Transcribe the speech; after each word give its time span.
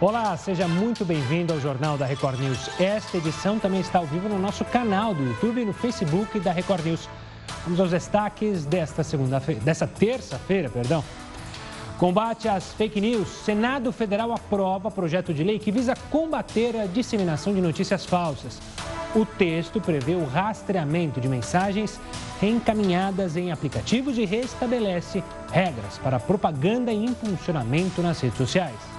Olá, 0.00 0.36
seja 0.36 0.68
muito 0.68 1.04
bem-vindo 1.04 1.52
ao 1.52 1.58
Jornal 1.58 1.98
da 1.98 2.06
Record 2.06 2.38
News. 2.38 2.70
Esta 2.78 3.16
edição 3.16 3.58
também 3.58 3.80
está 3.80 3.98
ao 3.98 4.06
vivo 4.06 4.28
no 4.28 4.38
nosso 4.38 4.64
canal 4.64 5.12
do 5.12 5.24
YouTube 5.24 5.60
e 5.60 5.64
no 5.64 5.72
Facebook 5.72 6.38
da 6.38 6.52
Record 6.52 6.86
News. 6.86 7.08
Vamos 7.64 7.80
aos 7.80 7.90
destaques 7.90 8.64
desta 8.64 9.02
segunda-feira, 9.02 9.60
dessa 9.60 9.88
terça-feira, 9.88 10.70
perdão. 10.70 11.02
Combate 11.98 12.46
às 12.46 12.72
fake 12.74 13.00
news. 13.00 13.26
Senado 13.26 13.90
Federal 13.90 14.30
aprova 14.30 14.88
projeto 14.88 15.34
de 15.34 15.42
lei 15.42 15.58
que 15.58 15.72
visa 15.72 15.94
combater 16.12 16.76
a 16.76 16.86
disseminação 16.86 17.52
de 17.52 17.60
notícias 17.60 18.06
falsas. 18.06 18.60
O 19.16 19.26
texto 19.26 19.80
prevê 19.80 20.14
o 20.14 20.24
rastreamento 20.24 21.20
de 21.20 21.28
mensagens 21.28 21.98
reencaminhadas 22.40 23.36
em 23.36 23.50
aplicativos 23.50 24.16
e 24.16 24.24
restabelece 24.24 25.24
regras 25.50 25.98
para 25.98 26.20
propaganda 26.20 26.92
e 26.92 27.04
impulsionamento 27.04 28.00
nas 28.00 28.20
redes 28.20 28.38
sociais. 28.38 28.97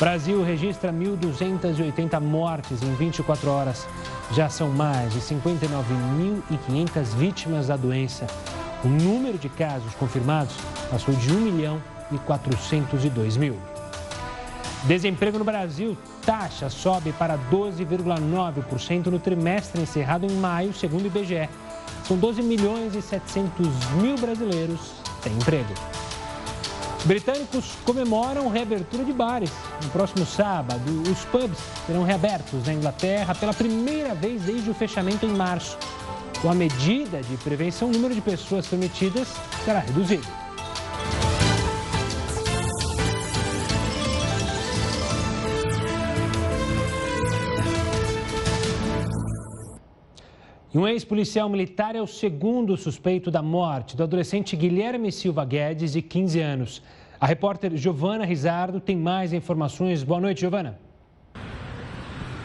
Brasil 0.00 0.42
registra 0.42 0.90
1.280 0.90 2.18
mortes 2.22 2.82
em 2.82 2.94
24 2.94 3.50
horas. 3.50 3.86
Já 4.32 4.48
são 4.48 4.70
mais 4.70 5.12
de 5.12 5.20
59.500 5.20 7.14
vítimas 7.18 7.66
da 7.66 7.76
doença. 7.76 8.26
O 8.82 8.88
número 8.88 9.36
de 9.36 9.50
casos 9.50 9.94
confirmados 9.96 10.56
passou 10.90 11.14
de 11.14 11.30
1 11.30 11.40
milhão 11.40 11.82
e 12.10 12.16
402 12.16 13.36
mil. 13.36 13.58
Desemprego 14.84 15.38
no 15.38 15.44
Brasil, 15.44 15.98
taxa 16.24 16.70
sobe 16.70 17.12
para 17.12 17.36
12,9% 17.52 19.08
no 19.08 19.18
trimestre 19.18 19.82
encerrado 19.82 20.24
em 20.24 20.34
maio, 20.36 20.72
segundo 20.72 21.02
o 21.02 21.06
IBGE. 21.08 21.46
São 22.04 22.16
12 22.16 22.40
milhões 22.40 22.94
e 22.94 23.02
700 23.02 23.68
mil 24.00 24.16
brasileiros 24.16 24.94
sem 25.22 25.34
emprego. 25.34 25.74
Britânicos 27.04 27.72
comemoram 27.84 28.48
reabertura 28.48 29.04
de 29.04 29.12
bares. 29.12 29.50
No 29.82 29.88
próximo 29.90 30.26
sábado, 30.26 30.82
os 31.10 31.24
pubs 31.24 31.58
serão 31.86 32.02
reabertos 32.02 32.66
na 32.66 32.74
Inglaterra 32.74 33.34
pela 33.34 33.54
primeira 33.54 34.14
vez 34.14 34.42
desde 34.42 34.70
o 34.70 34.74
fechamento 34.74 35.24
em 35.24 35.30
março. 35.30 35.78
Com 36.42 36.50
a 36.50 36.54
medida 36.54 37.22
de 37.22 37.36
prevenção, 37.38 37.88
o 37.88 37.92
número 37.92 38.14
de 38.14 38.20
pessoas 38.20 38.66
permitidas 38.66 39.28
será 39.64 39.80
reduzido. 39.80 40.26
E 50.72 50.78
um 50.78 50.86
ex-policial 50.86 51.48
militar 51.48 51.96
é 51.96 52.00
o 52.00 52.06
segundo 52.06 52.76
suspeito 52.76 53.28
da 53.28 53.42
morte 53.42 53.96
do 53.96 54.04
adolescente 54.04 54.54
Guilherme 54.54 55.10
Silva 55.10 55.44
Guedes, 55.44 55.94
de 55.94 56.00
15 56.00 56.40
anos. 56.40 56.82
A 57.20 57.26
repórter 57.26 57.76
Giovana 57.76 58.24
Rizardo 58.24 58.78
tem 58.78 58.96
mais 58.96 59.32
informações. 59.32 60.04
Boa 60.04 60.20
noite, 60.20 60.42
Giovana. 60.42 60.78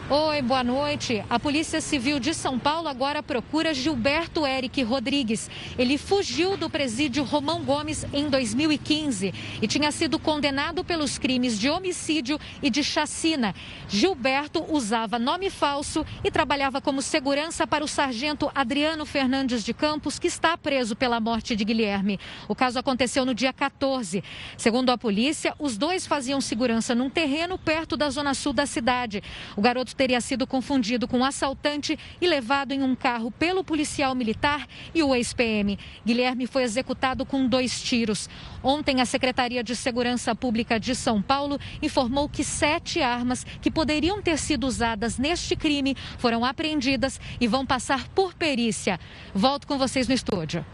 Oi, 0.08 0.40
boa 0.40 0.62
noite. 0.62 1.24
A 1.28 1.36
Polícia 1.36 1.80
Civil 1.80 2.20
de 2.20 2.32
São 2.32 2.60
Paulo 2.60 2.86
agora 2.86 3.24
procura 3.24 3.74
Gilberto 3.74 4.46
Eric 4.46 4.80
Rodrigues. 4.84 5.50
Ele 5.76 5.98
fugiu 5.98 6.56
do 6.56 6.70
presídio 6.70 7.24
Romão 7.24 7.64
Gomes 7.64 8.06
em 8.12 8.30
2015 8.30 9.34
e 9.60 9.66
tinha 9.66 9.90
sido 9.90 10.16
condenado 10.16 10.84
pelos 10.84 11.18
crimes 11.18 11.58
de 11.58 11.68
homicídio 11.68 12.38
e 12.62 12.70
de 12.70 12.84
chacina. 12.84 13.52
Gilberto 13.88 14.64
usava 14.72 15.18
nome 15.18 15.50
falso 15.50 16.06
e 16.22 16.30
trabalhava 16.30 16.80
como 16.80 17.02
segurança 17.02 17.66
para 17.66 17.82
o 17.82 17.88
sargento 17.88 18.48
Adriano 18.54 19.04
Fernandes 19.04 19.64
de 19.64 19.74
Campos, 19.74 20.20
que 20.20 20.28
está 20.28 20.56
preso 20.56 20.94
pela 20.94 21.18
morte 21.18 21.56
de 21.56 21.64
Guilherme. 21.64 22.20
O 22.46 22.54
caso 22.54 22.78
aconteceu 22.78 23.24
no 23.24 23.34
dia 23.34 23.52
14. 23.52 24.22
Segundo 24.56 24.90
a 24.90 24.96
polícia, 24.96 25.52
os 25.58 25.76
dois 25.76 26.06
faziam 26.06 26.40
segurança 26.40 26.94
num 26.94 27.10
terreno 27.10 27.58
perto 27.58 27.96
da 27.96 28.08
zona 28.08 28.34
sul 28.34 28.52
da 28.52 28.66
cidade. 28.66 29.20
O 29.56 29.60
garoto 29.60 29.95
teria 29.96 30.20
sido 30.20 30.46
confundido 30.46 31.08
com 31.08 31.18
um 31.18 31.24
assaltante 31.24 31.98
e 32.20 32.26
levado 32.26 32.72
em 32.72 32.82
um 32.82 32.94
carro 32.94 33.30
pelo 33.30 33.64
policial 33.64 34.14
militar 34.14 34.66
e 34.94 35.02
o 35.02 35.14
ex-PM. 35.14 35.78
Guilherme 36.04 36.46
foi 36.46 36.62
executado 36.62 37.24
com 37.24 37.48
dois 37.48 37.80
tiros. 37.82 38.28
Ontem, 38.62 39.00
a 39.00 39.06
Secretaria 39.06 39.64
de 39.64 39.74
Segurança 39.74 40.34
Pública 40.34 40.78
de 40.78 40.94
São 40.94 41.22
Paulo 41.22 41.58
informou 41.82 42.28
que 42.28 42.44
sete 42.44 43.00
armas 43.00 43.44
que 43.60 43.70
poderiam 43.70 44.20
ter 44.20 44.38
sido 44.38 44.66
usadas 44.66 45.18
neste 45.18 45.56
crime 45.56 45.96
foram 46.18 46.44
apreendidas 46.44 47.20
e 47.40 47.46
vão 47.46 47.64
passar 47.64 48.08
por 48.08 48.34
perícia. 48.34 49.00
Volto 49.34 49.66
com 49.66 49.78
vocês 49.78 50.06
no 50.08 50.14
estúdio. 50.14 50.64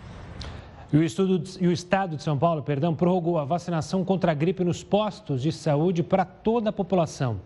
E 0.93 0.97
o, 0.99 1.03
estudo, 1.03 1.43
e 1.59 1.67
o, 1.67 1.73
Estado 1.73 2.17
de 2.17 2.23
São 2.23 2.37
Paulo, 2.37 2.63
perdão, 2.63 2.95
prorrogou 2.95 3.39
a 3.39 3.47
vacinação 3.47 4.05
contra 4.05 4.33
a 4.33 4.35
gripe 4.35 4.63
nos 4.63 4.85
postos 4.85 5.41
de 5.41 5.51
saúde 5.51 6.03
para 6.03 6.23
toda 6.23 6.69
a 6.69 6.73
população. 6.73 7.41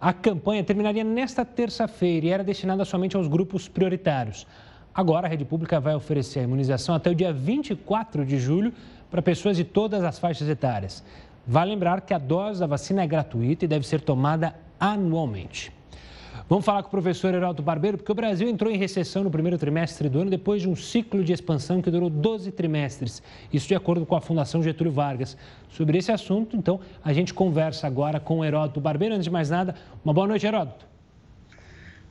A 0.00 0.14
campanha 0.14 0.64
terminaria 0.64 1.04
nesta 1.04 1.44
terça-feira 1.44 2.26
e 2.26 2.30
era 2.30 2.42
destinada 2.42 2.86
somente 2.86 3.16
aos 3.16 3.28
grupos 3.28 3.68
prioritários. 3.68 4.46
Agora, 4.94 5.26
a 5.26 5.30
rede 5.30 5.44
pública 5.44 5.78
vai 5.78 5.94
oferecer 5.94 6.40
a 6.40 6.44
imunização 6.44 6.94
até 6.94 7.10
o 7.10 7.14
dia 7.14 7.32
24 7.34 8.24
de 8.24 8.38
julho 8.38 8.72
para 9.10 9.20
pessoas 9.20 9.58
de 9.58 9.64
todas 9.64 10.02
as 10.02 10.18
faixas 10.18 10.48
etárias. 10.48 11.04
Vale 11.46 11.72
lembrar 11.72 12.00
que 12.00 12.14
a 12.14 12.18
dose 12.18 12.60
da 12.60 12.66
vacina 12.66 13.02
é 13.02 13.06
gratuita 13.06 13.66
e 13.66 13.68
deve 13.68 13.86
ser 13.86 14.00
tomada 14.00 14.54
anualmente. 14.78 15.70
Vamos 16.48 16.64
falar 16.64 16.82
com 16.82 16.88
o 16.88 16.90
professor 16.90 17.32
Heraldo 17.34 17.62
Barbeiro, 17.62 17.96
porque 17.96 18.10
o 18.10 18.14
Brasil 18.14 18.48
entrou 18.48 18.72
em 18.72 18.76
recessão 18.76 19.22
no 19.22 19.30
primeiro 19.30 19.56
trimestre 19.56 20.08
do 20.08 20.20
ano 20.20 20.30
depois 20.30 20.62
de 20.62 20.68
um 20.68 20.74
ciclo 20.74 21.22
de 21.22 21.32
expansão 21.32 21.80
que 21.80 21.90
durou 21.90 22.10
12 22.10 22.50
trimestres. 22.52 23.22
Isso 23.52 23.68
de 23.68 23.74
acordo 23.74 24.04
com 24.04 24.16
a 24.16 24.20
Fundação 24.20 24.62
Getúlio 24.62 24.92
Vargas. 24.92 25.36
Sobre 25.68 25.98
esse 25.98 26.10
assunto, 26.10 26.56
então, 26.56 26.80
a 27.04 27.12
gente 27.12 27.32
conversa 27.32 27.86
agora 27.86 28.18
com 28.18 28.40
o 28.40 28.44
Heródoto 28.44 28.80
Barbeiro. 28.80 29.14
Antes 29.14 29.24
de 29.24 29.30
mais 29.30 29.50
nada, 29.50 29.74
uma 30.04 30.12
boa 30.12 30.26
noite, 30.26 30.46
Heródoto. 30.46 30.86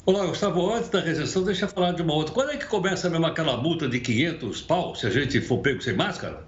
Olá, 0.05 0.25
Gustavo. 0.25 0.73
Antes 0.73 0.89
da 0.89 1.01
recessão, 1.01 1.43
deixa 1.43 1.65
eu 1.65 1.69
falar 1.69 1.91
de 1.91 2.01
uma 2.01 2.13
outra. 2.13 2.33
Quando 2.33 2.51
é 2.51 2.57
que 2.57 2.65
começa 2.65 3.09
mesmo 3.09 3.25
aquela 3.25 3.57
multa 3.57 3.87
de 3.87 3.99
500 3.99 4.61
pau, 4.61 4.95
se 4.95 5.05
a 5.05 5.09
gente 5.09 5.39
for 5.41 5.59
pego 5.59 5.81
sem 5.81 5.93
máscara? 5.95 6.43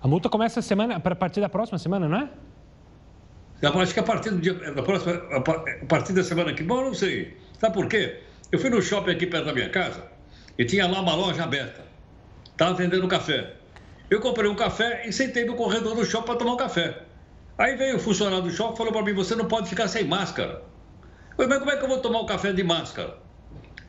A 0.00 0.08
multa 0.08 0.28
começa 0.28 0.60
a 0.60 0.62
semana, 0.62 0.96
a 0.96 1.14
partir 1.14 1.40
da 1.40 1.48
próxima 1.48 1.78
semana, 1.78 2.08
não 2.08 2.18
é? 2.18 2.28
Acho 3.62 3.94
que 3.94 4.00
a 4.00 4.02
partir 4.02 4.30
do 4.30 4.38
dia, 4.38 4.54
da 4.54 4.82
próxima, 4.82 5.22
a 5.34 5.86
partir 5.86 6.12
da 6.12 6.24
semana 6.24 6.52
que 6.52 6.64
vem, 6.64 6.76
eu 6.76 6.84
não 6.84 6.94
sei. 6.94 7.36
Sabe 7.60 7.74
por 7.74 7.86
quê? 7.86 8.18
Eu 8.50 8.58
fui 8.58 8.68
no 8.68 8.82
shopping 8.82 9.12
aqui 9.12 9.26
perto 9.26 9.46
da 9.46 9.52
minha 9.52 9.70
casa 9.70 10.02
e 10.58 10.64
tinha 10.64 10.86
lá 10.86 11.00
uma 11.00 11.14
loja 11.14 11.44
aberta. 11.44 11.82
Estava 12.50 12.74
vendendo 12.74 13.06
café. 13.06 13.54
Eu 14.10 14.20
comprei 14.20 14.50
um 14.50 14.54
café 14.54 15.06
e 15.06 15.12
sentei 15.12 15.44
no 15.44 15.54
corredor 15.54 15.94
do 15.94 16.04
shopping 16.04 16.26
para 16.26 16.36
tomar 16.36 16.54
um 16.54 16.56
café. 16.56 17.02
Aí 17.56 17.76
veio 17.76 17.96
o 17.96 17.98
funcionário 18.00 18.42
do 18.42 18.50
shopping 18.50 18.74
e 18.74 18.76
falou 18.76 18.92
para 18.92 19.02
mim: 19.02 19.14
você 19.14 19.34
não 19.36 19.46
pode 19.46 19.68
ficar 19.68 19.88
sem 19.88 20.04
máscara. 20.04 20.62
Eu 21.30 21.36
falei, 21.36 21.48
mas 21.48 21.58
como 21.60 21.70
é 21.70 21.76
que 21.76 21.84
eu 21.84 21.88
vou 21.88 21.98
tomar 22.00 22.20
um 22.20 22.26
café 22.26 22.52
de 22.52 22.62
máscara? 22.62 23.16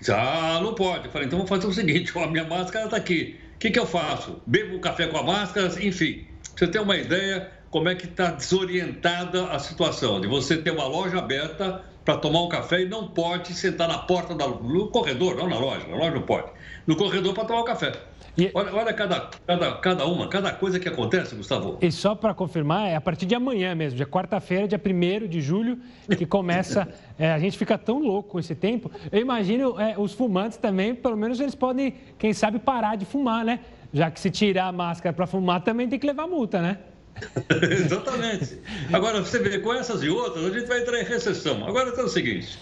Ah, 0.09 0.59
não 0.61 0.75
pode. 0.75 1.05
Eu 1.05 1.11
falei, 1.11 1.27
então 1.27 1.39
vamos 1.39 1.49
fazer 1.49 1.67
o 1.67 1.73
seguinte: 1.73 2.17
a 2.17 2.27
minha 2.27 2.45
máscara 2.45 2.85
está 2.85 2.97
aqui. 2.97 3.39
O 3.55 3.57
que, 3.57 3.71
que 3.71 3.79
eu 3.79 3.85
faço? 3.85 4.41
Bebo 4.45 4.75
um 4.75 4.79
café 4.79 5.07
com 5.07 5.17
a 5.17 5.23
máscara, 5.23 5.67
enfim. 5.83 6.27
Você 6.55 6.67
tem 6.67 6.81
uma 6.81 6.95
ideia, 6.95 7.51
como 7.73 7.89
é 7.89 7.95
que 7.95 8.05
está 8.05 8.29
desorientada 8.29 9.47
a 9.47 9.57
situação 9.57 10.21
de 10.21 10.27
você 10.27 10.55
ter 10.55 10.69
uma 10.69 10.85
loja 10.85 11.17
aberta 11.17 11.81
para 12.05 12.15
tomar 12.17 12.43
um 12.43 12.47
café 12.47 12.83
e 12.83 12.85
não 12.87 13.07
pode 13.07 13.51
sentar 13.55 13.87
na 13.87 13.97
porta 13.97 14.35
da, 14.35 14.47
no 14.47 14.89
corredor, 14.89 15.35
não 15.35 15.49
na 15.49 15.57
loja, 15.57 15.87
na 15.87 15.95
loja 15.95 16.11
não 16.11 16.21
pode, 16.21 16.51
no 16.85 16.95
corredor 16.95 17.33
para 17.33 17.45
tomar 17.45 17.61
um 17.61 17.65
café. 17.65 17.93
E... 18.37 18.51
Olha, 18.53 18.75
olha 18.75 18.93
cada, 18.93 19.27
cada, 19.47 19.71
cada 19.77 20.05
uma, 20.05 20.27
cada 20.27 20.51
coisa 20.51 20.79
que 20.79 20.87
acontece, 20.87 21.33
Gustavo. 21.33 21.79
E 21.81 21.91
só 21.91 22.13
para 22.13 22.31
confirmar, 22.31 22.89
é 22.89 22.95
a 22.95 23.01
partir 23.01 23.25
de 23.25 23.33
amanhã 23.33 23.73
mesmo, 23.73 23.97
dia 23.97 24.05
quarta-feira, 24.05 24.67
dia 24.67 24.79
1 24.79 25.27
de 25.27 25.41
julho, 25.41 25.79
que 26.15 26.27
começa. 26.27 26.87
é, 27.17 27.31
a 27.31 27.39
gente 27.39 27.57
fica 27.57 27.75
tão 27.75 27.97
louco 27.97 28.29
com 28.29 28.39
esse 28.39 28.53
tempo. 28.53 28.91
Eu 29.11 29.19
imagino 29.19 29.81
é, 29.81 29.95
os 29.97 30.13
fumantes 30.13 30.59
também, 30.59 30.93
pelo 30.93 31.17
menos 31.17 31.39
eles 31.39 31.55
podem, 31.55 31.95
quem 32.19 32.33
sabe, 32.33 32.59
parar 32.59 32.97
de 32.97 33.05
fumar, 33.05 33.43
né? 33.43 33.61
Já 33.91 34.11
que 34.11 34.19
se 34.19 34.29
tirar 34.29 34.67
a 34.67 34.71
máscara 34.71 35.11
para 35.11 35.25
fumar, 35.25 35.63
também 35.63 35.89
tem 35.89 35.97
que 35.97 36.05
levar 36.05 36.27
multa, 36.27 36.61
né? 36.61 36.77
Exatamente. 37.71 38.57
Agora, 38.91 39.19
você 39.19 39.39
vê, 39.39 39.59
com 39.59 39.73
essas 39.73 40.03
e 40.03 40.09
outras, 40.09 40.45
a 40.45 40.49
gente 40.49 40.67
vai 40.67 40.81
entrar 40.81 40.99
em 40.99 41.03
recessão. 41.03 41.65
Agora, 41.67 41.89
então 41.89 42.03
é 42.03 42.07
o 42.07 42.09
seguinte. 42.09 42.57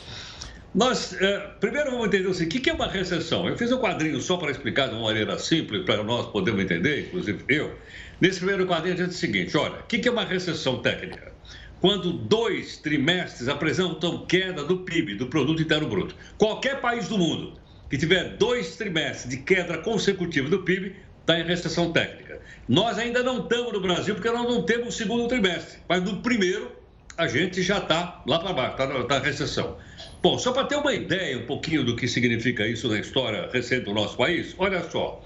Nós, 0.73 1.13
é, 1.19 1.37
primeiro 1.59 1.91
vamos 1.91 2.07
entender 2.07 2.33
seguinte, 2.33 2.57
o 2.59 2.61
que 2.61 2.69
é 2.69 2.73
uma 2.73 2.87
recessão? 2.87 3.47
Eu 3.47 3.57
fiz 3.57 3.71
um 3.73 3.77
quadrinho 3.77 4.21
só 4.21 4.37
para 4.37 4.51
explicar 4.51 4.87
de 4.87 4.95
uma 4.95 5.03
maneira 5.03 5.37
simples, 5.37 5.83
para 5.83 6.01
nós 6.01 6.27
podermos 6.27 6.63
entender, 6.63 7.07
inclusive 7.07 7.43
eu. 7.49 7.77
Nesse 8.21 8.39
primeiro 8.39 8.65
quadrinho, 8.65 8.93
a 8.93 8.97
gente 8.97 9.09
diz 9.09 9.17
o 9.17 9.19
seguinte, 9.19 9.57
olha, 9.57 9.79
o 9.79 9.83
que 9.83 10.07
é 10.07 10.11
uma 10.11 10.23
recessão 10.23 10.81
técnica? 10.81 11.33
Quando 11.81 12.13
dois 12.13 12.77
trimestres 12.77 13.49
apresentam 13.49 14.25
queda 14.25 14.63
do 14.63 14.77
PIB, 14.79 15.15
do 15.15 15.27
Produto 15.27 15.61
Interno 15.61 15.89
Bruto. 15.89 16.15
Qualquer 16.37 16.79
país 16.79 17.07
do 17.09 17.17
mundo 17.17 17.59
que 17.89 17.97
tiver 17.97 18.37
dois 18.37 18.77
trimestres 18.77 19.29
de 19.29 19.43
queda 19.43 19.79
consecutiva 19.79 20.47
do 20.47 20.59
PIB, 20.59 20.95
está 21.21 21.39
em 21.39 21.43
recessão 21.43 21.91
técnica. 21.91 22.41
Nós 22.67 22.97
ainda 22.97 23.23
não 23.23 23.39
estamos 23.39 23.73
no 23.73 23.81
Brasil 23.81 24.15
porque 24.15 24.29
nós 24.29 24.43
não 24.43 24.63
temos 24.63 24.89
o 24.89 24.91
segundo 24.91 25.27
trimestre, 25.27 25.79
mas 25.87 26.03
no 26.03 26.21
primeiro 26.21 26.71
a 27.17 27.27
gente 27.27 27.61
já 27.61 27.77
está 27.77 28.23
lá 28.25 28.39
para 28.39 28.53
baixo, 28.53 28.71
está 28.71 28.87
na, 28.87 29.03
tá 29.03 29.19
na 29.19 29.25
recessão. 29.25 29.77
Bom, 30.21 30.37
só 30.37 30.51
para 30.51 30.65
ter 30.65 30.75
uma 30.75 30.93
ideia 30.93 31.37
um 31.37 31.45
pouquinho 31.45 31.83
do 31.83 31.95
que 31.95 32.07
significa 32.07 32.65
isso 32.67 32.87
na 32.87 32.99
história 32.99 33.49
recente 33.51 33.85
do 33.85 33.93
nosso 33.93 34.17
país, 34.17 34.55
olha 34.57 34.83
só. 34.89 35.23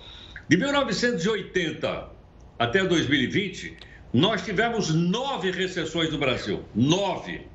De 0.47 0.57
1980 0.57 2.09
até 2.59 2.83
2020, 2.83 3.77
nós 4.13 4.43
tivemos 4.43 4.93
nove 4.93 5.51
recessões 5.51 6.11
no 6.11 6.17
Brasil. 6.17 6.63
Nove. 6.73 7.47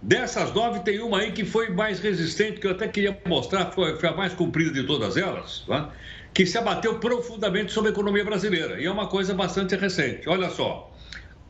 Dessas 0.00 0.52
nove, 0.52 0.80
tem 0.80 1.00
uma 1.00 1.18
aí 1.18 1.32
que 1.32 1.44
foi 1.44 1.70
mais 1.70 1.98
resistente, 2.00 2.60
que 2.60 2.66
eu 2.66 2.70
até 2.70 2.86
queria 2.86 3.18
mostrar, 3.26 3.72
foi, 3.72 3.98
foi 3.98 4.08
a 4.08 4.14
mais 4.14 4.34
comprida 4.34 4.72
de 4.72 4.86
todas 4.86 5.16
elas, 5.16 5.64
né? 5.66 5.88
Que 6.36 6.44
se 6.44 6.58
abateu 6.58 6.98
profundamente 6.98 7.72
sobre 7.72 7.88
a 7.88 7.92
economia 7.94 8.22
brasileira. 8.22 8.78
E 8.78 8.84
é 8.84 8.90
uma 8.90 9.06
coisa 9.06 9.32
bastante 9.32 9.74
recente. 9.74 10.28
Olha 10.28 10.50
só, 10.50 10.94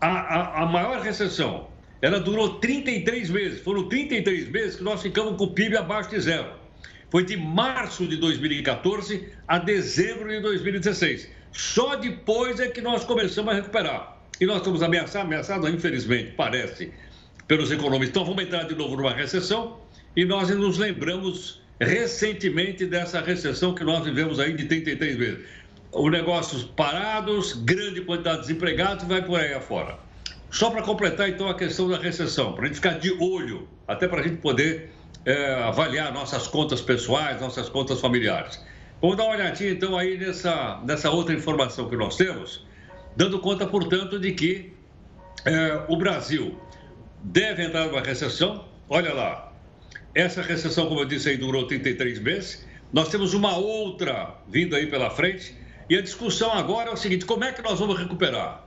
a, 0.01 0.07
a, 0.07 0.63
a 0.63 0.67
maior 0.67 1.01
recessão, 1.01 1.67
ela 2.01 2.21
durou 2.21 2.61
33 2.61 3.29
meses. 3.31 3.61
Foram 3.63 3.89
33 3.89 4.49
meses 4.49 4.77
que 4.77 4.85
nós 4.85 5.03
ficamos 5.03 5.37
com 5.37 5.43
o 5.43 5.51
PIB 5.51 5.77
abaixo 5.77 6.11
de 6.11 6.21
zero. 6.21 6.53
Foi 7.11 7.25
de 7.25 7.37
março 7.37 8.07
de 8.07 8.17
2014 8.17 9.29
a 9.49 9.59
dezembro 9.59 10.29
de 10.29 10.39
2016. 10.39 11.31
Só 11.51 11.97
depois 11.97 12.61
é 12.61 12.69
que 12.69 12.81
nós 12.81 13.05
começamos 13.05 13.53
a 13.53 13.57
recuperar. 13.57 14.21
E 14.41 14.47
nós 14.47 14.59
estamos 14.59 14.85
ameaçados, 14.85 15.27
ameaçados, 15.27 15.69
infelizmente, 15.69 16.31
parece, 16.37 16.93
pelos 17.49 17.73
economistas. 17.73 18.11
Então 18.11 18.25
vamos 18.25 18.45
entrar 18.45 18.63
de 18.69 18.77
novo 18.77 18.95
numa 18.95 19.13
recessão 19.13 19.81
e 20.15 20.25
nós 20.25 20.49
nos 20.51 20.79
lembramos 20.79 21.66
recentemente 21.81 22.87
dessa 22.87 23.21
recessão 23.21 23.75
que 23.75 23.85
nós 23.85 24.05
vivemos 24.05 24.41
aí 24.41 24.55
de 24.55 24.65
33 24.65 25.17
meses. 25.17 25.45
Os 25.93 26.11
negócios 26.11 26.65
parados, 26.65 27.53
grande 27.53 28.01
quantidade 28.03 28.39
de 28.39 28.47
desempregados 28.49 29.05
e 29.05 29.07
vai 29.07 29.23
por 29.23 29.39
aí 29.39 29.55
afora. 29.55 29.99
Só 30.51 30.71
para 30.71 30.83
completar, 30.83 31.29
então, 31.29 31.49
a 31.49 31.55
questão 31.55 31.89
da 31.89 31.99
recessão, 31.99 32.53
para 32.53 32.65
a 32.65 32.67
gente 32.67 32.77
ficar 32.77 32.99
de 32.99 33.13
olho, 33.21 33.69
até 33.87 34.07
para 34.09 34.21
a 34.21 34.23
gente 34.23 34.37
poder 34.37 34.91
é, 35.25 35.55
avaliar 35.55 36.13
nossas 36.13 36.47
contas 36.47 36.81
pessoais, 36.81 37.41
nossas 37.41 37.69
contas 37.69 38.01
familiares. 38.01 38.65
Vamos 39.01 39.17
dar 39.17 39.25
uma 39.25 39.35
olhadinha, 39.35 39.71
então, 39.71 39.99
aí 39.99 40.17
nessa, 40.17 40.81
nessa 40.85 41.11
outra 41.11 41.35
informação 41.35 41.89
que 41.89 41.97
nós 41.97 42.17
temos, 42.17 42.65
dando 43.15 43.39
conta, 43.41 43.67
portanto, 43.67 44.19
de 44.19 44.33
que 44.33 44.73
é, 45.45 45.85
o 45.89 45.97
Brasil 45.97 46.59
deve 47.23 47.65
entrar 47.65 47.87
numa 47.87 48.01
recessão. 48.01 48.65
Olha 48.89 49.13
lá, 49.13 49.46
essa 50.17 50.41
recessão, 50.41 50.87
como 50.87 51.01
eu 51.01 51.05
disse 51.05 51.29
aí, 51.29 51.37
durou 51.37 51.67
33 51.67 52.19
meses. 52.21 52.67
Nós 52.91 53.11
temos 53.11 53.35
uma 53.35 53.55
outra 53.59 54.35
vindo 54.49 54.75
aí 54.75 54.87
pela 54.87 55.11
frente. 55.11 55.55
E 55.91 55.97
a 55.97 56.01
discussão 56.01 56.51
agora 56.53 56.89
é 56.89 56.93
o 56.95 56.97
seguinte: 56.97 57.27
como 57.27 57.45
é 57.45 57.53
que 57.53 57.61
nós 57.61 57.79
vamos 57.79 57.99
recuperar? 57.99 58.67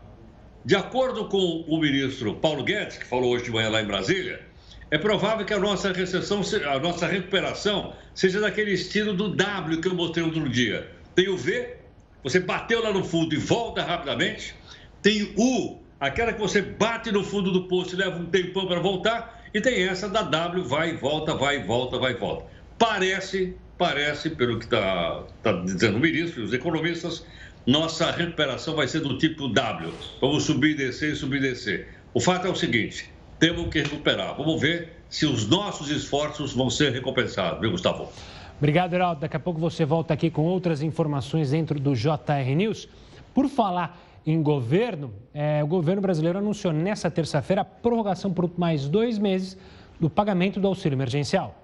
De 0.64 0.76
acordo 0.76 1.26
com 1.26 1.66
o 1.68 1.80
ministro 1.80 2.36
Paulo 2.36 2.64
Guedes, 2.64 2.98
que 2.98 3.06
falou 3.06 3.34
hoje 3.34 3.46
de 3.46 3.52
manhã 3.52 3.70
lá 3.70 3.82
em 3.82 3.86
Brasília, 3.86 4.46
é 4.92 4.98
provável 5.00 5.44
que 5.44 5.54
a 5.54 5.58
nossa 5.58 5.92
recessão, 5.92 6.42
a 6.72 6.78
nossa 6.78 7.08
recuperação, 7.08 7.96
seja 8.14 8.40
daquele 8.40 8.74
estilo 8.74 9.14
do 9.14 9.36
W 9.36 9.82
que 9.82 9.88
eu 9.88 9.96
mostrei 9.96 10.24
outro 10.24 10.48
dia. 10.48 10.88
Tem 11.16 11.30
o 11.30 11.36
V, 11.38 11.78
você 12.22 12.40
bateu 12.40 12.84
lá 12.84 12.94
no 12.94 13.04
fundo 13.04 13.34
e 13.34 13.38
volta 13.40 13.82
rapidamente. 13.82 14.54
Tem 15.02 15.34
o 15.36 15.42
U, 15.42 15.84
aquela 16.00 16.32
que 16.32 16.40
você 16.40 16.62
bate 16.62 17.12
no 17.12 17.24
fundo 17.24 17.52
do 17.52 17.68
poço 17.68 17.96
e 17.96 17.98
leva 17.98 18.20
um 18.20 18.26
tempão 18.26 18.68
para 18.68 18.80
voltar. 18.80 19.39
E 19.54 19.60
tem 19.60 19.84
essa 19.88 20.08
da 20.08 20.22
W, 20.22 20.64
vai 20.64 20.92
e 20.92 20.94
volta, 20.94 21.34
vai 21.34 21.58
e 21.58 21.64
volta, 21.64 21.98
vai 21.98 22.12
e 22.12 22.16
volta. 22.16 22.46
Parece, 22.78 23.56
parece, 23.78 24.30
pelo 24.30 24.60
que 24.60 24.66
está 24.66 25.24
tá 25.42 25.52
dizendo 25.54 25.98
o 25.98 26.00
ministro 26.00 26.42
e 26.42 26.44
os 26.44 26.54
economistas, 26.54 27.26
nossa 27.66 28.12
recuperação 28.12 28.76
vai 28.76 28.88
ser 28.88 29.02
do 29.02 29.18
tipo 29.18 29.48
W. 29.48 29.92
Vamos 30.22 30.44
subir, 30.44 30.76
descer, 30.76 31.16
subir, 31.16 31.42
descer. 31.42 31.88
O 32.14 32.20
fato 32.20 32.48
é 32.48 32.50
o 32.50 32.56
seguinte: 32.56 33.12
temos 33.40 33.70
que 33.70 33.82
recuperar. 33.82 34.36
Vamos 34.38 34.62
ver 34.62 35.00
se 35.10 35.26
os 35.26 35.48
nossos 35.48 35.90
esforços 35.90 36.54
vão 36.54 36.70
ser 36.70 36.92
recompensados, 36.92 37.60
viu, 37.60 37.72
Gustavo? 37.72 38.12
Obrigado, 38.58 38.94
Heraldo. 38.94 39.22
Daqui 39.22 39.38
a 39.38 39.40
pouco 39.40 39.60
você 39.60 39.86
volta 39.86 40.14
aqui 40.14 40.30
com 40.30 40.44
outras 40.44 40.82
informações 40.82 41.52
dentro 41.52 41.80
do 41.80 41.96
JR 41.96 42.56
News. 42.56 42.88
Por 43.34 43.48
falar 43.48 43.98
em 44.26 44.42
governo, 44.42 45.14
é, 45.34 45.64
o 45.64 45.68
governo 45.68 46.02
brasileiro 46.02 46.40
anunciou 46.40 46.74
nesta 46.74 47.10
terça-feira 47.10 47.62
a 47.62 47.66
prorrogação 47.66 48.34
por 48.34 48.50
mais 48.58 48.88
dois 48.88 49.18
meses 49.18 49.58
do 50.00 50.10
pagamento 50.10 50.60
do 50.60 50.68
auxílio 50.68 50.96
emergencial. 50.96 51.56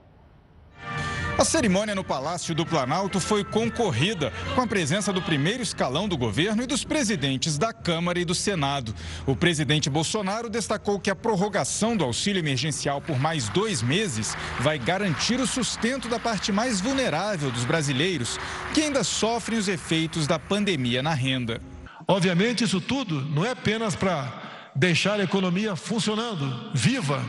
A 1.38 1.44
cerimônia 1.44 1.94
no 1.94 2.04
Palácio 2.04 2.56
do 2.56 2.66
Planalto 2.66 3.19
foi 3.19 3.44
concorrida, 3.44 4.31
com 4.56 4.62
a 4.62 4.68
presença 4.68 5.12
do 5.12 5.22
primeiro 5.22 5.62
escalão 5.62 6.07
do 6.07 6.18
governo 6.18 6.63
e 6.63 6.66
dos 6.66 6.86
presidentes 6.86 7.57
da 7.57 7.74
Câmara 7.74 8.18
e 8.18 8.24
do 8.24 8.34
Senado. 8.34 8.96
O 9.28 9.36
presidente 9.36 9.90
Bolsonaro 9.90 10.50
destacou 10.50 10.98
que 10.98 11.10
a 11.10 11.16
prorrogação 11.16 11.98
do 11.98 12.06
auxílio 12.06 12.40
emergencial 12.40 13.02
por 13.02 13.19
mais 13.19 13.50
dois 13.50 13.84
meses 13.84 14.34
vai 14.62 14.80
garantir 14.80 15.38
o 15.42 15.46
sustento 15.46 16.07
da 16.07 16.18
parte 16.18 16.54
mais 16.54 16.80
vulnerável 16.80 17.52
dos 17.52 17.66
brasileiros, 17.66 18.40
que 18.74 18.84
ainda 18.84 19.04
sofrem 19.04 19.60
os 19.60 19.68
efeitos 19.68 20.25
da 20.25 20.40
pandemia 20.40 21.04
na 21.04 21.13
renda. 21.13 21.60
Obviamente, 22.07 22.63
isso 22.63 22.80
tudo 22.80 23.22
não 23.22 23.44
é 23.44 23.52
apenas 23.52 23.96
para 23.96 24.44
deixar 24.75 25.19
a 25.19 25.24
economia 25.24 25.75
funcionando, 25.75 26.72
viva, 26.74 27.24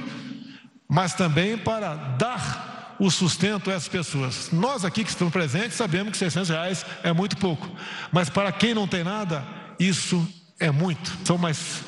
mas 0.89 1.15
também 1.15 1.57
para 1.57 1.95
dar 1.95 2.97
o 2.99 3.11
sustento 3.11 3.71
a 3.71 3.75
essas 3.75 3.89
pessoas. 3.89 4.51
Nós 4.53 4.85
aqui 4.85 5.05
que 5.05 5.11
estamos 5.11 5.33
presentes 5.33 5.77
sabemos 5.77 6.13
que 6.13 6.19
600 6.19 6.49
reais 6.49 6.87
é 7.03 7.13
muito 7.13 7.37
pouco, 7.37 7.71
mas 8.13 8.29
para 8.29 8.51
quem 8.53 8.75
não 8.75 8.87
tem 8.87 9.05
nada, 9.05 9.45
isso 9.79 10.27
é 10.59 10.71
muito. 10.71 11.13
São 11.25 11.39
mais 11.39 11.83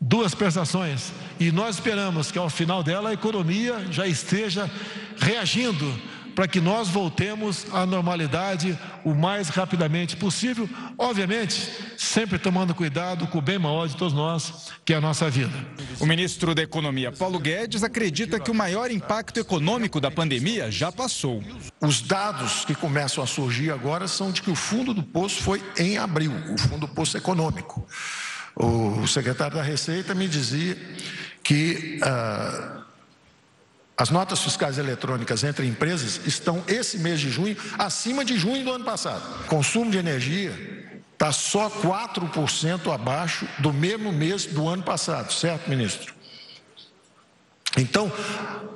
duas 0.00 0.34
prestações 0.34 1.12
e 1.38 1.50
nós 1.50 1.76
esperamos 1.76 2.30
que 2.30 2.38
ao 2.38 2.50
final 2.50 2.82
dela 2.82 3.10
a 3.10 3.14
economia 3.14 3.86
já 3.90 4.06
esteja 4.06 4.70
reagindo 5.18 5.92
para 6.34 6.48
que 6.48 6.60
nós 6.60 6.88
voltemos 6.88 7.66
à 7.72 7.86
normalidade 7.86 8.78
o 9.04 9.14
mais 9.14 9.48
rapidamente 9.48 10.16
possível, 10.16 10.68
obviamente, 10.98 11.70
sempre 11.96 12.38
tomando 12.38 12.74
cuidado 12.74 13.26
com 13.28 13.38
o 13.38 13.42
bem 13.42 13.58
maior 13.58 13.86
de 13.86 13.96
todos 13.96 14.12
nós, 14.12 14.72
que 14.84 14.92
é 14.92 14.96
a 14.96 15.00
nossa 15.00 15.30
vida. 15.30 15.52
O 16.00 16.06
ministro 16.06 16.54
da 16.54 16.62
Economia, 16.62 17.12
Paulo 17.12 17.38
Guedes, 17.38 17.82
acredita 17.82 18.40
que 18.40 18.50
o 18.50 18.54
maior 18.54 18.90
impacto 18.90 19.38
econômico 19.38 20.00
da 20.00 20.10
pandemia 20.10 20.70
já 20.70 20.90
passou. 20.90 21.42
Os 21.80 22.00
dados 22.02 22.64
que 22.64 22.74
começam 22.74 23.22
a 23.22 23.26
surgir 23.26 23.70
agora 23.70 24.08
são 24.08 24.32
de 24.32 24.42
que 24.42 24.50
o 24.50 24.54
fundo 24.54 24.92
do 24.92 25.02
poço 25.02 25.42
foi 25.42 25.62
em 25.78 25.98
abril, 25.98 26.32
o 26.52 26.58
fundo 26.58 26.86
do 26.86 26.88
poço 26.88 27.16
econômico. 27.16 27.86
O 28.56 29.06
secretário 29.06 29.56
da 29.56 29.62
Receita 29.62 30.14
me 30.14 30.28
dizia 30.28 30.76
que. 31.42 32.00
Uh, 32.02 32.83
as 33.96 34.10
notas 34.10 34.40
fiscais 34.40 34.78
eletrônicas 34.78 35.44
entre 35.44 35.66
empresas 35.66 36.20
estão, 36.26 36.62
esse 36.66 36.98
mês 36.98 37.20
de 37.20 37.30
junho, 37.30 37.56
acima 37.78 38.24
de 38.24 38.36
junho 38.36 38.64
do 38.64 38.72
ano 38.72 38.84
passado. 38.84 39.46
Consumo 39.46 39.90
de 39.90 39.98
energia 39.98 40.52
está 41.12 41.30
só 41.32 41.70
4% 41.70 42.92
abaixo 42.92 43.48
do 43.58 43.72
mesmo 43.72 44.12
mês 44.12 44.46
do 44.46 44.68
ano 44.68 44.82
passado, 44.82 45.32
certo, 45.32 45.68
ministro? 45.68 46.13
Então, 47.76 48.10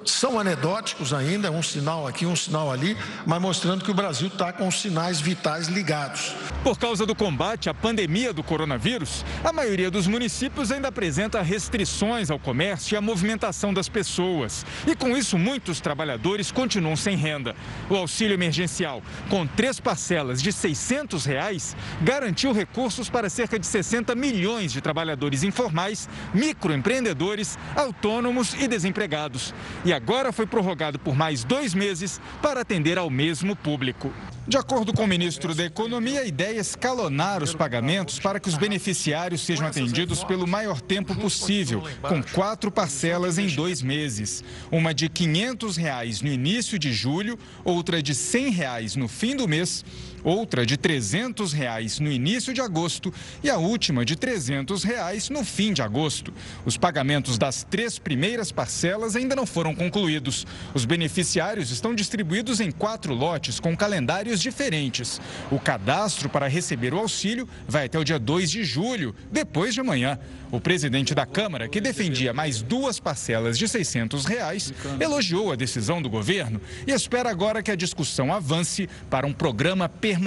são 0.04 0.38
anedóticos 0.38 1.12
ainda, 1.12 1.50
um 1.50 1.62
sinal 1.62 2.06
aqui, 2.06 2.26
um 2.26 2.34
sinal 2.34 2.72
ali, 2.72 2.96
mas 3.26 3.40
mostrando 3.40 3.84
que 3.84 3.90
o 3.90 3.94
Brasil 3.94 4.28
está 4.28 4.52
com 4.52 4.66
os 4.66 4.80
sinais 4.80 5.20
vitais 5.20 5.68
ligados. 5.68 6.34
Por 6.64 6.78
causa 6.78 7.06
do 7.06 7.14
combate 7.14 7.68
à 7.68 7.74
pandemia 7.74 8.32
do 8.32 8.42
coronavírus, 8.42 9.24
a 9.44 9.52
maioria 9.52 9.90
dos 9.90 10.06
municípios 10.06 10.72
ainda 10.72 10.88
apresenta 10.88 11.42
restrições 11.42 12.30
ao 12.30 12.38
comércio 12.38 12.94
e 12.94 12.96
à 12.96 13.00
movimentação 13.00 13.72
das 13.72 13.88
pessoas. 13.88 14.66
E 14.86 14.96
com 14.96 15.16
isso, 15.16 15.38
muitos 15.38 15.80
trabalhadores 15.80 16.50
continuam 16.50 16.96
sem 16.96 17.16
renda. 17.16 17.54
O 17.88 17.94
auxílio 17.94 18.34
emergencial, 18.34 19.02
com 19.28 19.46
três 19.46 19.78
parcelas 19.78 20.42
de 20.42 20.52
600 20.52 21.24
reais, 21.24 21.76
garantiu 22.02 22.52
recursos 22.52 23.08
para 23.08 23.30
cerca 23.30 23.58
de 23.58 23.66
60 23.66 24.14
milhões 24.14 24.72
de 24.72 24.80
trabalhadores 24.80 25.42
informais, 25.42 26.08
microempreendedores, 26.34 27.58
autônomos 27.76 28.54
e 28.54 28.66
desenvolvimentos 28.66 28.87
desempregados. 28.88 29.54
E 29.84 29.92
agora 29.92 30.32
foi 30.32 30.46
prorrogado 30.46 30.98
por 30.98 31.14
mais 31.14 31.44
dois 31.44 31.74
meses 31.74 32.20
para 32.42 32.60
atender 32.60 32.98
ao 32.98 33.10
mesmo 33.10 33.54
público. 33.54 34.12
De 34.46 34.56
acordo 34.56 34.94
com 34.94 35.04
o 35.04 35.06
ministro 35.06 35.54
da 35.54 35.64
Economia, 35.64 36.20
a 36.20 36.24
ideia 36.24 36.56
é 36.56 36.60
escalonar 36.60 37.42
os 37.42 37.54
pagamentos 37.54 38.18
para 38.18 38.40
que 38.40 38.48
os 38.48 38.56
beneficiários 38.56 39.42
sejam 39.42 39.66
atendidos 39.66 40.24
pelo 40.24 40.46
maior 40.46 40.80
tempo 40.80 41.14
possível, 41.14 41.82
com 42.00 42.22
quatro 42.22 42.70
parcelas 42.70 43.36
em 43.36 43.48
dois 43.48 43.82
meses. 43.82 44.42
Uma 44.72 44.94
de 44.94 45.06
500 45.10 45.76
reais 45.76 46.22
no 46.22 46.28
início 46.28 46.78
de 46.78 46.94
julho, 46.94 47.38
outra 47.62 48.02
de 48.02 48.14
100 48.14 48.50
reais 48.50 48.96
no 48.96 49.06
fim 49.06 49.36
do 49.36 49.46
mês 49.46 49.84
outra 50.22 50.64
de 50.64 50.76
300 50.76 51.52
reais 51.52 51.98
no 51.98 52.10
início 52.10 52.52
de 52.54 52.60
agosto 52.60 53.12
e 53.42 53.50
a 53.50 53.56
última 53.56 54.04
de 54.04 54.16
300 54.16 54.84
reais 54.84 55.28
no 55.28 55.44
fim 55.44 55.72
de 55.72 55.82
agosto. 55.82 56.32
Os 56.64 56.76
pagamentos 56.76 57.38
das 57.38 57.64
três 57.64 57.98
primeiras 57.98 58.52
parcelas 58.52 59.16
ainda 59.16 59.34
não 59.34 59.46
foram 59.46 59.74
concluídos. 59.74 60.46
Os 60.74 60.84
beneficiários 60.84 61.70
estão 61.70 61.94
distribuídos 61.94 62.60
em 62.60 62.70
quatro 62.70 63.14
lotes 63.14 63.58
com 63.58 63.76
calendários 63.76 64.40
diferentes. 64.40 65.20
O 65.50 65.58
cadastro 65.58 66.28
para 66.28 66.48
receber 66.48 66.94
o 66.94 66.98
auxílio 66.98 67.48
vai 67.66 67.86
até 67.86 67.98
o 67.98 68.04
dia 68.04 68.18
2 68.18 68.50
de 68.50 68.64
julho, 68.64 69.14
depois 69.30 69.74
de 69.74 69.80
amanhã. 69.80 70.18
O 70.50 70.60
presidente 70.60 71.14
da 71.14 71.26
Câmara, 71.26 71.68
que 71.68 71.80
defendia 71.80 72.32
mais 72.32 72.62
duas 72.62 72.98
parcelas 72.98 73.58
de 73.58 73.68
600 73.68 74.24
reais, 74.24 74.72
elogiou 74.98 75.52
a 75.52 75.56
decisão 75.56 76.00
do 76.00 76.08
governo 76.08 76.60
e 76.86 76.92
espera 76.92 77.28
agora 77.30 77.62
que 77.62 77.70
a 77.70 77.76
discussão 77.76 78.32
avance 78.32 78.88
para 79.10 79.26
um 79.26 79.32
programa 79.32 79.88
permanente 79.88 80.17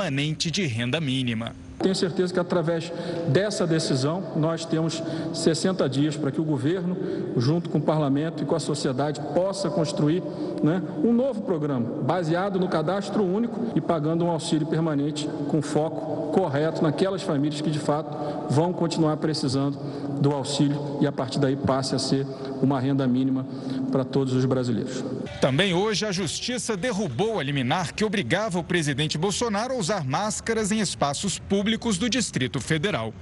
de 0.52 0.66
renda 0.66 1.00
mínima. 1.00 1.54
Tenho 1.82 1.96
certeza 1.96 2.32
que 2.32 2.40
através 2.40 2.92
dessa 3.28 3.66
decisão 3.66 4.24
nós 4.36 4.66
temos 4.66 5.02
60 5.34 5.90
dias 5.90 6.16
para 6.16 6.32
que 6.32 6.40
o 6.40 6.44
governo, 6.44 6.96
junto 7.38 7.70
com 7.70 7.80
o 7.80 7.82
parlamento 7.82 8.44
e 8.44 8.46
com 8.46 8.56
a 8.56 8.60
sociedade, 8.60 9.20
possa 9.34 9.70
construir 9.70 10.22
né, 10.64 10.82
um 11.04 11.12
novo 11.12 11.42
programa 11.42 12.04
baseado 12.04 12.60
no 12.60 12.68
cadastro 12.68 13.24
único 13.24 13.60
e 13.76 13.82
pagando 13.82 14.24
um 14.24 14.30
auxílio 14.30 14.68
permanente 14.68 15.28
com 15.48 15.62
foco 15.62 16.32
correto 16.32 16.84
naquelas 16.84 17.24
famílias 17.24 17.62
que 17.62 17.72
de 17.72 17.80
fato 17.80 18.16
vão 18.50 18.72
continuar 18.72 19.18
precisando 19.18 19.78
do 20.20 20.32
auxílio 20.32 20.98
e 21.02 21.08
a 21.08 21.12
partir 21.12 21.40
daí 21.40 21.56
passe 21.56 21.96
a 21.96 22.00
ser 22.00 22.26
uma 22.66 22.80
renda 22.80 23.08
mínima 23.08 23.46
para 23.92 24.04
todos 24.04 24.34
os 24.34 24.46
brasileiros. 24.46 25.04
Também 25.40 25.74
hoje 25.74 26.06
a 26.06 26.12
justiça 26.12 26.78
derrubou 26.78 27.40
a 27.40 27.44
liminar 27.44 27.94
que 27.94 28.06
obrigava 28.06 28.60
o 28.60 28.64
presidente 28.64 29.18
Bolsonaro 29.18 29.74
a 29.74 29.78
usar 29.78 30.06
máscaras 30.06 30.72
em 30.72 30.80
espaços 30.80 31.40
públicos 31.40 31.98
do 31.98 32.10
Distrito 32.10 32.60
Federal. 32.60 33.14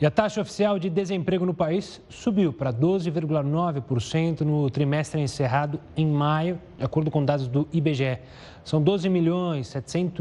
E 0.00 0.06
a 0.06 0.10
taxa 0.10 0.40
oficial 0.40 0.78
de 0.78 0.88
desemprego 0.88 1.44
no 1.44 1.52
país 1.52 2.00
subiu 2.08 2.54
para 2.54 2.72
12,9% 2.72 4.40
no 4.40 4.70
trimestre 4.70 5.20
encerrado 5.20 5.78
em 5.94 6.06
maio, 6.06 6.58
de 6.78 6.84
acordo 6.84 7.10
com 7.10 7.22
dados 7.22 7.46
do 7.46 7.68
IBGE. 7.70 8.18
São 8.64 8.82
12 8.82 9.10
milhões 9.10 9.74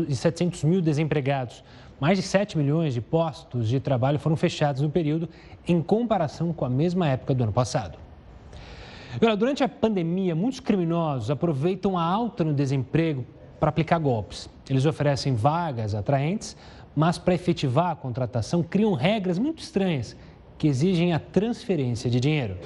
e 0.09 0.15
700 0.15 0.65
mil 0.65 0.81
desempregados. 0.81 1.63
Mais 1.99 2.17
de 2.17 2.23
7 2.23 2.57
milhões 2.57 2.93
de 2.93 3.01
postos 3.01 3.67
de 3.67 3.79
trabalho 3.79 4.17
foram 4.17 4.35
fechados 4.35 4.81
no 4.81 4.89
período, 4.89 5.27
em 5.67 5.81
comparação 5.81 6.53
com 6.53 6.63
a 6.63 6.69
mesma 6.69 7.07
época 7.07 7.33
do 7.33 7.43
ano 7.43 7.51
passado. 7.51 7.97
Durante 9.37 9.63
a 9.63 9.69
pandemia, 9.69 10.35
muitos 10.35 10.59
criminosos 10.59 11.29
aproveitam 11.31 11.97
a 11.97 12.03
alta 12.03 12.43
no 12.43 12.53
desemprego 12.53 13.25
para 13.59 13.69
aplicar 13.69 13.99
golpes. 13.99 14.49
Eles 14.69 14.85
oferecem 14.85 15.35
vagas 15.35 15.93
atraentes, 15.93 16.55
mas 16.95 17.17
para 17.17 17.33
efetivar 17.33 17.91
a 17.91 17.95
contratação, 17.95 18.63
criam 18.63 18.93
regras 18.93 19.37
muito 19.37 19.61
estranhas 19.61 20.15
que 20.57 20.67
exigem 20.67 21.13
a 21.13 21.19
transferência 21.19 22.09
de 22.09 22.19
dinheiro. 22.19 22.57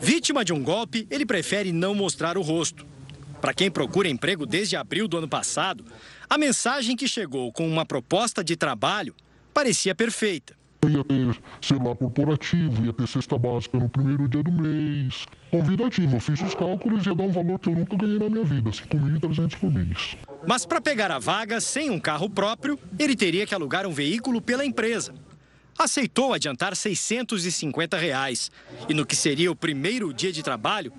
Vítima 0.00 0.44
de 0.44 0.52
um 0.52 0.62
golpe, 0.62 1.06
ele 1.10 1.24
prefere 1.24 1.72
não 1.72 1.94
mostrar 1.94 2.36
o 2.36 2.42
rosto. 2.42 2.86
Para 3.40 3.54
quem 3.54 3.70
procura 3.70 4.08
emprego 4.08 4.44
desde 4.44 4.76
abril 4.76 5.08
do 5.08 5.16
ano 5.16 5.28
passado, 5.28 5.84
a 6.28 6.36
mensagem 6.36 6.96
que 6.96 7.06
chegou 7.06 7.52
com 7.52 7.66
uma 7.66 7.86
proposta 7.86 8.42
de 8.42 8.56
trabalho 8.56 9.14
parecia 9.54 9.94
perfeita. 9.94 10.56
Ia 10.86 11.02
ter 11.02 11.36
celular 11.60 11.96
corporativo, 11.96 12.84
ia 12.84 12.92
ter 12.92 13.08
cesta 13.08 13.36
básica 13.36 13.76
no 13.76 13.88
primeiro 13.88 14.28
dia 14.28 14.42
do 14.42 14.52
mês. 14.52 15.26
Convidativo, 15.50 16.16
eu 16.16 16.20
fiz 16.20 16.40
os 16.40 16.54
cálculos 16.54 17.04
e 17.04 17.08
ia 17.08 17.14
dar 17.14 17.24
um 17.24 17.32
valor 17.32 17.58
que 17.58 17.68
eu 17.68 17.74
nunca 17.74 17.96
ganhei 17.96 18.18
na 18.20 18.28
minha 18.28 18.44
vida, 18.44 18.70
5.300 18.70 19.56
por 19.58 19.72
mês. 19.72 20.16
Mas 20.46 20.64
para 20.64 20.80
pegar 20.80 21.10
a 21.10 21.18
vaga 21.18 21.60
sem 21.60 21.90
um 21.90 21.98
carro 21.98 22.30
próprio, 22.30 22.78
ele 22.98 23.16
teria 23.16 23.44
que 23.46 23.54
alugar 23.54 23.84
um 23.84 23.92
veículo 23.92 24.40
pela 24.40 24.64
empresa. 24.64 25.12
Aceitou 25.76 26.32
adiantar 26.32 26.76
650 26.76 27.96
reais. 27.96 28.50
E 28.88 28.94
no 28.94 29.04
que 29.04 29.16
seria 29.16 29.50
o 29.50 29.56
primeiro 29.56 30.14
dia 30.14 30.32
de 30.32 30.42
trabalho, 30.42 30.92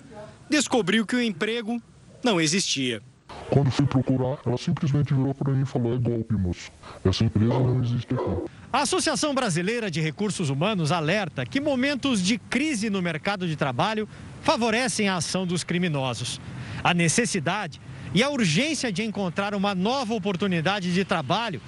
descobriu 0.50 1.06
que 1.06 1.16
o 1.16 1.22
emprego 1.22 1.82
não 2.24 2.42
existia. 2.42 3.02
Quando 3.50 3.72
fui 3.72 3.86
procurar, 3.86 4.38
ela 4.46 4.58
simplesmente 4.58 5.14
virou 5.14 5.34
para 5.34 5.54
mim 5.54 5.64
e 5.64 5.66
falou: 5.66 5.94
é 5.94 5.98
golpe, 5.98 6.34
moço. 6.34 6.72
Essa 7.04 7.24
empresa 7.24 7.54
não 7.54 7.84
existe 7.84 8.14
aqui. 8.14 8.52
A 8.72 8.82
Associação 8.82 9.34
Brasileira 9.34 9.90
de 9.90 10.02
Recursos 10.02 10.50
Humanos 10.50 10.92
alerta 10.92 11.46
que 11.46 11.62
momentos 11.62 12.22
de 12.22 12.38
crise 12.38 12.90
no 12.90 13.02
mercado 13.02 13.48
de 13.48 13.56
trabalho 13.56 14.08
favorecem 14.42 15.08
a 15.08 15.16
ação 15.16 15.48
dos 15.48 15.64
criminosos. 15.64 16.42
A 16.84 16.94
necessidade 16.94 17.80
e 18.14 18.22
a 18.22 18.30
urgência 18.30 18.92
de 18.92 19.04
encontrar 19.04 19.56
uma 19.56 19.74
nova 19.74 20.14
oportunidade 20.14 20.94
de 20.94 21.06
trabalho 21.06 21.62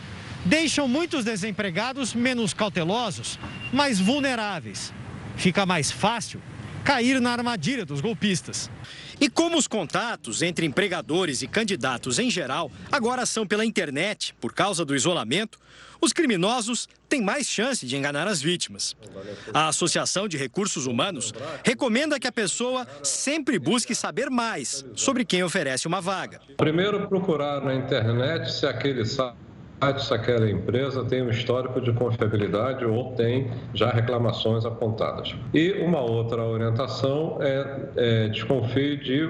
deixam 0.45 0.87
muitos 0.87 1.23
desempregados 1.23 2.13
menos 2.13 2.53
cautelosos, 2.53 3.39
mais 3.71 3.99
vulneráveis. 3.99 4.93
Fica 5.35 5.65
mais 5.65 5.91
fácil 5.91 6.41
cair 6.83 7.19
na 7.21 7.31
armadilha 7.31 7.85
dos 7.85 8.01
golpistas. 8.01 8.69
E 9.21 9.29
como 9.29 9.57
os 9.57 9.67
contatos 9.67 10.41
entre 10.41 10.65
empregadores 10.65 11.41
e 11.41 11.47
candidatos 11.47 12.19
em 12.19 12.29
geral 12.29 12.71
agora 12.91 13.25
são 13.25 13.45
pela 13.45 13.65
internet 13.65 14.33
por 14.39 14.53
causa 14.53 14.85
do 14.85 14.95
isolamento, 14.95 15.59
os 16.01 16.13
criminosos 16.13 16.87
têm 17.09 17.21
mais 17.21 17.45
chance 17.47 17.85
de 17.85 17.97
enganar 17.97 18.27
as 18.27 18.41
vítimas. 18.41 18.95
A 19.53 19.67
Associação 19.67 20.27
de 20.27 20.37
Recursos 20.37 20.85
Humanos 20.85 21.33
recomenda 21.65 22.19
que 22.19 22.27
a 22.27 22.31
pessoa 22.31 22.87
sempre 23.03 23.59
busque 23.59 23.93
saber 23.93 24.29
mais 24.29 24.85
sobre 24.95 25.25
quem 25.25 25.43
oferece 25.43 25.87
uma 25.87 25.99
vaga. 25.99 26.39
Primeiro, 26.55 27.07
procurar 27.09 27.61
na 27.61 27.75
internet 27.75 28.51
se 28.53 28.65
aquele 28.65 29.05
site 29.05 29.48
se 29.99 30.13
aquela 30.13 30.49
empresa 30.49 31.05
tem 31.05 31.21
um 31.21 31.29
histórico 31.29 31.79
de 31.79 31.93
confiabilidade 31.93 32.83
ou 32.85 33.13
tem 33.13 33.49
já 33.73 33.89
reclamações 33.89 34.65
apontadas. 34.65 35.35
E 35.53 35.71
uma 35.73 36.01
outra 36.01 36.43
orientação 36.43 37.37
é, 37.41 37.89
é 37.95 38.27
desconfie 38.27 38.97
de 38.97 39.29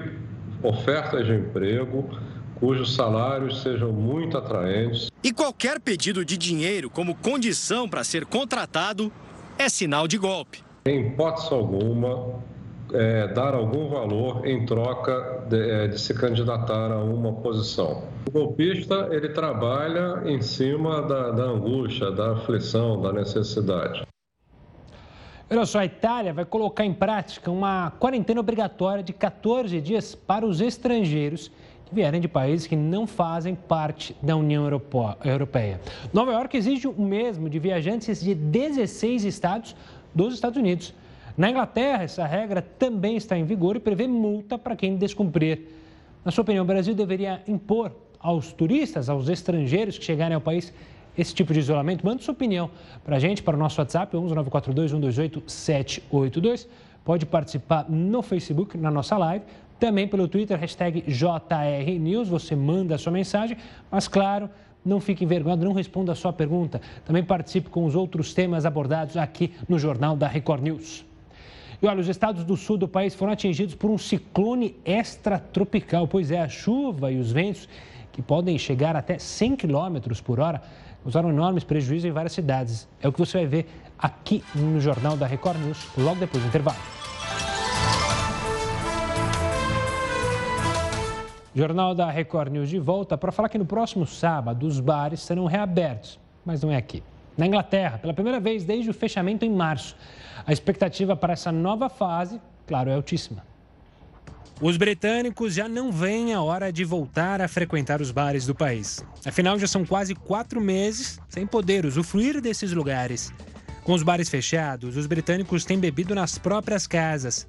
ofertas 0.62 1.26
de 1.26 1.34
emprego 1.34 2.08
cujos 2.60 2.94
salários 2.94 3.62
sejam 3.62 3.90
muito 3.90 4.36
atraentes. 4.36 5.10
E 5.24 5.32
qualquer 5.32 5.80
pedido 5.80 6.24
de 6.24 6.36
dinheiro 6.36 6.90
como 6.90 7.14
condição 7.14 7.88
para 7.88 8.04
ser 8.04 8.26
contratado 8.26 9.10
é 9.58 9.68
sinal 9.68 10.06
de 10.06 10.18
golpe. 10.18 10.62
Em 10.84 11.06
hipótese 11.08 11.52
alguma, 11.52 12.34
é, 12.94 13.28
dar 13.28 13.54
algum 13.54 13.88
valor 13.88 14.46
em 14.46 14.64
troca 14.64 15.44
de, 15.48 15.70
é, 15.70 15.88
de, 15.88 16.00
se 16.00 16.14
candidatar 16.14 16.92
a 16.92 16.98
uma 16.98 17.32
posição. 17.32 18.04
O 18.28 18.30
golpista 18.30 19.08
ele 19.10 19.28
trabalha 19.30 20.22
em 20.24 20.40
cima 20.40 21.02
da, 21.02 21.30
da 21.30 21.44
angústia, 21.44 22.10
da 22.10 22.32
aflição, 22.32 23.00
da 23.00 23.12
necessidade. 23.12 24.06
Olha 25.50 25.66
só, 25.66 25.80
a 25.80 25.84
Itália 25.84 26.32
vai 26.32 26.44
colocar 26.44 26.84
em 26.84 26.94
prática 26.94 27.50
uma 27.50 27.90
quarentena 27.98 28.38
obrigatória 28.38 29.02
de 29.02 29.12
14 29.12 29.80
dias 29.80 30.14
para 30.14 30.46
os 30.46 30.60
estrangeiros 30.60 31.50
que 31.86 31.94
vierem 31.94 32.20
de 32.20 32.28
países 32.28 32.68
que 32.68 32.76
não 32.76 33.04
fazem 33.04 33.56
parte 33.56 34.14
da 34.22 34.36
União 34.36 34.64
Europeia. 35.24 35.80
Nova 36.12 36.30
York 36.32 36.56
exige 36.56 36.86
o 36.86 37.02
mesmo 37.02 37.50
de 37.50 37.58
viajantes 37.58 38.20
de 38.20 38.32
16 38.32 39.24
estados 39.24 39.74
dos 40.14 40.34
Estados 40.34 40.56
Unidos. 40.56 40.94
Na 41.40 41.48
Inglaterra, 41.48 42.02
essa 42.02 42.26
regra 42.26 42.60
também 42.60 43.16
está 43.16 43.34
em 43.34 43.44
vigor 43.44 43.74
e 43.74 43.80
prevê 43.80 44.06
multa 44.06 44.58
para 44.58 44.76
quem 44.76 44.94
descumprir. 44.98 45.68
Na 46.22 46.30
sua 46.30 46.42
opinião, 46.42 46.62
o 46.62 46.66
Brasil 46.66 46.94
deveria 46.94 47.42
impor 47.48 47.92
aos 48.18 48.52
turistas, 48.52 49.08
aos 49.08 49.26
estrangeiros 49.26 49.96
que 49.96 50.04
chegarem 50.04 50.34
ao 50.34 50.40
país, 50.42 50.70
esse 51.16 51.34
tipo 51.34 51.54
de 51.54 51.60
isolamento? 51.60 52.04
Mande 52.04 52.22
sua 52.22 52.32
opinião 52.32 52.70
para 53.02 53.16
a 53.16 53.18
gente, 53.18 53.42
para 53.42 53.56
o 53.56 53.58
nosso 53.58 53.80
WhatsApp, 53.80 54.14
11 54.14 54.34
942 54.34 54.90
128 54.90 55.42
782. 55.46 56.68
Pode 57.02 57.24
participar 57.24 57.86
no 57.88 58.20
Facebook, 58.20 58.76
na 58.76 58.90
nossa 58.90 59.16
live, 59.16 59.42
também 59.78 60.06
pelo 60.06 60.28
Twitter, 60.28 60.58
hashtag 60.58 61.02
JRNews. 61.06 62.28
Você 62.28 62.54
manda 62.54 62.96
a 62.96 62.98
sua 62.98 63.12
mensagem, 63.12 63.56
mas 63.90 64.06
claro, 64.06 64.50
não 64.84 65.00
fique 65.00 65.24
envergonhado, 65.24 65.64
não 65.64 65.72
responda 65.72 66.12
a 66.12 66.14
sua 66.14 66.34
pergunta. 66.34 66.82
Também 67.06 67.24
participe 67.24 67.70
com 67.70 67.86
os 67.86 67.94
outros 67.94 68.34
temas 68.34 68.66
abordados 68.66 69.16
aqui 69.16 69.54
no 69.66 69.78
Jornal 69.78 70.14
da 70.14 70.28
Record 70.28 70.62
News. 70.62 71.08
E 71.82 71.86
olha, 71.86 72.00
os 72.00 72.08
estados 72.08 72.44
do 72.44 72.56
sul 72.56 72.76
do 72.76 72.86
país 72.86 73.14
foram 73.14 73.32
atingidos 73.32 73.74
por 73.74 73.90
um 73.90 73.96
ciclone 73.96 74.76
extratropical. 74.84 76.06
Pois 76.06 76.30
é, 76.30 76.40
a 76.40 76.48
chuva 76.48 77.10
e 77.10 77.18
os 77.18 77.32
ventos, 77.32 77.68
que 78.12 78.20
podem 78.20 78.58
chegar 78.58 78.96
até 78.96 79.18
100 79.18 79.56
km 79.56 79.96
por 80.22 80.40
hora, 80.40 80.60
causaram 81.02 81.30
enormes 81.30 81.64
prejuízos 81.64 82.04
em 82.04 82.12
várias 82.12 82.32
cidades. 82.32 82.86
É 83.00 83.08
o 83.08 83.12
que 83.12 83.18
você 83.18 83.38
vai 83.38 83.46
ver 83.46 83.66
aqui 83.98 84.44
no 84.54 84.78
Jornal 84.78 85.16
da 85.16 85.26
Record 85.26 85.58
News, 85.58 85.88
logo 85.96 86.20
depois 86.20 86.42
do 86.42 86.48
intervalo. 86.48 86.76
Jornal 91.54 91.94
da 91.94 92.10
Record 92.10 92.52
News 92.52 92.68
de 92.68 92.78
volta 92.78 93.16
para 93.16 93.32
falar 93.32 93.48
que 93.48 93.58
no 93.58 93.64
próximo 93.64 94.06
sábado 94.06 94.66
os 94.66 94.78
bares 94.78 95.20
serão 95.20 95.46
reabertos, 95.46 96.20
mas 96.44 96.62
não 96.62 96.70
é 96.70 96.76
aqui. 96.76 97.02
Na 97.36 97.46
Inglaterra, 97.46 97.98
pela 97.98 98.12
primeira 98.12 98.38
vez 98.38 98.64
desde 98.64 98.90
o 98.90 98.94
fechamento 98.94 99.44
em 99.44 99.50
março, 99.50 99.96
a 100.46 100.52
expectativa 100.52 101.16
para 101.16 101.32
essa 101.32 101.52
nova 101.52 101.88
fase, 101.88 102.40
claro, 102.66 102.90
é 102.90 102.94
altíssima. 102.94 103.44
Os 104.60 104.76
britânicos 104.76 105.54
já 105.54 105.66
não 105.66 105.90
veem 105.90 106.34
a 106.34 106.42
hora 106.42 106.70
de 106.70 106.84
voltar 106.84 107.40
a 107.40 107.48
frequentar 107.48 108.02
os 108.02 108.10
bares 108.10 108.44
do 108.44 108.54
país. 108.54 109.02
Afinal, 109.24 109.58
já 109.58 109.66
são 109.66 109.86
quase 109.86 110.14
quatro 110.14 110.60
meses 110.60 111.18
sem 111.30 111.46
poder 111.46 111.86
usufruir 111.86 112.42
desses 112.42 112.72
lugares. 112.72 113.32
Com 113.82 113.94
os 113.94 114.02
bares 114.02 114.28
fechados, 114.28 114.98
os 114.98 115.06
britânicos 115.06 115.64
têm 115.64 115.78
bebido 115.78 116.14
nas 116.14 116.36
próprias 116.36 116.86
casas. 116.86 117.46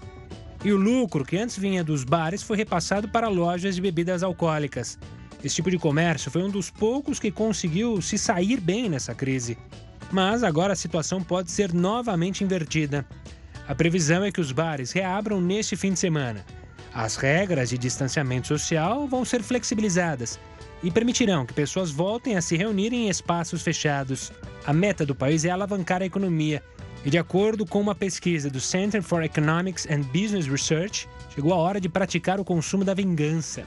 E 0.63 0.71
o 0.71 0.77
lucro 0.77 1.25
que 1.25 1.37
antes 1.37 1.57
vinha 1.57 1.83
dos 1.83 2.05
bares 2.05 2.43
foi 2.43 2.55
repassado 2.55 3.09
para 3.09 3.27
lojas 3.27 3.75
de 3.75 3.81
bebidas 3.81 4.23
alcoólicas. 4.23 4.97
Esse 5.43 5.55
tipo 5.55 5.69
de 5.69 5.77
comércio 5.77 6.31
foi 6.31 6.43
um 6.43 6.49
dos 6.49 6.69
poucos 6.69 7.19
que 7.19 7.29
conseguiu 7.29 8.01
se 8.01 8.17
sair 8.17 8.61
bem 8.61 8.87
nessa 8.87 9.13
crise. 9.13 9.57
Mas 10.11 10.43
agora 10.43 10.73
a 10.73 10.75
situação 10.75 11.23
pode 11.23 11.49
ser 11.49 11.73
novamente 11.73 12.43
invertida. 12.43 13.05
A 13.67 13.73
previsão 13.73 14.23
é 14.23 14.31
que 14.31 14.41
os 14.41 14.51
bares 14.51 14.91
reabram 14.91 15.39
neste 15.39 15.77
fim 15.77 15.93
de 15.93 15.99
semana. 15.99 16.45
As 16.93 17.15
regras 17.15 17.69
de 17.69 17.77
distanciamento 17.77 18.47
social 18.47 19.07
vão 19.07 19.23
ser 19.23 19.41
flexibilizadas 19.41 20.37
e 20.83 20.91
permitirão 20.91 21.45
que 21.45 21.53
pessoas 21.53 21.91
voltem 21.91 22.35
a 22.35 22.41
se 22.41 22.57
reunirem 22.57 23.05
em 23.05 23.09
espaços 23.09 23.61
fechados. 23.61 24.31
A 24.65 24.73
meta 24.73 25.05
do 25.05 25.15
país 25.15 25.45
é 25.45 25.49
alavancar 25.49 26.01
a 26.01 26.05
economia. 26.05 26.61
E 27.05 27.09
de 27.09 27.17
acordo 27.17 27.65
com 27.65 27.79
uma 27.79 27.95
pesquisa 27.95 28.49
do 28.49 28.59
Center 28.59 29.01
for 29.01 29.23
Economics 29.23 29.87
and 29.89 30.01
Business 30.13 30.45
Research, 30.47 31.07
chegou 31.33 31.53
a 31.53 31.57
hora 31.57 31.79
de 31.79 31.87
praticar 31.87 32.39
o 32.39 32.45
consumo 32.45 32.83
da 32.83 32.93
vingança. 32.93 33.63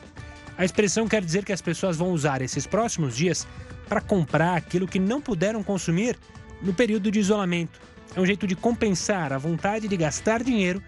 A 0.56 0.64
expressão 0.64 1.08
quer 1.08 1.24
dizer 1.24 1.44
que 1.44 1.52
as 1.52 1.62
pessoas 1.62 1.96
vão 1.96 2.10
usar 2.10 2.42
esses 2.42 2.66
próximos 2.66 3.16
dias 3.16 3.46
para 3.88 4.00
comprar 4.00 4.56
aquilo 4.56 4.88
que 4.88 4.98
não 4.98 5.20
puderam 5.20 5.62
consumir 5.62 6.18
no 6.62 6.72
período 6.72 7.10
de 7.10 7.18
isolamento. 7.18 7.80
É 8.16 8.20
um 8.20 8.26
jeito 8.26 8.46
de 8.46 8.54
compensar 8.54 9.32
a 9.32 9.38
vontade 9.38 9.88
de 9.88 9.96
gastar 9.96 10.42
dinheiro 10.42 10.82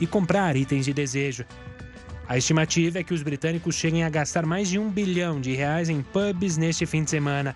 e 0.00 0.06
comprar 0.06 0.56
itens 0.56 0.84
de 0.84 0.92
desejo. 0.92 1.44
A 2.28 2.38
estimativa 2.38 2.98
é 2.98 3.04
que 3.04 3.14
os 3.14 3.22
britânicos 3.22 3.74
cheguem 3.74 4.04
a 4.04 4.08
gastar 4.08 4.46
mais 4.46 4.68
de 4.68 4.78
um 4.78 4.90
bilhão 4.90 5.40
de 5.40 5.54
reais 5.54 5.88
em 5.88 6.02
pubs 6.02 6.56
neste 6.56 6.86
fim 6.86 7.04
de 7.04 7.10
semana. 7.10 7.54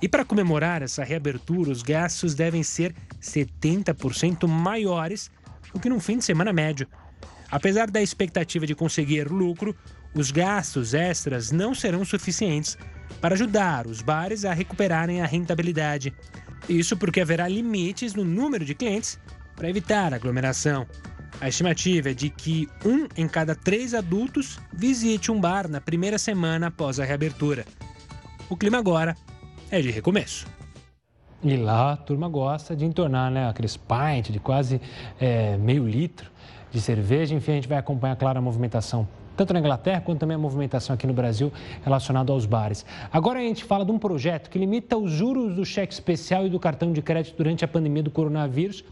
E 0.00 0.08
para 0.08 0.24
comemorar 0.24 0.82
essa 0.82 1.04
reabertura, 1.04 1.70
os 1.70 1.82
gastos 1.82 2.34
devem 2.34 2.62
ser 2.62 2.94
70% 3.20 4.48
maiores 4.48 5.30
do 5.72 5.80
que 5.80 5.88
num 5.88 6.00
fim 6.00 6.18
de 6.18 6.24
semana 6.24 6.52
médio. 6.52 6.86
Apesar 7.50 7.90
da 7.90 8.02
expectativa 8.02 8.66
de 8.66 8.74
conseguir 8.74 9.30
lucro, 9.30 9.76
os 10.14 10.30
gastos 10.30 10.94
extras 10.94 11.50
não 11.50 11.74
serão 11.74 12.04
suficientes 12.04 12.76
para 13.20 13.34
ajudar 13.34 13.86
os 13.86 14.02
bares 14.02 14.44
a 14.44 14.52
recuperarem 14.52 15.20
a 15.20 15.26
rentabilidade. 15.26 16.12
Isso 16.68 16.96
porque 16.96 17.20
haverá 17.20 17.48
limites 17.48 18.14
no 18.14 18.24
número 18.24 18.64
de 18.64 18.74
clientes 18.74 19.18
para 19.56 19.68
evitar 19.68 20.14
aglomeração. 20.14 20.86
A 21.40 21.48
estimativa 21.48 22.10
é 22.10 22.14
de 22.14 22.30
que 22.30 22.68
um 22.84 23.08
em 23.16 23.26
cada 23.26 23.54
três 23.54 23.94
adultos 23.94 24.60
visite 24.72 25.32
um 25.32 25.40
bar 25.40 25.68
na 25.68 25.80
primeira 25.80 26.18
semana 26.18 26.68
após 26.68 27.00
a 27.00 27.04
reabertura. 27.04 27.64
O 28.48 28.56
clima 28.56 28.78
agora 28.78 29.16
é 29.70 29.80
de 29.80 29.90
recomeço. 29.90 30.46
E 31.42 31.56
lá 31.56 31.92
a 31.92 31.96
turma 31.96 32.28
gosta 32.28 32.76
de 32.76 32.84
entornar 32.84 33.30
né, 33.30 33.48
aqueles 33.48 33.76
pint 33.76 34.30
de 34.30 34.38
quase 34.38 34.80
é, 35.20 35.56
meio 35.56 35.86
litro 35.86 36.30
de 36.70 36.80
cerveja. 36.80 37.34
Enfim, 37.34 37.52
a 37.52 37.54
gente 37.56 37.68
vai 37.68 37.78
acompanhar, 37.78 38.14
claro, 38.14 38.38
a 38.38 38.42
movimentação 38.42 39.08
tanto 39.36 39.52
na 39.52 39.60
Inglaterra 39.60 40.00
quanto 40.00 40.20
também 40.20 40.34
a 40.34 40.38
movimentação 40.38 40.94
aqui 40.94 41.06
no 41.06 41.12
Brasil 41.12 41.52
relacionada 41.84 42.32
aos 42.32 42.46
bares. 42.46 42.84
Agora 43.12 43.38
a 43.38 43.42
gente 43.42 43.64
fala 43.64 43.84
de 43.84 43.90
um 43.90 43.98
projeto 43.98 44.50
que 44.50 44.58
limita 44.58 44.96
os 44.96 45.10
juros 45.10 45.54
do 45.54 45.64
cheque 45.64 45.92
especial 45.92 46.46
e 46.46 46.50
do 46.50 46.58
cartão 46.58 46.92
de 46.92 47.02
crédito 47.02 47.36
durante 47.36 47.64
a 47.64 47.68
pandemia 47.68 48.02
do 48.02 48.10
coronavírus, 48.10 48.84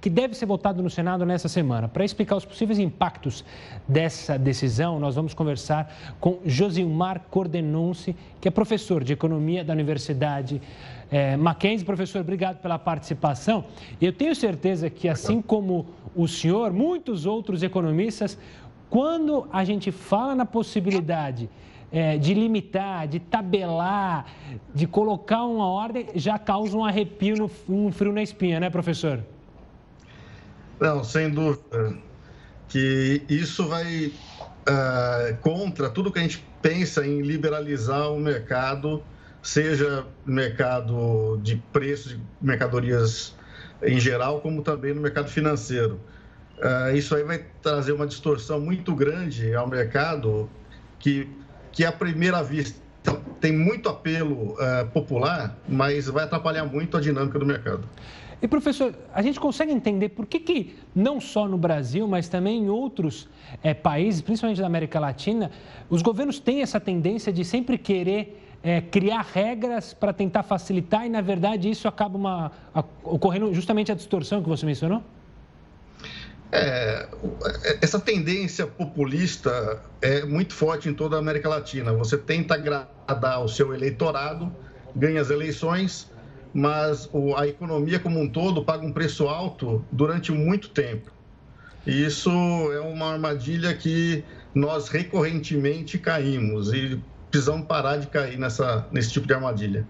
que 0.00 0.10
deve 0.10 0.34
ser 0.34 0.46
votado 0.46 0.82
no 0.82 0.90
Senado 0.90 1.24
nessa 1.24 1.48
semana. 1.48 1.88
Para 1.88 2.04
explicar 2.04 2.36
os 2.36 2.44
possíveis 2.44 2.78
impactos 2.78 3.44
dessa 3.86 4.38
decisão, 4.38 4.98
nós 4.98 5.14
vamos 5.14 5.32
conversar 5.32 5.94
com 6.20 6.38
Josimar 6.44 7.22
Cordenunce, 7.30 8.16
que 8.40 8.48
é 8.48 8.50
professor 8.50 9.04
de 9.04 9.12
economia 9.12 9.64
da 9.64 9.72
Universidade 9.72 10.60
é, 11.10 11.36
Mackenzie. 11.36 11.86
Professor, 11.86 12.20
obrigado 12.20 12.58
pela 12.58 12.78
participação. 12.78 13.64
Eu 14.00 14.12
tenho 14.12 14.34
certeza 14.34 14.90
que, 14.90 15.08
assim 15.08 15.40
como 15.40 15.86
o 16.14 16.26
senhor, 16.26 16.72
muitos 16.72 17.26
outros 17.26 17.62
economistas 17.62 18.38
quando 18.88 19.48
a 19.52 19.64
gente 19.64 19.90
fala 19.90 20.34
na 20.34 20.46
possibilidade 20.46 21.48
é, 21.90 22.18
de 22.18 22.34
limitar, 22.34 23.06
de 23.08 23.20
tabelar, 23.20 24.26
de 24.74 24.86
colocar 24.86 25.44
uma 25.44 25.66
ordem, 25.66 26.08
já 26.14 26.38
causa 26.38 26.76
um 26.76 26.84
arrepio, 26.84 27.36
no, 27.36 27.50
um 27.68 27.92
frio 27.92 28.12
na 28.12 28.22
espinha, 28.22 28.60
né, 28.60 28.70
professor? 28.70 29.20
Não, 30.80 31.02
sem 31.02 31.30
dúvida. 31.30 31.96
Que 32.68 33.22
isso 33.28 33.66
vai 33.68 34.06
uh, 34.06 35.36
contra 35.40 35.88
tudo 35.88 36.12
que 36.12 36.18
a 36.18 36.22
gente 36.22 36.44
pensa 36.60 37.06
em 37.06 37.22
liberalizar 37.22 38.12
o 38.12 38.18
mercado, 38.18 39.02
seja 39.40 40.04
mercado 40.24 41.38
de 41.42 41.56
preços 41.72 42.12
de 42.12 42.20
mercadorias 42.40 43.34
em 43.82 44.00
geral, 44.00 44.40
como 44.40 44.62
também 44.62 44.92
no 44.92 45.00
mercado 45.00 45.28
financeiro. 45.28 46.00
Uh, 46.58 46.96
isso 46.96 47.14
aí 47.14 47.22
vai 47.22 47.44
trazer 47.62 47.92
uma 47.92 48.06
distorção 48.06 48.60
muito 48.60 48.94
grande 48.94 49.54
ao 49.54 49.68
mercado 49.68 50.48
que, 50.98 51.28
que 51.70 51.84
à 51.84 51.92
primeira 51.92 52.42
vista 52.42 52.80
tem 53.40 53.52
muito 53.52 53.88
apelo 53.88 54.54
uh, 54.54 54.86
popular, 54.92 55.56
mas 55.68 56.06
vai 56.06 56.24
atrapalhar 56.24 56.64
muito 56.64 56.96
a 56.96 57.00
dinâmica 57.00 57.38
do 57.38 57.46
mercado. 57.46 57.86
E 58.40 58.46
professor, 58.46 58.94
a 59.14 59.22
gente 59.22 59.40
consegue 59.40 59.72
entender 59.72 60.10
por 60.10 60.26
que, 60.26 60.38
que 60.38 60.76
não 60.94 61.20
só 61.20 61.48
no 61.48 61.56
Brasil, 61.56 62.06
mas 62.06 62.28
também 62.28 62.64
em 62.64 62.68
outros 62.68 63.28
é, 63.62 63.72
países, 63.72 64.20
principalmente 64.20 64.60
da 64.60 64.66
América 64.66 65.00
Latina, 65.00 65.50
os 65.88 66.02
governos 66.02 66.38
têm 66.38 66.60
essa 66.60 66.78
tendência 66.78 67.32
de 67.32 67.44
sempre 67.44 67.78
querer 67.78 68.42
é, 68.62 68.80
criar 68.80 69.26
regras 69.32 69.94
para 69.94 70.12
tentar 70.12 70.42
facilitar 70.42 71.06
e, 71.06 71.08
na 71.08 71.20
verdade, 71.20 71.70
isso 71.70 71.88
acaba 71.88 72.18
uma, 72.18 72.52
a, 72.74 72.84
ocorrendo 73.04 73.54
justamente 73.54 73.90
a 73.90 73.94
distorção 73.94 74.42
que 74.42 74.48
você 74.48 74.66
mencionou? 74.66 75.02
É, 76.52 77.08
essa 77.82 77.98
tendência 77.98 78.66
populista 78.66 79.82
é 80.00 80.24
muito 80.24 80.54
forte 80.54 80.88
em 80.88 80.94
toda 80.94 81.16
a 81.16 81.18
América 81.18 81.48
Latina. 81.48 81.92
Você 81.92 82.16
tenta 82.16 82.54
agradar 82.54 83.42
o 83.42 83.48
seu 83.48 83.74
eleitorado, 83.74 84.54
ganha 84.94 85.20
as 85.20 85.30
eleições, 85.30 86.10
mas 86.54 87.08
a 87.36 87.46
economia 87.46 87.98
como 87.98 88.20
um 88.20 88.28
todo 88.28 88.64
paga 88.64 88.86
um 88.86 88.92
preço 88.92 89.28
alto 89.28 89.84
durante 89.90 90.32
muito 90.32 90.70
tempo. 90.70 91.10
E 91.86 92.04
isso 92.04 92.30
é 92.72 92.80
uma 92.80 93.12
armadilha 93.12 93.74
que 93.74 94.24
nós 94.54 94.88
recorrentemente 94.88 95.98
caímos 95.98 96.72
e 96.72 97.00
precisamos 97.36 97.66
parar 97.66 97.98
de 97.98 98.06
cair 98.06 98.38
nessa, 98.38 98.86
nesse 98.90 99.12
tipo 99.12 99.26
de 99.26 99.34
armadilha. 99.34 99.86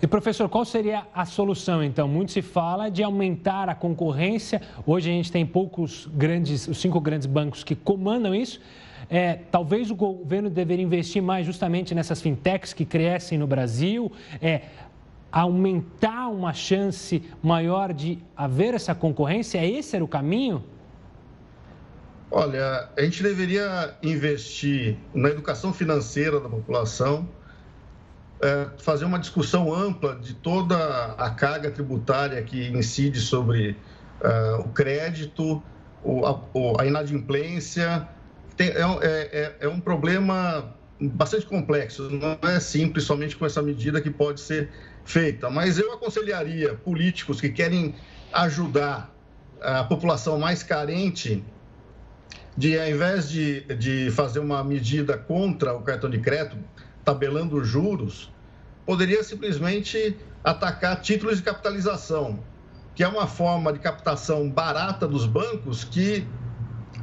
E 0.00 0.06
professor, 0.06 0.48
qual 0.48 0.64
seria 0.64 1.04
a 1.12 1.24
solução 1.24 1.82
então? 1.82 2.06
Muito 2.06 2.30
se 2.30 2.42
fala 2.42 2.88
de 2.88 3.02
aumentar 3.02 3.68
a 3.68 3.74
concorrência. 3.74 4.62
Hoje 4.86 5.10
a 5.10 5.12
gente 5.12 5.32
tem 5.32 5.44
poucos 5.44 6.08
grandes, 6.14 6.68
os 6.68 6.78
cinco 6.78 7.00
grandes 7.00 7.26
bancos 7.26 7.64
que 7.64 7.74
comandam 7.74 8.32
isso. 8.32 8.60
É, 9.10 9.34
talvez 9.50 9.90
o 9.90 9.96
governo 9.96 10.48
deveria 10.48 10.84
investir 10.84 11.20
mais 11.20 11.44
justamente 11.44 11.92
nessas 11.92 12.20
fintechs 12.20 12.72
que 12.72 12.84
crescem 12.84 13.36
no 13.36 13.48
Brasil, 13.48 14.12
é, 14.40 14.62
aumentar 15.32 16.28
uma 16.28 16.52
chance 16.52 17.20
maior 17.42 17.92
de 17.92 18.18
haver 18.36 18.74
essa 18.74 18.94
concorrência. 18.94 19.64
Esse 19.64 19.96
era 19.96 20.04
o 20.04 20.08
caminho? 20.08 20.62
Olha, 22.30 22.88
a 22.96 23.02
gente 23.02 23.22
deveria 23.22 23.94
investir 24.02 24.96
na 25.14 25.28
educação 25.28 25.72
financeira 25.72 26.40
da 26.40 26.48
população, 26.48 27.28
é, 28.42 28.66
fazer 28.78 29.04
uma 29.04 29.18
discussão 29.18 29.72
ampla 29.72 30.16
de 30.16 30.34
toda 30.34 30.76
a 31.12 31.30
carga 31.30 31.70
tributária 31.70 32.42
que 32.42 32.68
incide 32.68 33.20
sobre 33.20 33.76
uh, 34.20 34.60
o 34.60 34.68
crédito, 34.70 35.62
a, 36.78 36.84
inadimplência. 36.84 38.08
É, 38.58 38.64
é, 38.64 38.86
é, 39.02 39.56
é, 39.60 39.68
um 39.68 39.80
problema 39.80 40.74
bastante 41.00 41.46
complexo, 41.46 42.10
não 42.10 42.38
é 42.48 42.58
simples 42.58 43.04
somente 43.04 43.36
com 43.36 43.46
essa 43.46 43.62
medida 43.62 44.00
que 44.00 44.10
pode 44.10 44.40
ser 44.40 44.70
feita. 45.04 45.48
Mas 45.48 45.78
eu 45.78 45.92
aconselharia 45.92 46.74
políticos 46.74 47.40
que 47.40 47.50
querem 47.50 47.94
ajudar 48.32 49.14
a 49.60 49.84
população 49.84 50.38
mais 50.38 50.62
carente 50.62 51.44
de, 52.56 52.78
ao 52.78 52.88
invés 52.88 53.28
de, 53.28 53.60
de 53.76 54.10
fazer 54.10 54.38
uma 54.38 54.64
medida 54.64 55.18
contra 55.18 55.74
o 55.74 55.82
cartão 55.82 56.08
de 56.08 56.18
crédito, 56.18 56.56
tabelando 57.04 57.56
os 57.56 57.68
juros, 57.68 58.32
poderia 58.86 59.22
simplesmente 59.22 60.16
atacar 60.42 61.00
títulos 61.00 61.36
de 61.38 61.42
capitalização, 61.42 62.38
que 62.94 63.02
é 63.02 63.08
uma 63.08 63.26
forma 63.26 63.72
de 63.72 63.78
captação 63.78 64.48
barata 64.48 65.06
dos 65.06 65.26
bancos 65.26 65.84
que, 65.84 66.26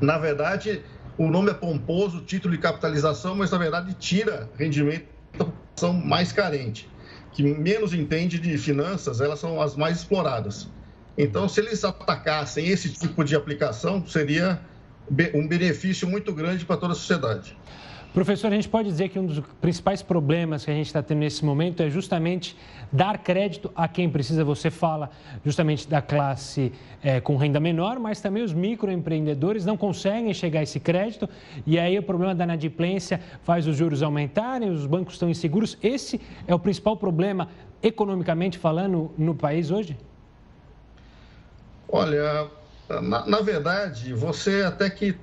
na 0.01 0.17
verdade, 0.17 0.81
o 1.17 1.27
nome 1.29 1.51
é 1.51 1.53
pomposo, 1.53 2.21
título 2.21 2.55
de 2.55 2.59
capitalização, 2.59 3.35
mas 3.35 3.51
na 3.51 3.57
verdade 3.57 3.93
tira 3.93 4.49
rendimento 4.57 5.05
da 5.37 5.45
população 5.45 5.93
mais 5.93 6.31
carente, 6.31 6.89
que 7.31 7.43
menos 7.43 7.93
entende 7.93 8.39
de 8.39 8.57
finanças, 8.57 9.21
elas 9.21 9.39
são 9.39 9.61
as 9.61 9.75
mais 9.75 9.97
exploradas. 9.97 10.67
Então, 11.15 11.47
se 11.47 11.59
eles 11.59 11.83
atacassem 11.83 12.67
esse 12.67 12.91
tipo 12.91 13.23
de 13.23 13.35
aplicação, 13.35 14.05
seria 14.07 14.59
um 15.33 15.47
benefício 15.47 16.07
muito 16.07 16.33
grande 16.33 16.65
para 16.65 16.77
toda 16.77 16.93
a 16.93 16.95
sociedade. 16.95 17.55
Professor, 18.13 18.51
a 18.51 18.55
gente 18.55 18.69
pode 18.69 18.87
dizer 18.89 19.09
que 19.09 19.17
um 19.17 19.25
dos 19.25 19.39
principais 19.59 20.03
problemas 20.03 20.63
que 20.63 20.69
a 20.69 20.73
gente 20.73 20.85
está 20.85 21.01
tendo 21.01 21.17
nesse 21.17 21.43
momento 21.43 21.81
é 21.81 21.89
justamente 21.89 22.55
dar 22.91 23.17
crédito 23.17 23.71
a 23.75 23.87
quem 23.87 24.07
precisa. 24.07 24.43
Você 24.43 24.69
fala 24.69 25.09
justamente 25.43 25.89
da 25.89 25.99
classe 25.99 26.71
é, 27.03 27.19
com 27.19 27.35
renda 27.37 27.59
menor, 27.59 27.97
mas 27.97 28.21
também 28.21 28.43
os 28.43 28.53
microempreendedores 28.53 29.65
não 29.65 29.75
conseguem 29.75 30.31
chegar 30.31 30.59
a 30.59 30.63
esse 30.63 30.79
crédito 30.79 31.27
e 31.65 31.79
aí 31.79 31.97
o 31.97 32.03
problema 32.03 32.35
da 32.35 32.43
inadimplência 32.43 33.19
faz 33.41 33.65
os 33.65 33.75
juros 33.75 34.03
aumentarem, 34.03 34.69
os 34.69 34.85
bancos 34.85 35.15
estão 35.15 35.27
inseguros. 35.27 35.75
Esse 35.81 36.21
é 36.45 36.53
o 36.53 36.59
principal 36.59 36.95
problema, 36.95 37.49
economicamente 37.81 38.59
falando, 38.59 39.11
no 39.17 39.33
país 39.33 39.71
hoje? 39.71 39.97
Olha, 41.89 42.47
na, 43.01 43.25
na 43.25 43.41
verdade, 43.41 44.13
você 44.13 44.63
até 44.63 44.89
que 44.89 45.17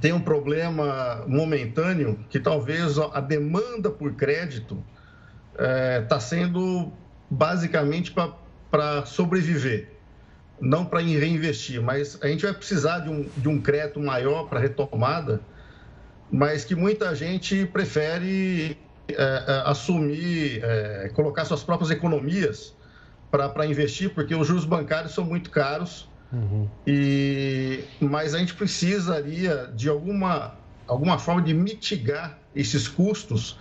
tem 0.00 0.12
um 0.12 0.20
problema 0.20 1.24
momentâneo 1.26 2.18
que 2.28 2.38
talvez 2.38 2.98
a 2.98 3.20
demanda 3.20 3.90
por 3.90 4.12
crédito 4.14 4.82
está 5.52 5.64
é, 5.64 6.00
tá 6.02 6.20
sendo 6.20 6.92
basicamente 7.30 8.14
para 8.70 9.04
sobreviver, 9.06 9.92
não 10.60 10.84
para 10.84 11.00
reinvestir. 11.00 11.82
Mas 11.82 12.18
a 12.22 12.28
gente 12.28 12.44
vai 12.44 12.52
precisar 12.52 13.00
de 13.00 13.10
um, 13.10 13.28
de 13.36 13.48
um 13.48 13.60
crédito 13.60 13.98
maior 14.00 14.44
para 14.48 14.60
retomada, 14.60 15.40
mas 16.30 16.64
que 16.64 16.74
muita 16.74 17.14
gente 17.14 17.66
prefere 17.66 18.78
é, 19.08 19.14
é, 19.14 19.62
assumir, 19.64 20.62
é, 20.62 21.10
colocar 21.14 21.44
suas 21.44 21.62
próprias 21.62 21.90
economias 21.90 22.74
para 23.30 23.66
investir, 23.66 24.10
porque 24.10 24.34
os 24.34 24.46
juros 24.46 24.64
bancários 24.64 25.12
são 25.12 25.24
muito 25.24 25.50
caros. 25.50 26.07
Uhum. 26.32 26.68
E, 26.86 27.84
mas 28.00 28.34
a 28.34 28.38
gente 28.38 28.54
precisaria 28.54 29.70
de 29.74 29.88
alguma, 29.88 30.54
alguma 30.86 31.18
forma 31.18 31.42
de 31.42 31.54
mitigar 31.54 32.38
esses 32.54 32.86
custos 32.86 33.52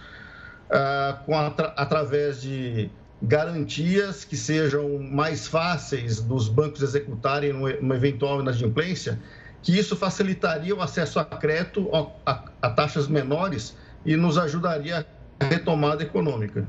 uh, 0.69 1.23
com 1.25 1.37
atra, 1.37 1.67
através 1.77 2.41
de 2.41 2.89
garantias 3.21 4.23
que 4.23 4.35
sejam 4.35 4.99
mais 4.99 5.47
fáceis 5.47 6.21
dos 6.21 6.47
bancos 6.47 6.81
executarem 6.81 7.51
uma 7.51 7.95
eventual 7.95 8.41
inadimplência, 8.41 9.19
que 9.63 9.77
isso 9.77 9.95
facilitaria 9.95 10.75
o 10.75 10.81
acesso 10.81 11.19
a 11.19 11.25
crédito 11.25 11.89
a, 11.93 12.31
a, 12.31 12.43
a 12.61 12.69
taxas 12.69 13.07
menores 13.07 13.75
e 14.05 14.15
nos 14.15 14.37
ajudaria 14.37 14.99
a 14.99 15.03
retomada 15.41 16.03
econômica. 16.03 16.65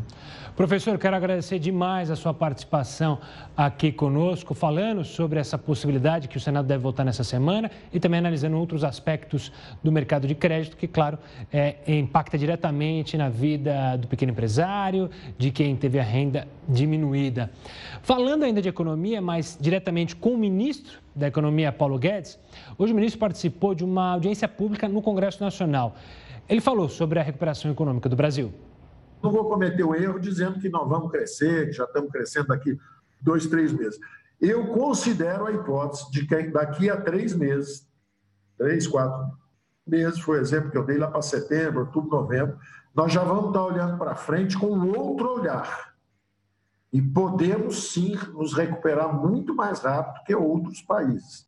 Professor, 0.59 0.99
quero 0.99 1.15
agradecer 1.15 1.61
demais 1.61 2.11
a 2.11 2.17
sua 2.17 2.35
participação 2.35 3.21
aqui 3.57 3.93
conosco, 3.93 4.55
falando 4.55 5.05
sobre 5.05 5.39
essa 5.39 5.57
possibilidade 5.57 6.27
que 6.27 6.37
o 6.37 6.41
Senado 6.41 6.67
deve 6.67 6.83
votar 6.83 7.07
nessa 7.07 7.23
semana 7.23 7.71
e 7.93 8.01
também 8.01 8.19
analisando 8.19 8.59
outros 8.59 8.83
aspectos 8.83 9.53
do 9.85 9.93
mercado 9.93 10.27
de 10.27 10.35
crédito, 10.35 10.77
que, 10.77 10.89
claro, 10.89 11.17
é, 11.53 11.77
impacta 11.87 12.37
diretamente 12.37 13.17
na 13.17 13.29
vida 13.29 13.97
do 13.99 14.09
pequeno 14.09 14.33
empresário, 14.33 15.09
de 15.39 15.53
quem 15.53 15.77
teve 15.77 16.01
a 16.01 16.03
renda 16.03 16.49
diminuída. 16.69 17.53
Falando 18.03 18.43
ainda 18.43 18.61
de 18.61 18.69
economia, 18.69 19.23
mas 19.23 19.57
diretamente 19.61 20.17
com 20.17 20.31
o 20.31 20.37
ministro 20.37 20.99
da 21.15 21.29
Economia, 21.29 21.71
Paulo 21.71 21.99
Guedes, 22.01 22.37
hoje 22.77 22.93
o 22.93 22.97
ministro 22.97 23.21
participou 23.21 23.77
de 23.77 23.85
uma 23.85 24.15
audiência 24.15 24.49
pública 24.49 24.89
no 24.89 25.01
Congresso 25.01 25.41
Nacional. 25.41 25.95
Ele 26.49 26.61
falou 26.61 26.89
sobre 26.89 27.19
a 27.19 27.23
recuperação 27.23 27.71
econômica 27.71 28.09
do 28.09 28.17
Brasil. 28.17 28.53
Não 29.23 29.31
vou 29.31 29.49
cometer 29.49 29.85
o 29.85 29.95
erro 29.95 30.19
dizendo 30.19 30.59
que 30.59 30.69
nós 30.69 30.89
vamos 30.89 31.11
crescer, 31.11 31.67
que 31.67 31.73
já 31.73 31.85
estamos 31.85 32.11
crescendo 32.11 32.49
daqui 32.49 32.79
dois, 33.21 33.47
três 33.47 33.73
meses. 33.73 33.99
Eu 34.41 34.69
considero 34.69 35.47
a 35.47 35.53
hipótese 35.53 36.11
de 36.11 36.27
que 36.27 36.43
daqui 36.45 36.89
a 36.89 36.99
três 36.99 37.35
meses, 37.35 37.87
três, 38.57 38.87
quatro 38.87 39.37
meses, 39.87 40.21
foi 40.21 40.39
o 40.39 40.41
exemplo 40.41 40.71
que 40.71 40.79
eu 40.79 40.85
dei 40.85 40.97
lá 40.97 41.09
para 41.09 41.21
setembro, 41.21 41.81
outubro, 41.81 42.11
novembro, 42.11 42.59
nós 42.95 43.13
já 43.13 43.23
vamos 43.23 43.49
estar 43.49 43.65
olhando 43.65 43.99
para 43.99 44.15
frente 44.15 44.57
com 44.57 44.89
outro 44.97 45.41
olhar. 45.41 45.93
E 46.91 47.03
podemos 47.03 47.93
sim 47.93 48.17
nos 48.33 48.55
recuperar 48.55 49.13
muito 49.13 49.55
mais 49.55 49.81
rápido 49.81 50.25
que 50.25 50.35
outros 50.35 50.81
países. 50.81 51.47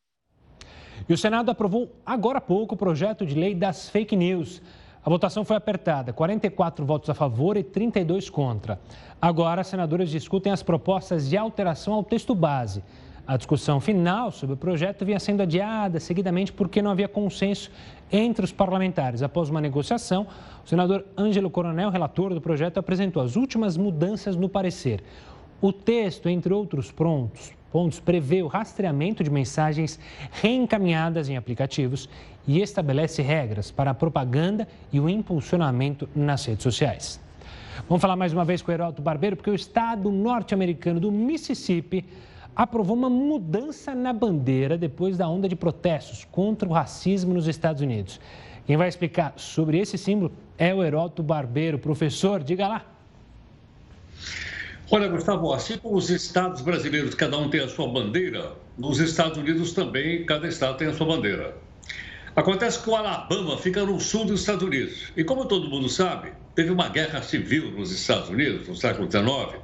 E 1.08 1.14
o 1.14 1.18
Senado 1.18 1.50
aprovou 1.50 1.96
agora 2.04 2.38
há 2.38 2.42
pouco 2.42 2.74
o 2.74 2.78
projeto 2.78 3.24
de 3.24 3.34
lei 3.34 3.54
das 3.54 3.88
fake 3.88 4.14
news. 4.14 4.60
A 5.02 5.08
votação 5.08 5.46
foi 5.46 5.56
apertada, 5.56 6.12
44 6.12 6.84
votos 6.84 7.08
a 7.08 7.14
favor 7.14 7.56
e 7.56 7.62
32 7.62 8.28
contra. 8.28 8.78
Agora, 9.20 9.64
senadores 9.64 10.10
discutem 10.10 10.52
as 10.52 10.62
propostas 10.62 11.28
de 11.28 11.38
alteração 11.38 11.94
ao 11.94 12.04
texto 12.04 12.34
base. 12.34 12.84
A 13.26 13.36
discussão 13.36 13.80
final 13.80 14.30
sobre 14.30 14.54
o 14.54 14.56
projeto 14.58 15.04
vinha 15.04 15.18
sendo 15.18 15.42
adiada 15.42 15.98
seguidamente 16.00 16.52
porque 16.52 16.82
não 16.82 16.90
havia 16.90 17.08
consenso 17.08 17.70
entre 18.12 18.44
os 18.44 18.52
parlamentares. 18.52 19.22
Após 19.22 19.48
uma 19.48 19.60
negociação, 19.60 20.26
o 20.64 20.68
senador 20.68 21.06
Ângelo 21.16 21.48
Coronel, 21.48 21.88
relator 21.88 22.34
do 22.34 22.40
projeto, 22.40 22.78
apresentou 22.78 23.22
as 23.22 23.36
últimas 23.36 23.78
mudanças 23.78 24.36
no 24.36 24.48
parecer. 24.48 25.02
O 25.62 25.72
texto, 25.72 26.28
entre 26.28 26.52
outros 26.52 26.90
pontos, 26.90 27.52
pontos 27.72 28.00
prevê 28.00 28.42
o 28.42 28.46
rastreamento 28.46 29.22
de 29.22 29.30
mensagens 29.30 29.98
reencaminhadas 30.32 31.28
em 31.28 31.36
aplicativos 31.36 32.08
e 32.46 32.60
estabelece 32.60 33.22
regras 33.22 33.70
para 33.70 33.90
a 33.90 33.94
propaganda 33.94 34.66
e 34.92 34.98
o 34.98 35.08
impulsionamento 35.08 36.08
nas 36.14 36.44
redes 36.44 36.62
sociais. 36.62 37.20
Vamos 37.88 38.02
falar 38.02 38.16
mais 38.16 38.32
uma 38.32 38.44
vez 38.44 38.60
com 38.60 38.70
o 38.70 38.74
Heroto 38.74 39.00
Barbeiro, 39.00 39.36
porque 39.36 39.50
o 39.50 39.54
estado 39.54 40.10
norte-americano 40.10 41.00
do 41.00 41.10
Mississippi 41.10 42.04
aprovou 42.54 42.96
uma 42.96 43.08
mudança 43.08 43.94
na 43.94 44.12
bandeira 44.12 44.76
depois 44.76 45.16
da 45.16 45.28
onda 45.28 45.48
de 45.48 45.56
protestos 45.56 46.26
contra 46.30 46.68
o 46.68 46.72
racismo 46.72 47.32
nos 47.32 47.46
Estados 47.46 47.80
Unidos. 47.80 48.20
Quem 48.66 48.76
vai 48.76 48.88
explicar 48.88 49.32
sobre 49.36 49.78
esse 49.78 49.96
símbolo 49.96 50.32
é 50.58 50.74
o 50.74 50.84
Heroto 50.84 51.22
Barbeiro. 51.22 51.78
Professor, 51.78 52.42
diga 52.42 52.68
lá. 52.68 52.84
Olha, 54.92 55.06
Gustavo, 55.06 55.52
assim 55.52 55.78
como 55.78 55.96
os 55.96 56.10
estados 56.10 56.62
brasileiros, 56.62 57.14
cada 57.14 57.38
um 57.38 57.48
tem 57.48 57.60
a 57.60 57.68
sua 57.68 57.86
bandeira, 57.86 58.54
nos 58.76 58.98
Estados 58.98 59.38
Unidos 59.38 59.72
também, 59.72 60.26
cada 60.26 60.48
estado 60.48 60.78
tem 60.78 60.88
a 60.88 60.92
sua 60.92 61.06
bandeira. 61.06 61.56
Acontece 62.34 62.82
que 62.82 62.90
o 62.90 62.96
Alabama 62.96 63.56
fica 63.56 63.84
no 63.86 64.00
sul 64.00 64.24
dos 64.24 64.40
Estados 64.40 64.64
Unidos. 64.64 65.12
E 65.16 65.22
como 65.22 65.46
todo 65.46 65.70
mundo 65.70 65.88
sabe, 65.88 66.32
teve 66.56 66.72
uma 66.72 66.88
guerra 66.88 67.22
civil 67.22 67.70
nos 67.70 67.92
Estados 67.92 68.30
Unidos, 68.30 68.66
no 68.66 68.74
século 68.74 69.08
XIX. 69.08 69.60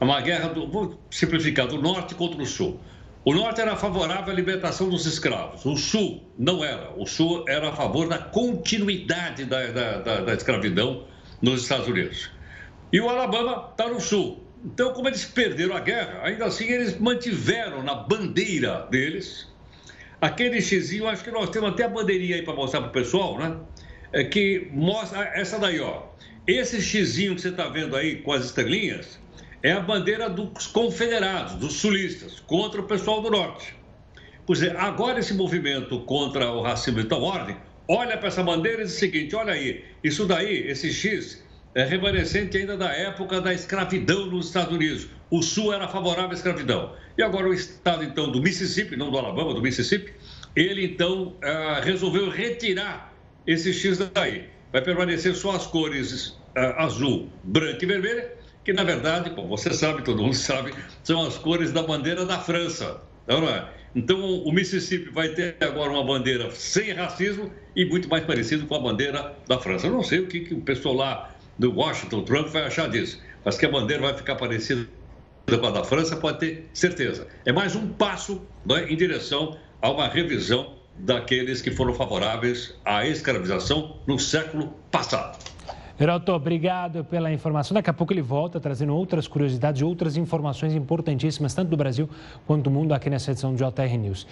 Uma 0.00 0.20
guerra, 0.20 0.48
do, 0.48 0.66
vou 0.66 0.98
simplificar, 1.08 1.68
do 1.68 1.80
norte 1.80 2.16
contra 2.16 2.42
o 2.42 2.46
sul. 2.46 2.80
O 3.24 3.32
norte 3.32 3.60
era 3.60 3.76
favorável 3.76 4.32
à 4.32 4.34
libertação 4.34 4.90
dos 4.90 5.06
escravos, 5.06 5.64
o 5.64 5.76
sul 5.76 6.24
não 6.36 6.64
era. 6.64 6.90
O 6.96 7.06
sul 7.06 7.44
era 7.46 7.68
a 7.68 7.72
favor 7.72 8.08
da 8.08 8.18
continuidade 8.18 9.44
da, 9.44 9.68
da, 9.68 9.98
da, 10.00 10.20
da 10.22 10.34
escravidão 10.34 11.04
nos 11.40 11.62
Estados 11.62 11.86
Unidos. 11.86 12.28
E 12.92 13.00
o 13.00 13.08
Alabama 13.08 13.68
está 13.70 13.88
no 13.88 14.00
sul. 14.00 14.43
Então, 14.64 14.92
como 14.94 15.08
eles 15.08 15.24
perderam 15.24 15.76
a 15.76 15.80
guerra, 15.80 16.20
ainda 16.22 16.46
assim 16.46 16.66
eles 16.66 16.98
mantiveram 16.98 17.82
na 17.82 17.94
bandeira 17.94 18.86
deles 18.90 19.46
aquele 20.20 20.62
xizinho, 20.62 21.06
acho 21.06 21.22
que 21.22 21.30
nós 21.30 21.50
temos 21.50 21.70
até 21.70 21.84
a 21.84 21.88
bandeirinha 21.88 22.36
aí 22.36 22.42
para 22.42 22.54
mostrar 22.54 22.80
para 22.80 22.88
o 22.88 22.92
pessoal, 22.92 23.38
né? 23.38 23.58
É 24.10 24.24
que 24.24 24.68
mostra 24.72 25.30
essa 25.34 25.58
daí, 25.58 25.80
ó. 25.80 26.04
Esse 26.46 26.80
xizinho 26.80 27.34
que 27.34 27.42
você 27.42 27.48
está 27.50 27.68
vendo 27.68 27.94
aí 27.94 28.16
com 28.16 28.32
as 28.32 28.46
estrelinhas 28.46 29.18
é 29.62 29.72
a 29.72 29.80
bandeira 29.80 30.30
dos 30.30 30.66
confederados, 30.66 31.56
dos 31.56 31.74
sulistas, 31.74 32.40
contra 32.40 32.80
o 32.80 32.84
pessoal 32.84 33.20
do 33.20 33.30
norte. 33.30 33.74
Pois 34.46 34.62
é, 34.62 34.74
agora 34.76 35.20
esse 35.20 35.34
movimento 35.34 36.00
contra 36.00 36.50
o 36.50 36.62
racismo 36.62 37.02
de 37.02 37.08
tal 37.08 37.22
ordem, 37.22 37.56
olha 37.88 38.16
para 38.16 38.28
essa 38.28 38.42
bandeira 38.42 38.82
e 38.82 38.84
diz 38.84 38.94
o 38.94 38.98
seguinte: 38.98 39.36
olha 39.36 39.52
aí, 39.52 39.84
isso 40.02 40.26
daí, 40.26 40.68
esse 40.68 40.92
X, 40.92 41.43
é 41.74 41.84
remanescente 41.84 42.56
ainda 42.56 42.76
da 42.76 42.92
época 42.92 43.40
da 43.40 43.52
escravidão 43.52 44.26
nos 44.26 44.46
Estados 44.46 44.72
Unidos. 44.72 45.08
O 45.28 45.42
Sul 45.42 45.72
era 45.72 45.88
favorável 45.88 46.30
à 46.30 46.34
escravidão. 46.34 46.92
E 47.18 47.22
agora 47.22 47.48
o 47.48 47.54
estado, 47.54 48.04
então, 48.04 48.30
do 48.30 48.40
Mississippi, 48.40 48.96
não 48.96 49.10
do 49.10 49.18
Alabama, 49.18 49.52
do 49.52 49.60
Mississippi, 49.60 50.12
ele, 50.54 50.84
então, 50.84 51.34
uh, 51.42 51.82
resolveu 51.82 52.30
retirar 52.30 53.12
esse 53.46 53.72
X 53.72 53.98
daí. 53.98 54.44
Vai 54.72 54.82
permanecer 54.82 55.34
só 55.34 55.56
as 55.56 55.66
cores 55.66 56.28
uh, 56.28 56.78
azul, 56.78 57.28
branca 57.42 57.84
e 57.84 57.86
vermelha, 57.86 58.32
que, 58.64 58.72
na 58.72 58.84
verdade, 58.84 59.30
bom, 59.30 59.48
você 59.48 59.74
sabe, 59.74 60.02
todo 60.02 60.22
mundo 60.22 60.34
sabe, 60.36 60.72
são 61.02 61.26
as 61.26 61.36
cores 61.36 61.72
da 61.72 61.82
bandeira 61.82 62.24
da 62.24 62.38
França. 62.38 63.00
Não 63.26 63.48
é? 63.48 63.68
Então, 63.96 64.20
o 64.20 64.52
Mississippi 64.52 65.10
vai 65.10 65.28
ter 65.30 65.56
agora 65.60 65.90
uma 65.90 66.04
bandeira 66.04 66.50
sem 66.50 66.92
racismo 66.92 67.50
e 67.74 67.84
muito 67.84 68.08
mais 68.08 68.24
parecido 68.24 68.66
com 68.66 68.74
a 68.74 68.80
bandeira 68.80 69.34
da 69.48 69.58
França. 69.58 69.86
Eu 69.86 69.92
não 69.92 70.02
sei 70.02 70.20
o 70.20 70.26
que, 70.26 70.40
que 70.40 70.54
o 70.54 70.60
pessoal 70.60 70.94
lá 70.94 71.33
do 71.58 71.72
Washington, 71.72 72.22
Trump 72.24 72.48
vai 72.48 72.64
achar 72.64 72.88
disso. 72.88 73.20
Mas 73.44 73.56
que 73.56 73.66
a 73.66 73.70
bandeira 73.70 74.02
vai 74.02 74.14
ficar 74.14 74.36
parecida 74.36 74.88
com 75.46 75.66
a 75.66 75.70
da 75.70 75.84
França, 75.84 76.16
pode 76.16 76.38
ter 76.38 76.70
certeza. 76.72 77.26
É 77.44 77.52
mais 77.52 77.76
um 77.76 77.88
passo 77.88 78.42
né, 78.64 78.90
em 78.90 78.96
direção 78.96 79.58
a 79.80 79.90
uma 79.90 80.08
revisão 80.08 80.76
daqueles 80.96 81.60
que 81.60 81.70
foram 81.70 81.92
favoráveis 81.92 82.74
à 82.84 83.06
escravização 83.06 83.98
no 84.06 84.18
século 84.18 84.74
passado. 84.90 85.53
Heroto, 85.98 86.32
obrigado 86.32 87.04
pela 87.04 87.32
informação. 87.32 87.72
Daqui 87.72 87.88
a 87.88 87.92
pouco 87.92 88.12
ele 88.12 88.20
volta 88.20 88.58
trazendo 88.58 88.92
outras 88.92 89.28
curiosidades, 89.28 89.80
outras 89.80 90.16
informações 90.16 90.74
importantíssimas, 90.74 91.54
tanto 91.54 91.68
do 91.68 91.76
Brasil 91.76 92.10
quanto 92.48 92.64
do 92.64 92.70
mundo, 92.70 92.92
aqui 92.92 93.08
nessa 93.08 93.30
edição 93.30 93.54
do 93.54 93.56
JR 93.56 93.96
News. 93.96 94.26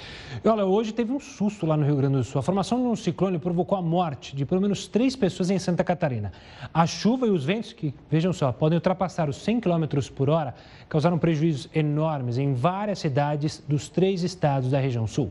E 0.44 0.48
olha, 0.48 0.66
hoje 0.66 0.92
teve 0.92 1.12
um 1.12 1.20
susto 1.20 1.64
lá 1.64 1.76
no 1.76 1.86
Rio 1.86 1.94
Grande 1.94 2.16
do 2.16 2.24
Sul. 2.24 2.40
A 2.40 2.42
formação 2.42 2.82
de 2.82 2.88
um 2.88 2.96
ciclone 2.96 3.38
provocou 3.38 3.78
a 3.78 3.82
morte 3.82 4.34
de 4.34 4.44
pelo 4.44 4.60
menos 4.60 4.88
três 4.88 5.14
pessoas 5.14 5.50
em 5.50 5.58
Santa 5.60 5.84
Catarina. 5.84 6.32
A 6.74 6.84
chuva 6.84 7.28
e 7.28 7.30
os 7.30 7.44
ventos, 7.44 7.72
que, 7.72 7.94
vejam 8.10 8.32
só, 8.32 8.50
podem 8.50 8.76
ultrapassar 8.76 9.28
os 9.28 9.36
100 9.36 9.60
km 9.60 9.84
por 10.16 10.28
hora, 10.28 10.56
causaram 10.88 11.16
prejuízos 11.16 11.68
enormes 11.72 12.38
em 12.38 12.54
várias 12.54 12.98
cidades 12.98 13.62
dos 13.68 13.88
três 13.88 14.24
estados 14.24 14.68
da 14.68 14.80
região 14.80 15.06
sul. 15.06 15.30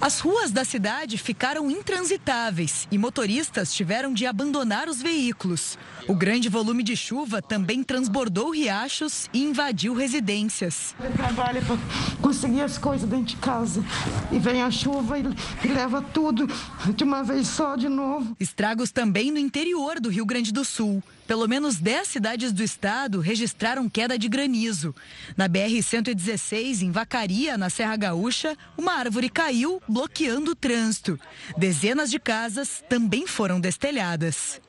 As 0.00 0.20
ruas 0.20 0.50
da 0.50 0.64
cidade 0.64 1.16
ficaram 1.16 1.70
intransitáveis 1.70 2.86
e 2.90 2.98
motoristas 2.98 3.72
tiveram 3.72 4.12
de 4.12 4.26
abandonar 4.26 4.88
os 4.88 5.00
veículos. 5.00 5.78
O 6.06 6.14
grande 6.14 6.48
volume 6.48 6.82
de 6.82 6.94
chuva 6.94 7.40
também 7.40 7.82
transbordou 7.82 8.50
riachos 8.50 9.30
e 9.32 9.42
invadiu 9.42 9.94
residências. 9.94 10.94
Ele 11.00 11.14
trabalha 11.14 11.62
para 11.62 11.78
conseguir 12.20 12.60
as 12.60 12.76
coisas 12.76 13.08
dentro 13.08 13.26
de 13.26 13.36
casa. 13.36 13.82
E 14.30 14.38
vem 14.38 14.62
a 14.62 14.70
chuva 14.70 15.18
e, 15.18 15.68
leva 15.68 16.02
tudo 16.02 16.46
de 16.94 17.04
uma 17.04 17.22
vez 17.22 17.48
só 17.48 17.76
de 17.76 17.88
novo. 17.88 18.36
Estragos 18.38 18.90
também 18.90 19.30
no 19.30 19.38
interior 19.38 19.98
do 20.00 20.10
Rio 20.10 20.26
Grande 20.26 20.52
do 20.52 20.64
Sul. 20.64 21.02
Pelo 21.26 21.48
menos 21.48 21.76
10 21.76 22.06
cidades 22.06 22.52
do 22.52 22.62
estado 22.62 23.20
registraram 23.20 23.88
queda 23.88 24.18
de 24.18 24.28
granizo. 24.28 24.94
Na 25.36 25.48
BR-116, 25.48 26.82
em 26.82 26.90
Vacaria, 26.90 27.56
na 27.56 27.70
Serra 27.70 27.96
Gaúcha, 27.96 28.56
uma 28.76 28.92
árvore 28.92 29.30
caiu, 29.30 29.82
bloqueando 29.88 30.50
o 30.50 30.54
trânsito. 30.54 31.18
Dezenas 31.56 32.10
de 32.10 32.18
casas 32.18 32.84
também 32.90 33.26
foram 33.26 33.58
destelhadas. 33.58 34.60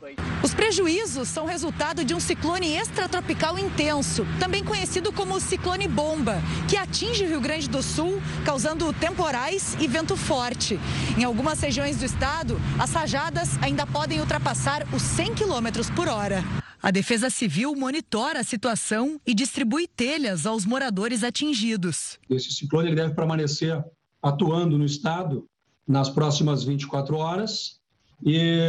Os 0.41 0.53
prejuízos 0.53 1.27
são 1.27 1.45
resultado 1.45 2.05
de 2.05 2.13
um 2.13 2.19
ciclone 2.19 2.77
extratropical 2.77 3.59
intenso, 3.59 4.25
também 4.39 4.63
conhecido 4.63 5.11
como 5.11 5.39
ciclone 5.41 5.87
bomba, 5.87 6.41
que 6.69 6.77
atinge 6.77 7.25
o 7.25 7.27
Rio 7.27 7.41
Grande 7.41 7.67
do 7.67 7.83
Sul, 7.83 8.21
causando 8.45 8.93
temporais 8.93 9.75
e 9.79 9.87
vento 9.87 10.15
forte. 10.15 10.79
Em 11.17 11.23
algumas 11.23 11.59
regiões 11.59 11.97
do 11.97 12.05
estado, 12.05 12.61
as 12.79 12.93
rajadas 12.93 13.57
ainda 13.61 13.85
podem 13.85 14.21
ultrapassar 14.21 14.85
os 14.93 15.01
100 15.01 15.35
km 15.35 15.93
por 15.95 16.07
hora. 16.07 16.44
A 16.85 16.91
Defesa 16.91 17.31
Civil 17.31 17.75
monitora 17.75 18.41
a 18.41 18.43
situação 18.43 19.19
e 19.25 19.33
distribui 19.33 19.87
telhas 19.87 20.45
aos 20.45 20.67
moradores 20.67 21.23
atingidos. 21.23 22.19
Esse 22.29 22.51
ciclone 22.51 22.93
deve 22.93 23.15
permanecer 23.15 23.83
atuando 24.21 24.77
no 24.77 24.85
estado 24.85 25.47
nas 25.87 26.11
próximas 26.11 26.63
24 26.63 27.17
horas 27.17 27.79
e 28.23 28.59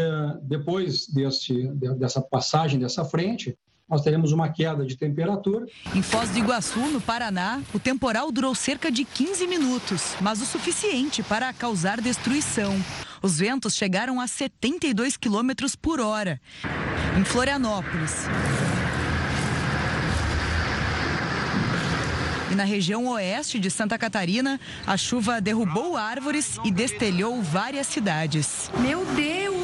depois 0.44 1.06
desse, 1.08 1.68
dessa 1.98 2.22
passagem 2.22 2.80
dessa 2.80 3.04
frente, 3.04 3.54
nós 3.86 4.00
teremos 4.00 4.32
uma 4.32 4.48
queda 4.48 4.86
de 4.86 4.96
temperatura. 4.96 5.66
Em 5.94 6.00
Foz 6.00 6.30
do 6.30 6.38
Iguaçu, 6.38 6.80
no 6.88 7.02
Paraná, 7.02 7.62
o 7.74 7.78
temporal 7.78 8.32
durou 8.32 8.54
cerca 8.54 8.90
de 8.90 9.04
15 9.04 9.46
minutos, 9.46 10.16
mas 10.22 10.40
o 10.40 10.46
suficiente 10.46 11.22
para 11.22 11.52
causar 11.52 12.00
destruição. 12.00 12.74
Os 13.22 13.38
ventos 13.38 13.74
chegaram 13.74 14.18
a 14.22 14.26
72 14.26 15.18
quilômetros 15.18 15.76
por 15.76 16.00
hora. 16.00 16.40
Em 17.16 17.24
Florianópolis. 17.24 18.26
E 22.50 22.54
na 22.54 22.64
região 22.64 23.06
oeste 23.08 23.58
de 23.58 23.70
Santa 23.70 23.96
Catarina, 23.96 24.60
a 24.86 24.98
chuva 24.98 25.40
derrubou 25.40 25.96
árvores 25.96 26.58
e 26.62 26.70
destelhou 26.70 27.40
várias 27.40 27.86
cidades. 27.86 28.70
Meu 28.78 29.02
Deus! 29.14 29.56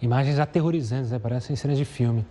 Imagens 0.00 0.38
aterrorizantes, 0.38 1.10
né? 1.10 1.18
Parecem 1.18 1.54
cenas 1.56 1.76
de 1.76 1.84
filme. 1.84 2.24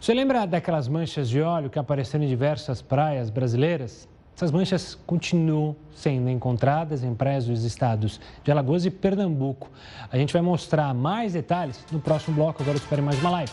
Você 0.00 0.14
lembra 0.14 0.46
daquelas 0.46 0.86
manchas 0.86 1.28
de 1.28 1.40
óleo 1.40 1.70
que 1.70 1.78
apareceram 1.78 2.24
em 2.24 2.28
diversas 2.28 2.80
praias 2.80 3.30
brasileiras? 3.30 4.08
Essas 4.34 4.50
manchas 4.50 4.98
continuam 5.06 5.76
sendo 5.94 6.28
encontradas 6.28 7.04
em 7.04 7.14
praias 7.14 7.46
dos 7.46 7.64
estados 7.64 8.20
de 8.42 8.50
Alagoas 8.50 8.84
e 8.84 8.90
Pernambuco. 8.90 9.70
A 10.10 10.16
gente 10.16 10.32
vai 10.32 10.42
mostrar 10.42 10.92
mais 10.94 11.34
detalhes 11.34 11.84
no 11.92 12.00
próximo 12.00 12.34
bloco. 12.34 12.62
Agora 12.62 12.76
espere 12.76 13.02
mais 13.02 13.18
uma 13.20 13.30
live. 13.30 13.52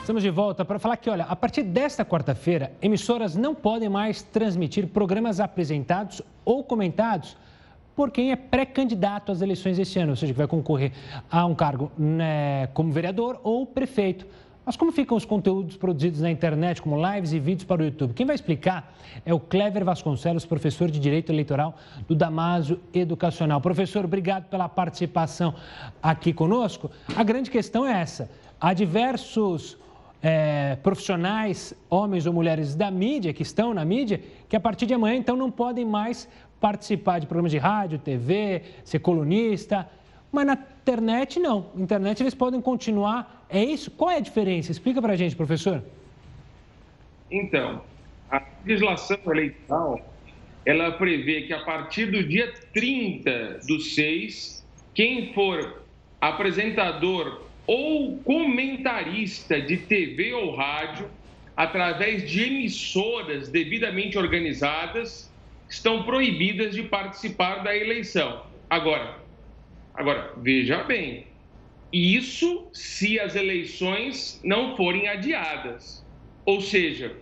Estamos 0.00 0.22
de 0.22 0.30
volta 0.30 0.64
para 0.64 0.78
falar 0.78 0.96
que, 0.96 1.08
olha, 1.08 1.24
a 1.24 1.36
partir 1.36 1.62
desta 1.62 2.04
quarta-feira, 2.04 2.72
emissoras 2.82 3.36
não 3.36 3.54
podem 3.54 3.88
mais 3.88 4.22
transmitir 4.22 4.88
programas 4.88 5.40
apresentados 5.40 6.20
ou 6.44 6.64
comentados 6.64 7.36
por 7.94 8.10
quem 8.10 8.32
é 8.32 8.36
pré-candidato 8.36 9.30
às 9.30 9.40
eleições 9.40 9.78
este 9.78 9.98
ano, 9.98 10.10
ou 10.10 10.16
seja, 10.16 10.32
que 10.32 10.38
vai 10.38 10.48
concorrer 10.48 10.92
a 11.30 11.46
um 11.46 11.54
cargo 11.54 11.92
né, 11.96 12.66
como 12.68 12.90
vereador 12.90 13.40
ou 13.44 13.64
prefeito. 13.64 14.26
Mas 14.70 14.76
como 14.76 14.92
ficam 14.92 15.16
os 15.16 15.24
conteúdos 15.24 15.76
produzidos 15.76 16.20
na 16.20 16.30
internet, 16.30 16.80
como 16.80 16.96
lives 16.96 17.32
e 17.32 17.40
vídeos 17.40 17.64
para 17.64 17.82
o 17.82 17.84
YouTube? 17.84 18.14
Quem 18.14 18.24
vai 18.24 18.36
explicar 18.36 18.94
é 19.26 19.34
o 19.34 19.40
Clever 19.40 19.84
Vasconcelos, 19.84 20.46
professor 20.46 20.88
de 20.88 21.00
Direito 21.00 21.32
Eleitoral 21.32 21.76
do 22.06 22.14
Damásio 22.14 22.78
Educacional. 22.94 23.60
Professor, 23.60 24.04
obrigado 24.04 24.44
pela 24.44 24.68
participação 24.68 25.56
aqui 26.00 26.32
conosco. 26.32 26.88
A 27.16 27.24
grande 27.24 27.50
questão 27.50 27.84
é 27.84 28.00
essa. 28.00 28.30
Há 28.60 28.72
diversos 28.72 29.76
é, 30.22 30.76
profissionais, 30.76 31.74
homens 31.90 32.24
ou 32.26 32.32
mulheres 32.32 32.76
da 32.76 32.92
mídia, 32.92 33.32
que 33.32 33.42
estão 33.42 33.74
na 33.74 33.84
mídia, 33.84 34.22
que 34.48 34.54
a 34.54 34.60
partir 34.60 34.86
de 34.86 34.94
amanhã, 34.94 35.16
então, 35.16 35.36
não 35.36 35.50
podem 35.50 35.84
mais 35.84 36.28
participar 36.60 37.18
de 37.18 37.26
programas 37.26 37.50
de 37.50 37.58
rádio, 37.58 37.98
TV, 37.98 38.62
ser 38.84 39.00
colunista. 39.00 39.88
Mas 40.32 40.46
na 40.46 40.52
internet, 40.54 41.38
não. 41.40 41.70
Na 41.74 41.82
internet 41.82 42.22
eles 42.22 42.34
podem 42.34 42.60
continuar. 42.60 43.46
É 43.48 43.62
isso? 43.62 43.90
Qual 43.90 44.10
é 44.10 44.16
a 44.16 44.20
diferença? 44.20 44.70
Explica 44.70 45.02
para 45.02 45.14
a 45.14 45.16
gente, 45.16 45.34
professor. 45.34 45.82
Então, 47.30 47.82
a 48.30 48.42
legislação 48.64 49.18
eleitoral, 49.26 50.00
ela 50.64 50.92
prevê 50.92 51.42
que 51.42 51.52
a 51.52 51.60
partir 51.60 52.06
do 52.06 52.22
dia 52.22 52.52
30 52.72 53.60
do 53.66 53.80
6, 53.80 54.64
quem 54.94 55.32
for 55.32 55.82
apresentador 56.20 57.42
ou 57.66 58.18
comentarista 58.18 59.60
de 59.60 59.76
TV 59.76 60.32
ou 60.32 60.54
rádio, 60.54 61.08
através 61.56 62.28
de 62.28 62.42
emissoras 62.42 63.48
devidamente 63.48 64.18
organizadas, 64.18 65.30
estão 65.68 66.02
proibidas 66.02 66.74
de 66.74 66.82
participar 66.82 67.62
da 67.62 67.76
eleição. 67.76 68.42
Agora, 68.68 69.19
agora 69.94 70.32
veja 70.36 70.82
bem, 70.84 71.26
isso 71.92 72.68
se 72.72 73.18
as 73.18 73.34
eleições 73.34 74.40
não 74.44 74.76
forem 74.76 75.08
adiadas. 75.08 76.04
Ou 76.44 76.60
seja, 76.60 77.16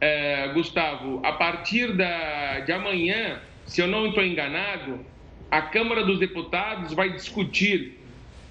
é, 0.00 0.48
Gustavo, 0.48 1.20
a 1.24 1.32
partir 1.32 1.96
da, 1.96 2.60
de 2.60 2.72
amanhã, 2.72 3.40
se 3.64 3.80
eu 3.80 3.86
não 3.86 4.08
estou 4.08 4.24
enganado, 4.24 5.04
a 5.50 5.62
Câmara 5.62 6.04
dos 6.04 6.18
Deputados 6.18 6.92
vai 6.92 7.12
discutir 7.12 7.98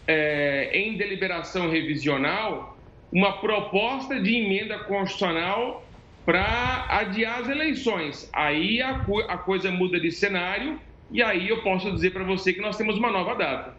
é, 0.08 0.72
em 0.74 0.98
deliberação 0.98 1.70
revisional 1.70 2.78
uma 3.12 3.34
proposta 3.40 4.20
de 4.20 4.36
emenda 4.36 4.80
constitucional 4.80 5.86
para 6.26 6.86
adiar 6.90 7.42
as 7.42 7.50
eleições. 7.50 8.30
Aí 8.34 8.82
a, 8.82 9.06
a 9.30 9.38
coisa 9.38 9.72
muda 9.72 10.00
de 10.00 10.12
cenário 10.12 10.80
e 11.12 11.22
aí 11.22 11.50
eu 11.50 11.62
posso 11.62 11.92
dizer 11.92 12.12
para 12.12 12.24
você 12.24 12.54
que 12.54 12.62
nós 12.62 12.78
temos 12.78 12.98
uma 12.98 13.12
nova 13.12 13.36
data. 13.36 13.76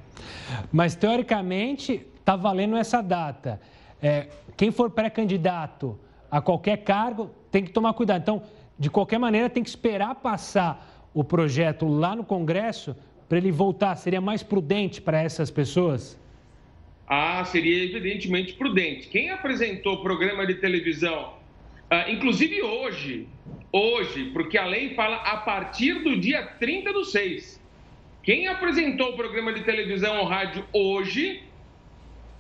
Mas 0.73 0.95
teoricamente 0.95 2.07
está 2.19 2.37
valendo 2.37 2.77
essa 2.77 3.03
data. 3.03 3.61
É, 4.01 4.29
quem 4.57 4.71
for 4.71 4.91
pré-candidato 4.91 5.99
a 6.31 6.41
qualquer 6.41 6.79
cargo 6.79 7.31
tem 7.51 7.65
que 7.65 7.71
tomar 7.71 7.93
cuidado. 7.95 8.23
Então, 8.23 8.43
de 8.79 8.91
qualquer 8.91 9.19
maneira, 9.19 9.51
tem 9.51 9.63
que 9.63 9.69
esperar 9.69 10.15
passar 10.17 11.09
o 11.13 11.25
projeto 11.25 11.87
lá 11.87 12.15
no 12.15 12.25
Congresso 12.25 12.95
para 13.29 13.39
ele 13.39 13.51
voltar? 13.51 13.97
Seria 13.97 14.21
mais 14.21 14.43
prudente 14.43 15.01
para 15.01 15.21
essas 15.21 15.51
pessoas? 15.51 16.19
Ah, 17.07 17.45
seria 17.45 17.85
evidentemente 17.85 18.53
prudente. 18.53 19.09
Quem 19.09 19.31
apresentou 19.31 19.95
o 19.95 20.03
programa 20.03 20.47
de 20.47 20.55
televisão, 20.55 21.35
ah, 21.91 22.11
inclusive 22.11 22.63
hoje, 22.63 23.27
hoje, 23.73 24.31
porque 24.33 24.57
a 24.57 24.65
lei 24.65 24.95
fala 24.95 25.17
a 25.17 25.39
partir 25.39 26.03
do 26.03 26.19
dia 26.19 26.43
30 26.43 26.93
do 26.93 27.05
6. 27.05 27.59
Quem 28.23 28.47
apresentou 28.47 29.11
o 29.11 29.17
programa 29.17 29.53
de 29.53 29.63
televisão 29.63 30.19
ou 30.19 30.25
rádio 30.27 30.65
hoje 30.73 31.43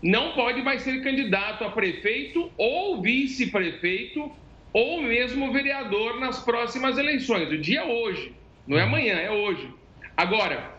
não 0.03 0.33
pode 0.33 0.62
mais 0.62 0.83
ser 0.83 1.03
candidato 1.03 1.64
a 1.64 1.71
prefeito 1.71 2.51
ou 2.57 3.01
vice-prefeito 3.01 4.31
ou 4.73 5.03
mesmo 5.03 5.53
vereador 5.53 6.21
nas 6.21 6.41
próximas 6.45 6.99
eleições. 6.99 7.51
O 7.51 7.59
dia 7.59 7.81
é 7.81 7.85
hoje, 7.85 8.33
não 8.67 8.79
é 8.79 8.83
amanhã, 8.83 9.14
é 9.14 9.31
hoje. 9.31 9.69
Agora, 10.17 10.75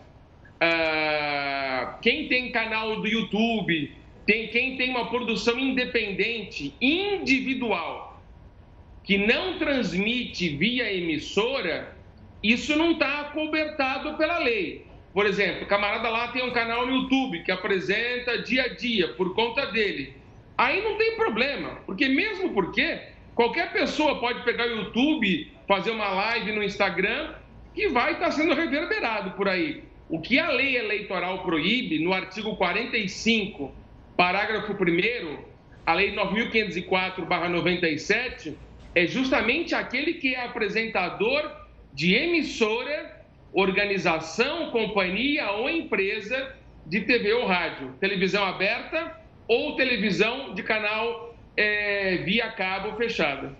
uh, 0.62 2.00
quem 2.00 2.28
tem 2.28 2.52
canal 2.52 3.00
do 3.00 3.06
YouTube, 3.06 3.92
tem, 4.26 4.48
quem 4.48 4.76
tem 4.76 4.90
uma 4.90 5.08
produção 5.08 5.58
independente, 5.58 6.74
individual, 6.80 8.09
que 9.02 9.18
não 9.18 9.58
transmite 9.58 10.56
via 10.56 10.92
emissora, 10.92 11.96
isso 12.42 12.76
não 12.76 12.92
está 12.92 13.24
cobertado 13.24 14.16
pela 14.16 14.38
lei. 14.38 14.86
Por 15.12 15.26
exemplo, 15.26 15.64
o 15.64 15.66
camarada 15.66 16.08
lá 16.08 16.28
tem 16.28 16.42
um 16.44 16.52
canal 16.52 16.86
no 16.86 16.94
YouTube 16.94 17.42
que 17.42 17.50
apresenta 17.50 18.40
dia 18.42 18.62
a 18.64 18.68
dia 18.68 19.08
por 19.08 19.34
conta 19.34 19.66
dele. 19.66 20.14
Aí 20.56 20.80
não 20.82 20.96
tem 20.96 21.16
problema, 21.16 21.80
porque 21.86 22.08
mesmo 22.08 22.52
porque 22.52 23.00
qualquer 23.34 23.72
pessoa 23.72 24.20
pode 24.20 24.42
pegar 24.42 24.66
o 24.66 24.76
YouTube, 24.76 25.50
fazer 25.66 25.90
uma 25.90 26.08
live 26.10 26.52
no 26.52 26.62
Instagram 26.62 27.34
que 27.74 27.88
vai 27.88 28.12
estar 28.12 28.26
tá 28.26 28.32
sendo 28.32 28.54
reverberado 28.54 29.32
por 29.32 29.48
aí. 29.48 29.82
O 30.08 30.20
que 30.20 30.38
a 30.38 30.50
lei 30.50 30.76
eleitoral 30.76 31.42
proíbe, 31.42 31.98
no 31.98 32.12
artigo 32.12 32.54
45, 32.56 33.74
parágrafo 34.16 34.72
1, 34.72 34.76
a 35.86 35.94
lei 35.94 36.14
9.504-97, 36.14 38.54
é 38.94 39.06
justamente 39.06 39.74
aquele 39.74 40.14
que 40.14 40.34
é 40.34 40.44
apresentador 40.44 41.50
de 41.92 42.14
emissora, 42.14 43.24
organização, 43.52 44.70
companhia 44.70 45.50
ou 45.52 45.68
empresa 45.68 46.54
de 46.86 47.00
TV 47.02 47.32
ou 47.32 47.46
rádio, 47.46 47.92
televisão 48.00 48.44
aberta 48.44 49.16
ou 49.46 49.76
televisão 49.76 50.54
de 50.54 50.62
canal 50.62 51.34
é, 51.56 52.18
via 52.18 52.50
cabo 52.52 52.96
fechada. 52.96 53.54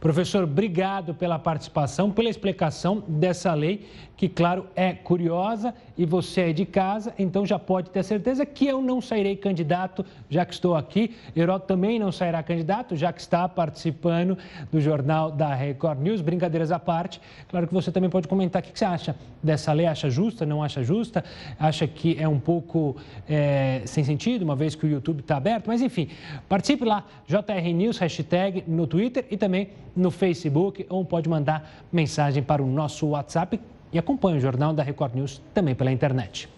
Professor, 0.00 0.44
obrigado 0.44 1.12
pela 1.12 1.40
participação, 1.40 2.12
pela 2.12 2.28
explicação 2.28 3.02
dessa 3.08 3.52
lei, 3.52 3.88
que, 4.16 4.28
claro, 4.28 4.66
é 4.74 4.92
curiosa 4.92 5.74
e 5.96 6.04
você 6.04 6.42
é 6.42 6.52
de 6.52 6.64
casa, 6.64 7.14
então 7.18 7.44
já 7.44 7.58
pode 7.58 7.90
ter 7.90 8.02
certeza 8.04 8.44
que 8.44 8.66
eu 8.66 8.80
não 8.80 9.00
sairei 9.00 9.36
candidato, 9.36 10.04
já 10.28 10.44
que 10.44 10.52
estou 10.52 10.76
aqui. 10.76 11.16
Heródoto 11.36 11.66
também 11.66 11.98
não 11.98 12.12
sairá 12.12 12.42
candidato, 12.42 12.96
já 12.96 13.12
que 13.12 13.20
está 13.20 13.48
participando 13.48 14.36
do 14.72 14.80
jornal 14.80 15.30
da 15.30 15.54
Record 15.54 16.00
News. 16.00 16.20
Brincadeiras 16.20 16.70
à 16.70 16.78
parte, 16.78 17.20
claro 17.48 17.66
que 17.66 17.74
você 17.74 17.90
também 17.92 18.10
pode 18.10 18.26
comentar 18.26 18.62
o 18.62 18.64
que 18.64 18.76
você 18.76 18.84
acha 18.84 19.16
dessa 19.42 19.72
lei. 19.72 19.86
Acha 19.86 20.10
justa, 20.10 20.44
não 20.44 20.62
acha 20.62 20.82
justa? 20.82 21.24
Acha 21.58 21.86
que 21.86 22.16
é 22.20 22.28
um 22.28 22.40
pouco 22.40 22.96
é, 23.28 23.82
sem 23.84 24.02
sentido, 24.04 24.42
uma 24.42 24.56
vez 24.56 24.74
que 24.74 24.86
o 24.86 24.88
YouTube 24.88 25.20
está 25.20 25.36
aberto? 25.36 25.66
Mas, 25.66 25.80
enfim, 25.80 26.08
participe 26.48 26.84
lá, 26.84 27.04
JR 27.26 27.72
News, 27.72 27.98
hashtag 27.98 28.64
no 28.66 28.86
Twitter 28.86 29.26
e 29.30 29.36
também 29.36 29.70
no 29.98 30.10
Facebook, 30.10 30.86
ou 30.88 31.04
pode 31.04 31.28
mandar 31.28 31.68
mensagem 31.92 32.42
para 32.42 32.62
o 32.62 32.66
nosso 32.66 33.08
WhatsApp 33.08 33.60
e 33.92 33.98
acompanhe 33.98 34.38
o 34.38 34.40
Jornal 34.40 34.72
da 34.72 34.82
Record 34.82 35.14
News 35.14 35.42
também 35.52 35.74
pela 35.74 35.90
internet. 35.90 36.48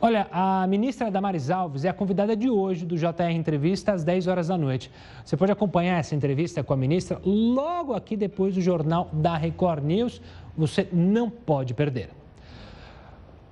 Olha, 0.00 0.26
a 0.30 0.66
ministra 0.66 1.10
Damares 1.10 1.50
Alves 1.50 1.84
é 1.84 1.88
a 1.88 1.94
convidada 1.94 2.36
de 2.36 2.50
hoje 2.50 2.84
do 2.84 2.96
JR 2.96 3.30
Entrevista 3.32 3.92
às 3.92 4.04
10 4.04 4.26
horas 4.26 4.48
da 4.48 4.58
noite. 4.58 4.90
Você 5.24 5.36
pode 5.36 5.50
acompanhar 5.50 5.98
essa 5.98 6.14
entrevista 6.14 6.62
com 6.62 6.74
a 6.74 6.76
ministra 6.76 7.18
logo 7.24 7.94
aqui 7.94 8.16
depois 8.16 8.54
do 8.54 8.60
Jornal 8.60 9.08
da 9.12 9.36
Record 9.36 9.82
News. 9.82 10.20
Você 10.56 10.86
não 10.92 11.30
pode 11.30 11.72
perder. 11.72 12.10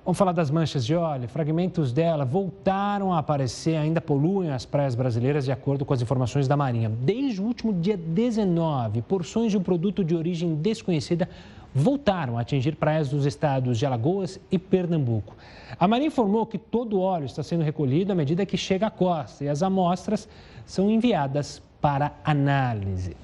Vamos 0.05 0.17
falar 0.17 0.33
das 0.33 0.51
manchas 0.51 0.85
de 0.85 0.93
óleo. 0.93 1.29
Fragmentos 1.29 1.93
dela 1.93 2.25
voltaram 2.25 3.13
a 3.13 3.19
aparecer, 3.19 3.77
ainda 3.77 4.01
poluem 4.01 4.51
as 4.51 4.65
praias 4.65 4.95
brasileiras, 4.95 5.45
de 5.45 5.51
acordo 5.53 5.85
com 5.85 5.93
as 5.93 6.01
informações 6.01 6.45
da 6.45 6.57
Marinha. 6.57 6.89
Desde 6.89 7.39
o 7.39 7.45
último 7.45 7.71
dia 7.71 7.95
19, 7.95 9.01
porções 9.03 9.49
de 9.49 9.57
um 9.57 9.63
produto 9.63 10.03
de 10.03 10.13
origem 10.13 10.55
desconhecida 10.55 11.29
voltaram 11.73 12.37
a 12.37 12.41
atingir 12.41 12.75
praias 12.75 13.09
dos 13.09 13.25
estados 13.25 13.79
de 13.79 13.85
Alagoas 13.85 14.41
e 14.51 14.59
Pernambuco. 14.59 15.37
A 15.79 15.87
Marinha 15.87 16.09
informou 16.09 16.45
que 16.45 16.57
todo 16.57 16.97
o 16.97 16.99
óleo 16.99 17.25
está 17.25 17.41
sendo 17.41 17.63
recolhido 17.63 18.11
à 18.11 18.15
medida 18.15 18.45
que 18.45 18.57
chega 18.57 18.87
à 18.87 18.91
costa 18.91 19.45
e 19.45 19.47
as 19.47 19.63
amostras 19.63 20.27
são 20.65 20.91
enviadas 20.91 21.61
para 21.79 22.11
análise. 22.25 23.15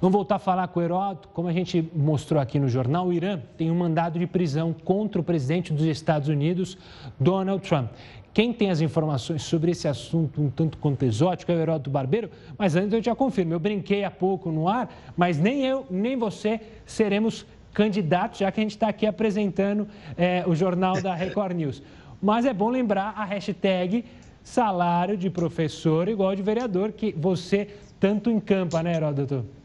Vamos 0.00 0.14
voltar 0.14 0.36
a 0.36 0.38
falar 0.38 0.68
com 0.68 0.78
o 0.78 0.82
Heródoto. 0.82 1.28
Como 1.30 1.48
a 1.48 1.52
gente 1.52 1.90
mostrou 1.92 2.40
aqui 2.40 2.60
no 2.60 2.68
jornal, 2.68 3.08
o 3.08 3.12
Irã 3.12 3.40
tem 3.56 3.68
um 3.68 3.74
mandado 3.74 4.16
de 4.16 4.28
prisão 4.28 4.72
contra 4.72 5.20
o 5.20 5.24
presidente 5.24 5.72
dos 5.72 5.84
Estados 5.84 6.28
Unidos, 6.28 6.78
Donald 7.18 7.66
Trump. 7.68 7.90
Quem 8.32 8.52
tem 8.52 8.70
as 8.70 8.80
informações 8.80 9.42
sobre 9.42 9.72
esse 9.72 9.88
assunto 9.88 10.40
um 10.40 10.50
tanto 10.50 10.78
quanto 10.78 11.04
exótico 11.04 11.50
é 11.50 11.56
o 11.56 11.58
Heródoto 11.58 11.90
Barbeiro, 11.90 12.30
mas 12.56 12.76
antes 12.76 12.92
eu 12.92 13.02
já 13.02 13.12
confirmo, 13.12 13.54
eu 13.54 13.58
brinquei 13.58 14.04
há 14.04 14.10
pouco 14.10 14.52
no 14.52 14.68
ar, 14.68 14.88
mas 15.16 15.36
nem 15.36 15.64
eu, 15.64 15.84
nem 15.90 16.16
você 16.16 16.60
seremos 16.86 17.44
candidatos, 17.74 18.38
já 18.38 18.52
que 18.52 18.60
a 18.60 18.62
gente 18.62 18.76
está 18.76 18.88
aqui 18.88 19.04
apresentando 19.04 19.88
é, 20.16 20.44
o 20.46 20.54
jornal 20.54 21.02
da 21.02 21.12
Record 21.12 21.56
News. 21.56 21.82
Mas 22.22 22.46
é 22.46 22.54
bom 22.54 22.68
lembrar 22.68 23.14
a 23.16 23.24
hashtag 23.24 24.04
salário 24.44 25.16
de 25.16 25.28
professor 25.28 26.08
igual 26.08 26.36
de 26.36 26.42
vereador, 26.42 26.92
que 26.92 27.12
você 27.18 27.68
tanto 27.98 28.30
encampa, 28.30 28.80
né, 28.80 28.94
Heródoto? 28.94 29.57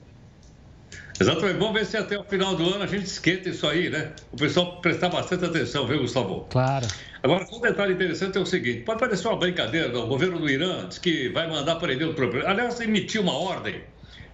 Exatamente. 1.19 1.59
Vamos 1.59 1.73
ver 1.73 1.85
se 1.85 1.97
até 1.97 2.17
o 2.17 2.23
final 2.23 2.55
do 2.55 2.73
ano 2.73 2.83
a 2.83 2.87
gente 2.87 3.05
esquenta 3.05 3.49
isso 3.49 3.67
aí, 3.67 3.89
né? 3.89 4.11
O 4.31 4.37
pessoal 4.37 4.81
prestar 4.81 5.09
bastante 5.09 5.45
atenção, 5.45 5.85
viu, 5.85 5.99
Gustavo? 5.99 6.47
Claro. 6.49 6.87
Agora, 7.21 7.45
um 7.51 7.61
detalhe 7.61 7.93
interessante 7.93 8.37
é 8.37 8.41
o 8.41 8.45
seguinte: 8.45 8.81
pode 8.81 8.99
parecer 8.99 9.27
uma 9.27 9.37
brincadeira, 9.37 9.97
o 9.97 10.07
governo 10.07 10.39
do 10.39 10.49
Irã 10.49 10.87
diz 10.87 10.97
que 10.97 11.29
vai 11.29 11.47
mandar 11.47 11.75
prender 11.75 12.07
o 12.07 12.13
Trump. 12.13 12.35
Aliás, 12.45 12.79
emitiu 12.81 13.21
uma 13.21 13.37
ordem 13.37 13.81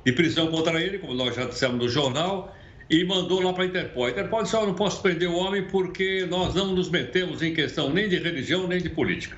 de 0.05 0.11
prisão 0.13 0.47
contra 0.47 0.81
ele, 0.81 0.99
como 0.99 1.13
nós 1.13 1.35
já 1.35 1.45
dissemos 1.45 1.77
no 1.77 1.89
jornal, 1.89 2.55
e 2.89 3.03
mandou 3.03 3.41
lá 3.41 3.53
para 3.53 3.63
a 3.63 3.67
Interpol. 3.67 4.05
A 4.05 4.09
Interpol 4.09 4.43
disse: 4.43 4.55
oh, 4.55 4.65
não 4.65 4.73
posso 4.73 5.01
prender 5.01 5.29
o 5.29 5.35
homem 5.35 5.63
porque 5.67 6.25
nós 6.29 6.55
não 6.55 6.73
nos 6.73 6.89
metemos 6.89 7.43
em 7.43 7.53
questão 7.53 7.89
nem 7.89 8.07
de 8.07 8.17
religião 8.17 8.67
nem 8.67 8.81
de 8.81 8.89
política. 8.89 9.37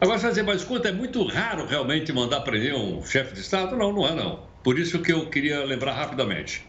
Agora, 0.00 0.18
você 0.18 0.22
vai 0.22 0.30
dizer, 0.30 0.42
mas 0.44 0.62
escuta, 0.62 0.88
é 0.88 0.92
muito 0.92 1.22
raro 1.24 1.66
realmente 1.66 2.10
mandar 2.10 2.40
prender 2.40 2.74
um 2.74 3.04
chefe 3.04 3.34
de 3.34 3.40
Estado? 3.40 3.76
Não, 3.76 3.92
não 3.92 4.06
é 4.06 4.14
não. 4.14 4.48
Por 4.64 4.78
isso 4.78 4.98
que 5.00 5.12
eu 5.12 5.26
queria 5.26 5.62
lembrar 5.62 5.92
rapidamente. 5.92 6.66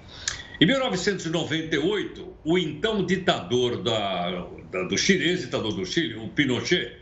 Em 0.61 0.65
1998, 0.67 2.37
o 2.45 2.55
então 2.55 3.03
ditador 3.03 3.81
da, 3.81 4.45
da, 4.71 4.83
do 4.83 4.95
Chile, 4.95 5.27
ex-ditador 5.27 5.73
do 5.73 5.83
Chile, 5.83 6.13
o 6.17 6.27
Pinochet, 6.27 6.97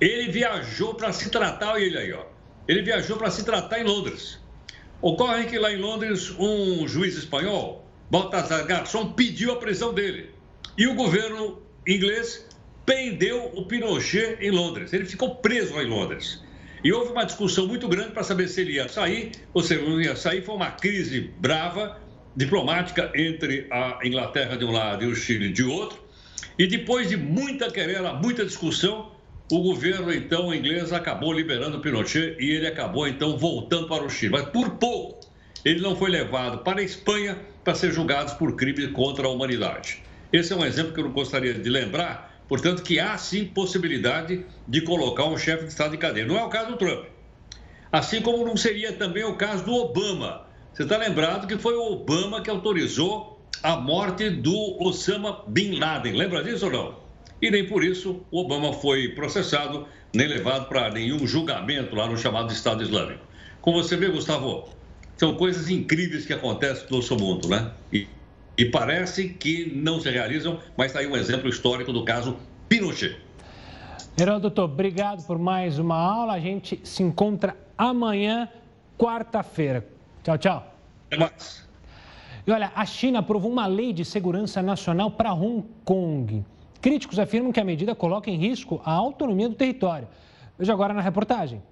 ele 0.00 0.32
viajou 0.32 0.92
para 0.92 1.12
se 1.12 1.30
tratar, 1.30 1.80
ele 1.80 1.96
aí, 1.96 2.12
ó. 2.12 2.24
Ele 2.66 2.82
viajou 2.82 3.16
para 3.16 3.30
se 3.30 3.44
tratar 3.44 3.78
em 3.78 3.84
Londres. 3.84 4.40
Ocorre 5.00 5.44
que 5.44 5.56
lá 5.56 5.72
em 5.72 5.76
Londres, 5.76 6.34
um 6.36 6.88
juiz 6.88 7.16
espanhol, 7.16 7.88
Baltazar 8.10 8.66
Garçon 8.66 9.12
pediu 9.12 9.52
a 9.52 9.56
prisão 9.56 9.94
dele. 9.94 10.30
E 10.76 10.88
o 10.88 10.96
governo 10.96 11.62
inglês 11.86 12.44
prendeu 12.84 13.52
o 13.54 13.66
Pinochet 13.66 14.36
em 14.40 14.50
Londres. 14.50 14.92
Ele 14.92 15.04
ficou 15.04 15.36
preso 15.36 15.76
lá 15.76 15.84
em 15.84 15.88
Londres. 15.88 16.42
E 16.82 16.92
houve 16.92 17.12
uma 17.12 17.24
discussão 17.24 17.68
muito 17.68 17.86
grande 17.86 18.10
para 18.10 18.24
saber 18.24 18.48
se 18.48 18.62
ele 18.62 18.72
ia 18.72 18.88
sair, 18.88 19.30
ou 19.54 19.62
se 19.62 19.74
ele 19.74 19.88
não 19.88 20.00
ia 20.00 20.16
sair. 20.16 20.42
Foi 20.42 20.56
uma 20.56 20.72
crise 20.72 21.32
brava, 21.38 22.00
diplomática, 22.36 23.10
entre 23.14 23.66
a 23.70 23.98
Inglaterra 24.04 24.56
de 24.56 24.64
um 24.64 24.70
lado 24.70 25.04
e 25.04 25.06
o 25.06 25.16
Chile 25.16 25.50
de 25.50 25.64
outro. 25.64 25.98
E 26.58 26.66
depois 26.66 27.08
de 27.08 27.16
muita 27.16 27.70
querela, 27.70 28.12
muita 28.14 28.44
discussão, 28.44 29.12
o 29.50 29.60
governo 29.60 30.12
então 30.12 30.54
inglês 30.54 30.92
acabou 30.92 31.32
liberando 31.32 31.80
Pinochet 31.80 32.36
e 32.38 32.50
ele 32.50 32.66
acabou 32.66 33.06
então 33.08 33.38
voltando 33.38 33.88
para 33.88 34.04
o 34.04 34.10
Chile. 34.10 34.32
Mas 34.32 34.46
por 34.50 34.70
pouco 34.70 35.20
ele 35.64 35.80
não 35.80 35.96
foi 35.96 36.10
levado 36.10 36.58
para 36.58 36.80
a 36.80 36.82
Espanha 36.84 37.38
para 37.64 37.74
ser 37.74 37.92
julgado 37.92 38.36
por 38.36 38.54
crime 38.54 38.88
contra 38.88 39.26
a 39.26 39.30
humanidade. 39.30 40.02
Esse 40.32 40.52
é 40.52 40.56
um 40.56 40.64
exemplo 40.64 40.92
que 40.92 41.00
eu 41.00 41.10
gostaria 41.10 41.54
de 41.54 41.68
lembrar, 41.68 42.40
portanto, 42.48 42.82
que 42.82 43.00
há 43.00 43.16
sim 43.18 43.44
possibilidade 43.44 44.44
de 44.68 44.80
colocar 44.82 45.24
um 45.24 45.36
chefe 45.36 45.64
de 45.64 45.70
Estado 45.70 45.94
em 45.94 45.98
cadeia. 45.98 46.26
Não 46.26 46.36
é 46.36 46.44
o 46.44 46.48
caso 46.48 46.70
do 46.72 46.76
Trump. 46.76 47.06
Assim 47.90 48.20
como 48.20 48.44
não 48.44 48.56
seria 48.56 48.92
também 48.92 49.24
o 49.24 49.36
caso 49.36 49.64
do 49.64 49.74
Obama. 49.74 50.45
Você 50.76 50.82
está 50.82 50.98
lembrado 50.98 51.46
que 51.46 51.56
foi 51.56 51.74
o 51.74 51.90
Obama 51.90 52.42
que 52.42 52.50
autorizou 52.50 53.40
a 53.62 53.76
morte 53.76 54.28
do 54.28 54.76
Osama 54.78 55.42
Bin 55.46 55.78
Laden. 55.78 56.12
Lembra 56.12 56.44
disso 56.44 56.66
ou 56.66 56.70
não? 56.70 56.94
E 57.40 57.50
nem 57.50 57.66
por 57.66 57.82
isso 57.82 58.20
o 58.30 58.40
Obama 58.42 58.74
foi 58.74 59.08
processado, 59.14 59.86
nem 60.12 60.28
levado 60.28 60.68
para 60.68 60.90
nenhum 60.90 61.26
julgamento 61.26 61.96
lá 61.96 62.06
no 62.06 62.18
chamado 62.18 62.52
Estado 62.52 62.82
Islâmico. 62.82 63.24
Como 63.62 63.82
você 63.82 63.96
vê, 63.96 64.08
Gustavo, 64.08 64.68
são 65.16 65.34
coisas 65.36 65.70
incríveis 65.70 66.26
que 66.26 66.34
acontecem 66.34 66.84
no 66.90 66.98
nosso 66.98 67.16
mundo, 67.16 67.48
né? 67.48 67.70
E, 67.90 68.06
e 68.58 68.66
parece 68.66 69.30
que 69.30 69.72
não 69.74 69.98
se 69.98 70.10
realizam, 70.10 70.60
mas 70.76 70.88
está 70.88 70.98
aí 70.98 71.06
um 71.06 71.16
exemplo 71.16 71.48
histórico 71.48 71.90
do 71.90 72.04
caso 72.04 72.36
Pinochet. 72.68 73.16
Heródoto, 74.20 74.60
obrigado 74.60 75.26
por 75.26 75.38
mais 75.38 75.78
uma 75.78 75.96
aula. 75.96 76.34
A 76.34 76.40
gente 76.40 76.78
se 76.84 77.02
encontra 77.02 77.56
amanhã, 77.78 78.46
quarta-feira. 78.98 79.95
Tchau, 80.26 80.38
tchau. 80.38 80.74
Até 81.06 81.18
mais. 81.18 81.64
E 82.44 82.50
olha, 82.50 82.72
a 82.74 82.84
China 82.84 83.20
aprovou 83.20 83.48
uma 83.48 83.68
lei 83.68 83.92
de 83.92 84.04
segurança 84.04 84.60
nacional 84.60 85.08
para 85.08 85.32
Hong 85.32 85.64
Kong. 85.84 86.44
Críticos 86.82 87.20
afirmam 87.20 87.52
que 87.52 87.60
a 87.60 87.64
medida 87.64 87.94
coloca 87.94 88.28
em 88.28 88.36
risco 88.36 88.82
a 88.84 88.90
autonomia 88.90 89.48
do 89.48 89.54
território. 89.54 90.08
Veja 90.58 90.72
agora 90.72 90.92
na 90.92 91.00
reportagem. 91.00 91.62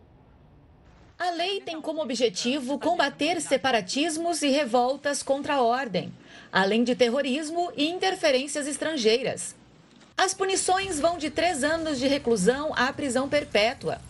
A 1.18 1.30
lei 1.30 1.62
tem 1.62 1.80
como 1.80 2.00
objetivo 2.00 2.78
combater 2.78 3.40
separatismos 3.40 4.40
e 4.42 4.48
revoltas 4.50 5.20
contra 5.20 5.56
a 5.56 5.62
ordem, 5.62 6.12
além 6.52 6.84
de 6.84 6.94
terrorismo 6.94 7.72
e 7.76 7.88
interferências 7.88 8.68
estrangeiras. 8.68 9.56
As 10.16 10.32
punições 10.32 11.00
vão 11.00 11.18
de 11.18 11.28
três 11.28 11.64
anos 11.64 11.98
de 11.98 12.06
reclusão 12.06 12.72
à 12.76 12.92
prisão 12.92 13.28
perpétua. 13.28 14.00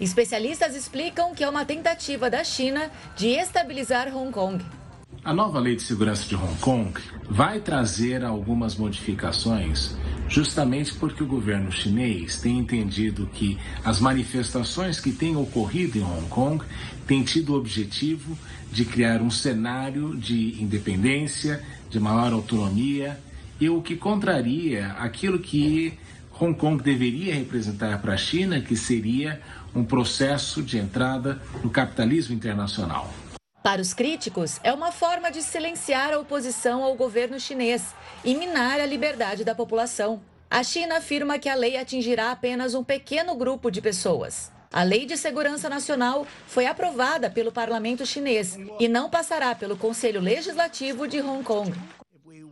Especialistas 0.00 0.76
explicam 0.76 1.34
que 1.34 1.42
é 1.42 1.48
uma 1.48 1.64
tentativa 1.64 2.30
da 2.30 2.44
China 2.44 2.88
de 3.16 3.30
estabilizar 3.30 4.16
Hong 4.16 4.30
Kong. 4.30 4.64
A 5.24 5.32
nova 5.32 5.58
lei 5.58 5.74
de 5.74 5.82
segurança 5.82 6.24
de 6.24 6.36
Hong 6.36 6.56
Kong 6.60 6.92
vai 7.28 7.58
trazer 7.58 8.24
algumas 8.24 8.76
modificações, 8.76 9.96
justamente 10.28 10.94
porque 10.94 11.24
o 11.24 11.26
governo 11.26 11.72
chinês 11.72 12.40
tem 12.40 12.58
entendido 12.58 13.28
que 13.34 13.58
as 13.84 13.98
manifestações 13.98 15.00
que 15.00 15.10
têm 15.10 15.36
ocorrido 15.36 15.98
em 15.98 16.02
Hong 16.02 16.28
Kong 16.28 16.64
têm 17.04 17.24
tido 17.24 17.52
o 17.52 17.56
objetivo 17.56 18.38
de 18.70 18.84
criar 18.84 19.20
um 19.20 19.32
cenário 19.32 20.16
de 20.16 20.62
independência, 20.62 21.60
de 21.90 21.98
maior 21.98 22.32
autonomia, 22.32 23.18
e 23.60 23.68
o 23.68 23.82
que 23.82 23.96
contraria 23.96 24.92
aquilo 24.92 25.40
que 25.40 25.98
Hong 26.40 26.54
Kong 26.54 26.80
deveria 26.80 27.34
representar 27.34 28.00
para 28.00 28.14
a 28.14 28.16
China, 28.16 28.60
que 28.60 28.76
seria 28.76 29.40
um 29.74 29.84
processo 29.84 30.62
de 30.62 30.78
entrada 30.78 31.40
no 31.62 31.70
capitalismo 31.70 32.34
internacional. 32.34 33.08
Para 33.62 33.82
os 33.82 33.92
críticos, 33.92 34.58
é 34.62 34.72
uma 34.72 34.92
forma 34.92 35.30
de 35.30 35.42
silenciar 35.42 36.12
a 36.12 36.18
oposição 36.18 36.82
ao 36.82 36.94
governo 36.94 37.38
chinês 37.38 37.94
e 38.24 38.34
minar 38.34 38.80
a 38.80 38.86
liberdade 38.86 39.44
da 39.44 39.54
população. 39.54 40.20
A 40.50 40.62
China 40.62 40.98
afirma 40.98 41.38
que 41.38 41.48
a 41.48 41.54
lei 41.54 41.76
atingirá 41.76 42.30
apenas 42.30 42.74
um 42.74 42.82
pequeno 42.82 43.34
grupo 43.34 43.70
de 43.70 43.82
pessoas. 43.82 44.50
A 44.72 44.82
Lei 44.82 45.06
de 45.06 45.16
Segurança 45.16 45.68
Nacional 45.68 46.26
foi 46.46 46.66
aprovada 46.66 47.30
pelo 47.30 47.50
parlamento 47.50 48.04
chinês 48.04 48.58
e 48.78 48.86
não 48.86 49.08
passará 49.08 49.54
pelo 49.54 49.76
Conselho 49.76 50.20
Legislativo 50.20 51.08
de 51.08 51.20
Hong 51.20 51.42
Kong. 51.42 51.72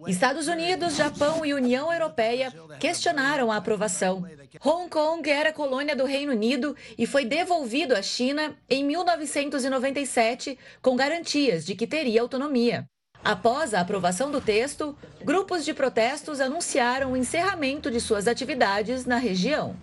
Estados 0.06 0.48
Unidos, 0.48 0.96
Japão 0.96 1.44
e 1.44 1.52
União 1.52 1.92
Europeia 1.92 2.52
questionaram 2.78 3.50
a 3.50 3.56
aprovação. 3.56 4.24
Hong 4.64 4.88
Kong 4.88 5.28
era 5.28 5.52
colônia 5.52 5.96
do 5.96 6.04
Reino 6.04 6.32
Unido 6.32 6.76
e 6.96 7.06
foi 7.06 7.24
devolvido 7.24 7.94
à 7.94 8.02
China 8.02 8.56
em 8.68 8.84
1997 8.84 10.58
com 10.80 10.96
garantias 10.96 11.64
de 11.64 11.74
que 11.74 11.86
teria 11.86 12.22
autonomia. 12.22 12.88
Após 13.24 13.74
a 13.74 13.80
aprovação 13.80 14.30
do 14.30 14.40
texto, 14.40 14.96
grupos 15.24 15.64
de 15.64 15.74
protestos 15.74 16.40
anunciaram 16.40 17.12
o 17.12 17.16
encerramento 17.16 17.90
de 17.90 18.00
suas 18.00 18.28
atividades 18.28 19.04
na 19.04 19.16
região. 19.16 19.74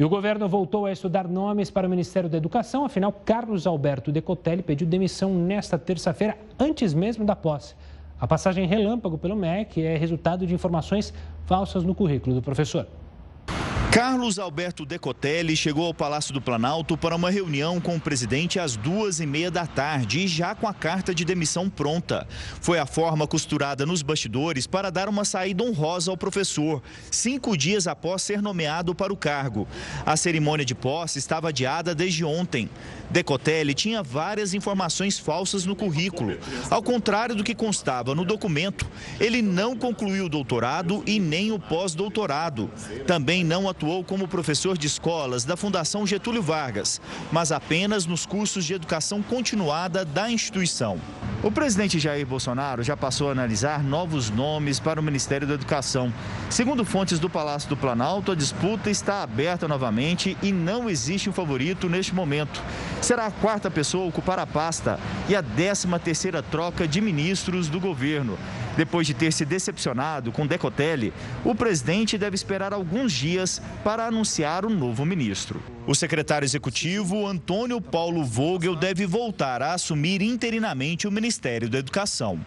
E 0.00 0.04
o 0.04 0.08
governo 0.08 0.48
voltou 0.48 0.86
a 0.86 0.92
estudar 0.92 1.28
nomes 1.28 1.70
para 1.70 1.86
o 1.86 1.90
Ministério 1.90 2.26
da 2.26 2.38
Educação, 2.38 2.86
afinal, 2.86 3.12
Carlos 3.12 3.66
Alberto 3.66 4.10
Decotelli 4.10 4.62
pediu 4.62 4.86
demissão 4.86 5.34
nesta 5.34 5.78
terça-feira, 5.78 6.38
antes 6.58 6.94
mesmo 6.94 7.22
da 7.22 7.36
posse. 7.36 7.74
A 8.18 8.26
passagem 8.26 8.66
relâmpago 8.66 9.18
pelo 9.18 9.36
MEC 9.36 9.82
é 9.82 9.98
resultado 9.98 10.46
de 10.46 10.54
informações 10.54 11.12
falsas 11.44 11.84
no 11.84 11.94
currículo 11.94 12.34
do 12.34 12.40
professor. 12.40 12.86
Carlos 13.92 14.38
Alberto 14.38 14.86
Decotelli 14.86 15.56
chegou 15.56 15.84
ao 15.84 15.92
Palácio 15.92 16.32
do 16.32 16.40
Planalto 16.40 16.96
para 16.96 17.16
uma 17.16 17.28
reunião 17.28 17.80
com 17.80 17.96
o 17.96 18.00
presidente 18.00 18.60
às 18.60 18.76
duas 18.76 19.18
e 19.18 19.26
meia 19.26 19.50
da 19.50 19.66
tarde 19.66 20.20
e 20.20 20.28
já 20.28 20.54
com 20.54 20.68
a 20.68 20.72
carta 20.72 21.12
de 21.12 21.24
demissão 21.24 21.68
pronta. 21.68 22.24
Foi 22.60 22.78
a 22.78 22.86
forma 22.86 23.26
costurada 23.26 23.84
nos 23.84 24.00
bastidores 24.00 24.64
para 24.64 24.90
dar 24.90 25.08
uma 25.08 25.24
saída 25.24 25.64
honrosa 25.64 26.08
ao 26.08 26.16
professor, 26.16 26.80
cinco 27.10 27.56
dias 27.56 27.88
após 27.88 28.22
ser 28.22 28.40
nomeado 28.40 28.94
para 28.94 29.12
o 29.12 29.16
cargo. 29.16 29.66
A 30.06 30.16
cerimônia 30.16 30.64
de 30.64 30.74
posse 30.74 31.18
estava 31.18 31.48
adiada 31.48 31.92
desde 31.92 32.24
ontem. 32.24 32.70
Decotelli 33.10 33.74
tinha 33.74 34.04
várias 34.04 34.54
informações 34.54 35.18
falsas 35.18 35.66
no 35.66 35.74
currículo. 35.74 36.38
Ao 36.70 36.80
contrário 36.80 37.34
do 37.34 37.42
que 37.42 37.56
constava 37.56 38.14
no 38.14 38.24
documento, 38.24 38.88
ele 39.18 39.42
não 39.42 39.76
concluiu 39.76 40.26
o 40.26 40.28
doutorado 40.28 41.02
e 41.04 41.18
nem 41.18 41.50
o 41.50 41.58
pós-doutorado. 41.58 42.70
Também 43.04 43.42
não 43.42 43.68
atuou 43.68 43.79
como 44.06 44.28
professor 44.28 44.76
de 44.76 44.86
escolas 44.86 45.44
da 45.44 45.56
Fundação 45.56 46.06
Getúlio 46.06 46.42
Vargas, 46.42 47.00
mas 47.32 47.50
apenas 47.50 48.04
nos 48.04 48.26
cursos 48.26 48.64
de 48.66 48.74
educação 48.74 49.22
continuada 49.22 50.04
da 50.04 50.30
instituição. 50.30 51.00
O 51.42 51.50
presidente 51.50 51.98
Jair 51.98 52.26
Bolsonaro 52.26 52.82
já 52.82 52.94
passou 52.94 53.30
a 53.30 53.32
analisar 53.32 53.82
novos 53.82 54.28
nomes 54.28 54.78
para 54.78 55.00
o 55.00 55.02
Ministério 55.02 55.46
da 55.46 55.54
Educação. 55.54 56.12
Segundo 56.50 56.84
fontes 56.84 57.18
do 57.18 57.30
Palácio 57.30 57.70
do 57.70 57.76
Planalto, 57.76 58.32
a 58.32 58.34
disputa 58.34 58.90
está 58.90 59.22
aberta 59.22 59.66
novamente 59.66 60.36
e 60.42 60.52
não 60.52 60.90
existe 60.90 61.30
um 61.30 61.32
favorito 61.32 61.88
neste 61.88 62.14
momento 62.14 62.62
será 63.00 63.26
a 63.26 63.30
quarta 63.30 63.70
pessoa 63.70 64.04
a 64.04 64.08
ocupar 64.08 64.38
a 64.38 64.46
pasta 64.46 64.98
e 65.28 65.34
a 65.34 65.40
décima 65.40 65.98
terceira 65.98 66.42
troca 66.42 66.86
de 66.86 67.00
ministros 67.00 67.68
do 67.68 67.80
governo. 67.80 68.38
Depois 68.76 69.06
de 69.06 69.14
ter 69.14 69.32
se 69.32 69.44
decepcionado 69.44 70.30
com 70.30 70.46
Decotelli, 70.46 71.12
o 71.44 71.54
presidente 71.54 72.16
deve 72.16 72.34
esperar 72.34 72.72
alguns 72.72 73.12
dias 73.12 73.60
para 73.84 74.06
anunciar 74.06 74.64
o 74.64 74.70
novo 74.70 75.04
ministro. 75.04 75.62
O 75.86 75.94
secretário 75.94 76.44
executivo, 76.44 77.26
Antônio 77.26 77.80
Paulo 77.80 78.24
Vogel, 78.24 78.76
deve 78.76 79.06
voltar 79.06 79.62
a 79.62 79.74
assumir 79.74 80.22
interinamente 80.22 81.08
o 81.08 81.10
Ministério 81.10 81.68
da 81.68 81.78
Educação. 81.78 82.40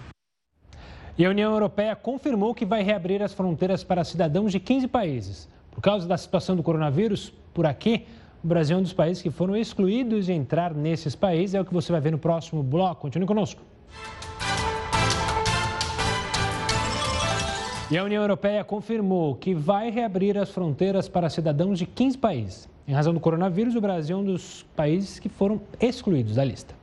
E 1.18 1.26
a 1.26 1.30
União 1.30 1.52
Europeia 1.52 1.96
confirmou 1.96 2.56
que 2.56 2.66
vai 2.66 2.82
reabrir 2.82 3.22
as 3.22 3.34
fronteiras 3.34 3.84
para 3.84 4.04
cidadãos 4.04 4.52
de 4.52 4.60
15 4.60 4.88
países. 4.88 5.50
Por 5.72 5.82
causa 5.82 6.08
da 6.08 6.18
situação 6.18 6.56
do 6.56 6.64
coronavírus, 6.64 7.34
por 7.54 7.66
aqui, 7.66 8.06
o 8.44 8.48
Brasil 8.48 8.76
é 8.76 8.80
um 8.80 8.84
dos 8.84 8.94
países 8.94 9.22
que 9.22 9.30
foram 9.30 9.56
excluídos 9.56 10.26
de 10.26 10.34
entrar 10.34 10.74
nesses 10.74 11.16
países. 11.16 11.56
É 11.56 11.62
o 11.62 11.66
que 11.66 11.74
você 11.74 11.92
vai 11.92 12.02
ver 12.02 12.12
no 12.12 12.18
próximo 12.18 12.62
bloco. 12.62 13.02
Continue 13.02 13.28
conosco. 13.28 13.62
E 17.92 17.98
a 17.98 18.04
União 18.04 18.22
Europeia 18.22 18.64
confirmou 18.64 19.36
que 19.36 19.54
vai 19.54 19.92
reabrir 19.92 20.38
as 20.38 20.50
fronteiras 20.50 21.10
para 21.10 21.30
cidadãos 21.30 21.78
de 21.78 21.86
15 21.86 22.18
países. 22.18 22.70
Em 22.88 22.94
razão 22.94 23.14
do 23.14 23.20
coronavírus, 23.20 23.76
o 23.76 23.82
Brasil 23.82 24.18
é 24.18 24.20
um 24.20 24.24
dos 24.24 24.66
países 24.76 25.20
que 25.20 25.28
foram 25.30 25.62
excluídos 25.80 26.36
da 26.36 26.46
lista. 26.46 26.74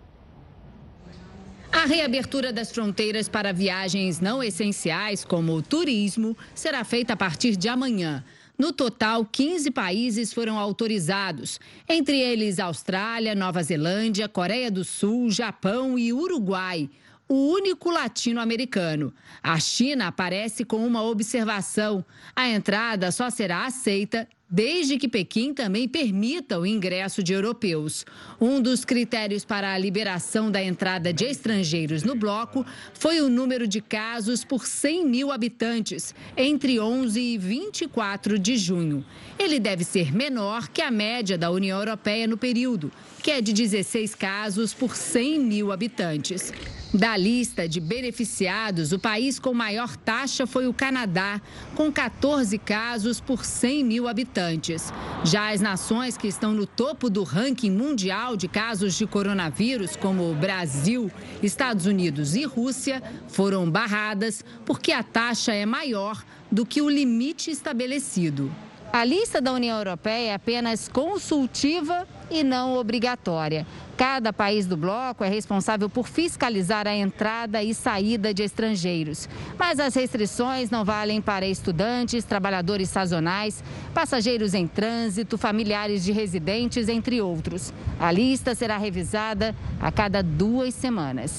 A 1.72 1.86
reabertura 1.86 2.52
das 2.52 2.70
fronteiras 2.70 3.28
para 3.28 3.52
viagens 3.52 4.20
não 4.20 4.42
essenciais, 4.42 5.24
como 5.24 5.54
o 5.54 5.62
turismo, 5.62 6.36
será 6.54 6.84
feita 6.84 7.14
a 7.14 7.16
partir 7.16 7.56
de 7.56 7.68
amanhã. 7.68 8.22
No 8.58 8.72
total, 8.72 9.24
15 9.24 9.70
países 9.70 10.34
foram 10.34 10.58
autorizados, 10.58 11.58
entre 11.88 12.20
eles 12.20 12.58
Austrália, 12.58 13.34
Nova 13.34 13.62
Zelândia, 13.62 14.28
Coreia 14.28 14.70
do 14.70 14.84
Sul, 14.84 15.30
Japão 15.30 15.98
e 15.98 16.12
Uruguai 16.12 16.90
o 17.30 17.52
único 17.52 17.90
latino-americano. 17.90 19.14
A 19.40 19.60
China 19.60 20.08
aparece 20.08 20.64
com 20.64 20.84
uma 20.84 21.04
observação: 21.04 22.04
a 22.34 22.48
entrada 22.48 23.12
só 23.12 23.30
será 23.30 23.66
aceita 23.66 24.26
desde 24.50 24.98
que 24.98 25.06
Pequim 25.06 25.54
também 25.54 25.86
permita 25.86 26.58
o 26.58 26.66
ingresso 26.66 27.22
de 27.22 27.32
europeus. 27.32 28.04
Um 28.40 28.60
dos 28.60 28.84
critérios 28.84 29.44
para 29.44 29.72
a 29.72 29.78
liberação 29.78 30.50
da 30.50 30.60
entrada 30.60 31.12
de 31.12 31.24
estrangeiros 31.24 32.02
no 32.02 32.16
bloco 32.16 32.66
foi 32.92 33.20
o 33.20 33.28
número 33.28 33.68
de 33.68 33.80
casos 33.80 34.42
por 34.44 34.66
100 34.66 35.06
mil 35.06 35.30
habitantes, 35.30 36.12
entre 36.36 36.80
11 36.80 37.20
e 37.20 37.38
24 37.38 38.40
de 38.40 38.56
junho. 38.56 39.04
Ele 39.38 39.60
deve 39.60 39.84
ser 39.84 40.12
menor 40.12 40.66
que 40.66 40.82
a 40.82 40.90
média 40.90 41.38
da 41.38 41.48
União 41.48 41.78
Europeia 41.78 42.26
no 42.26 42.36
período, 42.36 42.90
que 43.22 43.30
é 43.30 43.40
de 43.40 43.52
16 43.52 44.16
casos 44.16 44.74
por 44.74 44.96
100 44.96 45.38
mil 45.38 45.70
habitantes. 45.70 46.52
Da 46.92 47.16
lista 47.16 47.68
de 47.68 47.78
beneficiados, 47.78 48.90
o 48.90 48.98
país 48.98 49.38
com 49.38 49.54
maior 49.54 49.96
taxa 49.96 50.44
foi 50.44 50.66
o 50.66 50.74
Canadá, 50.74 51.40
com 51.76 51.90
14 51.92 52.58
casos 52.58 53.20
por 53.20 53.44
100 53.44 53.84
mil 53.84 54.08
habitantes. 54.08 54.92
Já 55.22 55.52
as 55.52 55.60
nações 55.60 56.16
que 56.16 56.26
estão 56.26 56.52
no 56.52 56.66
topo 56.66 57.08
do 57.08 57.22
ranking 57.22 57.70
mundial 57.70 58.36
de 58.36 58.48
casos 58.48 58.98
de 58.98 59.06
coronavírus, 59.06 59.94
como 59.94 60.34
Brasil, 60.34 61.08
Estados 61.40 61.86
Unidos 61.86 62.34
e 62.34 62.44
Rússia, 62.44 63.00
foram 63.28 63.70
barradas 63.70 64.44
porque 64.66 64.90
a 64.90 65.04
taxa 65.04 65.54
é 65.54 65.64
maior 65.64 66.24
do 66.50 66.66
que 66.66 66.82
o 66.82 66.90
limite 66.90 67.52
estabelecido. 67.52 68.50
A 68.92 69.04
lista 69.04 69.40
da 69.40 69.52
União 69.52 69.78
Europeia 69.78 70.30
é 70.30 70.34
apenas 70.34 70.88
consultiva 70.88 72.04
e 72.30 72.44
não 72.44 72.76
obrigatória. 72.76 73.66
Cada 73.96 74.32
país 74.32 74.66
do 74.66 74.76
bloco 74.76 75.22
é 75.22 75.28
responsável 75.28 75.90
por 75.90 76.08
fiscalizar 76.08 76.86
a 76.86 76.94
entrada 76.94 77.62
e 77.62 77.74
saída 77.74 78.32
de 78.32 78.42
estrangeiros. 78.42 79.28
Mas 79.58 79.78
as 79.78 79.94
restrições 79.94 80.70
não 80.70 80.84
valem 80.84 81.20
para 81.20 81.46
estudantes, 81.46 82.24
trabalhadores 82.24 82.88
sazonais, 82.88 83.62
passageiros 83.92 84.54
em 84.54 84.66
trânsito, 84.66 85.36
familiares 85.36 86.04
de 86.04 86.12
residentes, 86.12 86.88
entre 86.88 87.20
outros. 87.20 87.74
A 87.98 88.10
lista 88.10 88.54
será 88.54 88.78
revisada 88.78 89.54
a 89.80 89.92
cada 89.92 90.22
duas 90.22 90.72
semanas. 90.72 91.38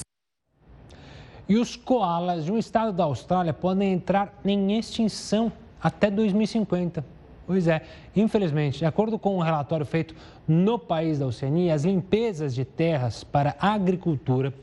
E 1.48 1.56
os 1.56 1.74
koalas 1.74 2.44
de 2.44 2.52
um 2.52 2.58
estado 2.58 2.92
da 2.92 3.04
Austrália 3.04 3.52
podem 3.52 3.92
entrar 3.92 4.32
em 4.44 4.78
extinção 4.78 5.52
até 5.82 6.10
2050. 6.10 7.04
Pois 7.52 7.68
é, 7.68 7.82
infelizmente, 8.16 8.78
de 8.78 8.86
acordo 8.86 9.18
com 9.18 9.36
um 9.36 9.42
relatório 9.42 9.84
feito 9.84 10.14
no 10.48 10.78
país 10.78 11.18
da 11.18 11.26
Oceania, 11.26 11.74
as 11.74 11.84
limpezas 11.84 12.54
de 12.54 12.64
terras 12.64 13.22
para 13.22 13.54
a 13.60 13.74
agricultura 13.74 14.54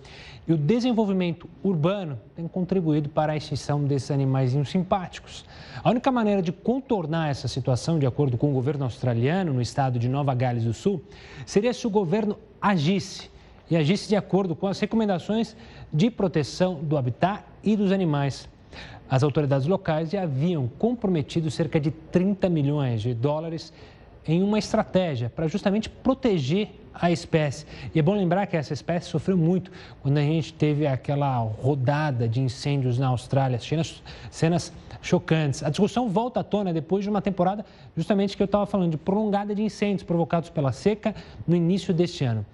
e 0.47 0.53
o 0.53 0.57
desenvolvimento 0.57 1.47
urbano 1.63 2.19
têm 2.35 2.47
contribuído 2.47 3.07
para 3.07 3.33
a 3.33 3.37
extinção 3.37 3.83
desses 3.83 4.09
animais 4.09 4.57
simpáticos. 4.67 5.45
A 5.83 5.91
única 5.91 6.11
maneira 6.11 6.41
de 6.41 6.51
contornar 6.51 7.29
essa 7.29 7.47
situação, 7.47 7.99
de 7.99 8.07
acordo 8.07 8.39
com 8.39 8.49
o 8.49 8.53
governo 8.55 8.85
australiano 8.85 9.53
no 9.53 9.61
estado 9.61 9.99
de 9.99 10.09
Nova 10.09 10.33
Gales 10.33 10.63
do 10.63 10.73
Sul, 10.73 10.99
seria 11.45 11.71
se 11.73 11.85
o 11.85 11.91
governo 11.91 12.39
agisse 12.59 13.29
e 13.69 13.77
agisse 13.77 14.09
de 14.09 14.15
acordo 14.15 14.55
com 14.55 14.65
as 14.65 14.79
recomendações 14.79 15.55
de 15.93 16.09
proteção 16.09 16.79
do 16.81 16.97
habitat 16.97 17.43
e 17.63 17.75
dos 17.75 17.91
animais. 17.91 18.49
As 19.09 19.23
autoridades 19.23 19.65
locais 19.65 20.11
já 20.11 20.23
haviam 20.23 20.67
comprometido 20.67 21.49
cerca 21.49 21.79
de 21.79 21.89
30 21.89 22.47
milhões 22.49 23.01
de 23.01 23.13
dólares 23.13 23.73
em 24.27 24.43
uma 24.43 24.59
estratégia 24.59 25.29
para 25.29 25.47
justamente 25.47 25.89
proteger 25.89 26.69
a 26.93 27.09
espécie. 27.11 27.65
E 27.95 27.99
é 27.99 28.01
bom 28.01 28.13
lembrar 28.13 28.45
que 28.45 28.57
essa 28.57 28.73
espécie 28.73 29.07
sofreu 29.07 29.37
muito 29.37 29.71
quando 30.01 30.17
a 30.17 30.21
gente 30.21 30.53
teve 30.53 30.85
aquela 30.85 31.37
rodada 31.37 32.27
de 32.27 32.41
incêndios 32.41 32.99
na 32.99 33.07
Austrália, 33.07 33.57
cenas, 33.59 34.03
cenas 34.29 34.73
chocantes. 35.01 35.63
A 35.63 35.69
discussão 35.69 36.09
volta 36.09 36.41
à 36.41 36.43
tona 36.43 36.73
depois 36.73 37.03
de 37.03 37.09
uma 37.09 37.21
temporada 37.21 37.65
justamente 37.95 38.35
que 38.35 38.43
eu 38.43 38.45
estava 38.45 38.65
falando 38.65 38.91
de 38.91 38.97
prolongada 38.97 39.55
de 39.55 39.63
incêndios 39.63 40.03
provocados 40.03 40.49
pela 40.49 40.71
seca 40.71 41.15
no 41.47 41.55
início 41.55 41.93
deste 41.93 42.25
ano. 42.25 42.45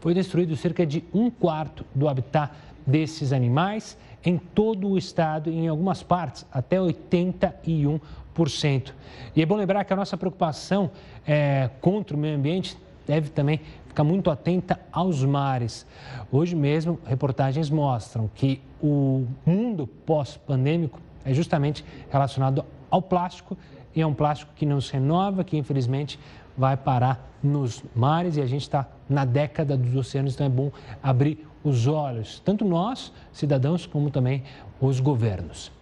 Foi 0.00 0.14
destruído 0.14 0.56
cerca 0.56 0.86
de 0.86 1.04
um 1.12 1.28
quarto 1.28 1.84
do 1.94 2.08
habitat 2.08 2.52
desses 2.86 3.32
animais 3.32 3.98
em 4.28 4.36
todo 4.36 4.90
o 4.90 4.98
estado 4.98 5.50
e 5.50 5.56
em 5.56 5.68
algumas 5.68 6.02
partes 6.02 6.44
até 6.52 6.76
81%. 6.76 8.92
E 9.34 9.40
é 9.40 9.46
bom 9.46 9.56
lembrar 9.56 9.84
que 9.84 9.92
a 9.94 9.96
nossa 9.96 10.18
preocupação 10.18 10.90
é, 11.26 11.70
contra 11.80 12.14
o 12.14 12.20
meio 12.20 12.36
ambiente 12.36 12.76
deve 13.06 13.30
também 13.30 13.58
ficar 13.86 14.04
muito 14.04 14.30
atenta 14.30 14.78
aos 14.92 15.24
mares. 15.24 15.86
Hoje 16.30 16.54
mesmo, 16.54 17.00
reportagens 17.06 17.70
mostram 17.70 18.28
que 18.34 18.60
o 18.82 19.24
mundo 19.46 19.86
pós-pandêmico 20.04 21.00
é 21.24 21.32
justamente 21.32 21.82
relacionado 22.10 22.66
ao 22.90 23.00
plástico 23.00 23.56
e 23.96 24.02
é 24.02 24.06
um 24.06 24.12
plástico 24.12 24.52
que 24.54 24.66
não 24.66 24.78
se 24.78 24.92
renova, 24.92 25.42
que 25.42 25.56
infelizmente 25.56 26.20
vai 26.54 26.76
parar 26.76 27.32
nos 27.42 27.82
mares 27.96 28.36
e 28.36 28.42
a 28.42 28.46
gente 28.46 28.62
está 28.62 28.86
na 29.08 29.24
década 29.24 29.74
dos 29.74 29.96
oceanos, 29.96 30.34
então 30.34 30.46
é 30.46 30.50
bom 30.50 30.70
abrir 31.02 31.47
os 31.62 31.86
olhos, 31.86 32.40
tanto 32.44 32.64
nós, 32.64 33.12
cidadãos, 33.32 33.86
como 33.86 34.10
também 34.10 34.42
os 34.80 35.00
governos. 35.00 35.72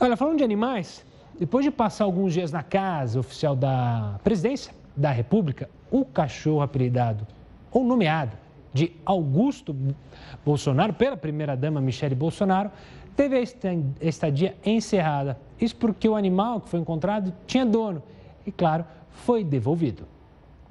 Olha, 0.00 0.16
falando 0.16 0.38
de 0.38 0.44
animais, 0.44 1.04
depois 1.38 1.64
de 1.64 1.70
passar 1.70 2.04
alguns 2.04 2.32
dias 2.32 2.52
na 2.52 2.62
casa 2.62 3.20
oficial 3.20 3.54
da 3.54 4.18
presidência 4.22 4.72
da 4.96 5.10
República, 5.10 5.70
o 5.90 6.04
cachorro 6.04 6.62
apelidado 6.62 7.26
ou 7.70 7.84
nomeado 7.84 8.36
de 8.72 8.92
Augusto 9.04 9.74
Bolsonaro 10.44 10.92
pela 10.92 11.16
primeira-dama 11.16 11.80
Michele 11.80 12.14
Bolsonaro 12.14 12.70
teve 13.16 13.36
a 13.36 14.06
estadia 14.06 14.56
encerrada. 14.64 15.38
Isso 15.60 15.74
porque 15.74 16.08
o 16.08 16.14
animal 16.14 16.60
que 16.60 16.68
foi 16.68 16.78
encontrado 16.78 17.32
tinha 17.46 17.66
dono 17.66 18.02
e, 18.46 18.52
claro, 18.52 18.84
foi 19.10 19.42
devolvido. 19.42 20.06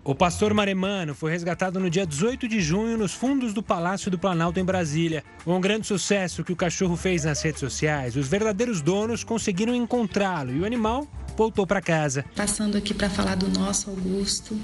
O 0.07 0.15
pastor 0.15 0.53
Maremano 0.53 1.13
foi 1.13 1.31
resgatado 1.31 1.81
no 1.81 1.89
dia 1.89 2.05
18 2.05 2.47
de 2.47 2.61
junho 2.61 2.97
nos 2.97 3.13
fundos 3.13 3.53
do 3.53 3.61
Palácio 3.61 4.09
do 4.09 4.17
Planalto, 4.17 4.57
em 4.57 4.63
Brasília. 4.63 5.21
Com 5.43 5.57
um 5.57 5.59
grande 5.59 5.85
sucesso 5.85 6.45
que 6.45 6.53
o 6.53 6.55
cachorro 6.55 6.95
fez 6.95 7.25
nas 7.25 7.41
redes 7.41 7.59
sociais, 7.59 8.15
os 8.15 8.25
verdadeiros 8.25 8.81
donos 8.81 9.25
conseguiram 9.25 9.75
encontrá-lo 9.75 10.53
e 10.53 10.61
o 10.61 10.65
animal 10.65 11.05
voltou 11.37 11.67
para 11.67 11.79
casa. 11.79 12.25
Passando 12.35 12.77
aqui 12.77 12.93
para 12.93 13.09
falar 13.09 13.35
do 13.35 13.47
nosso 13.47 13.91
Augusto, 13.91 14.59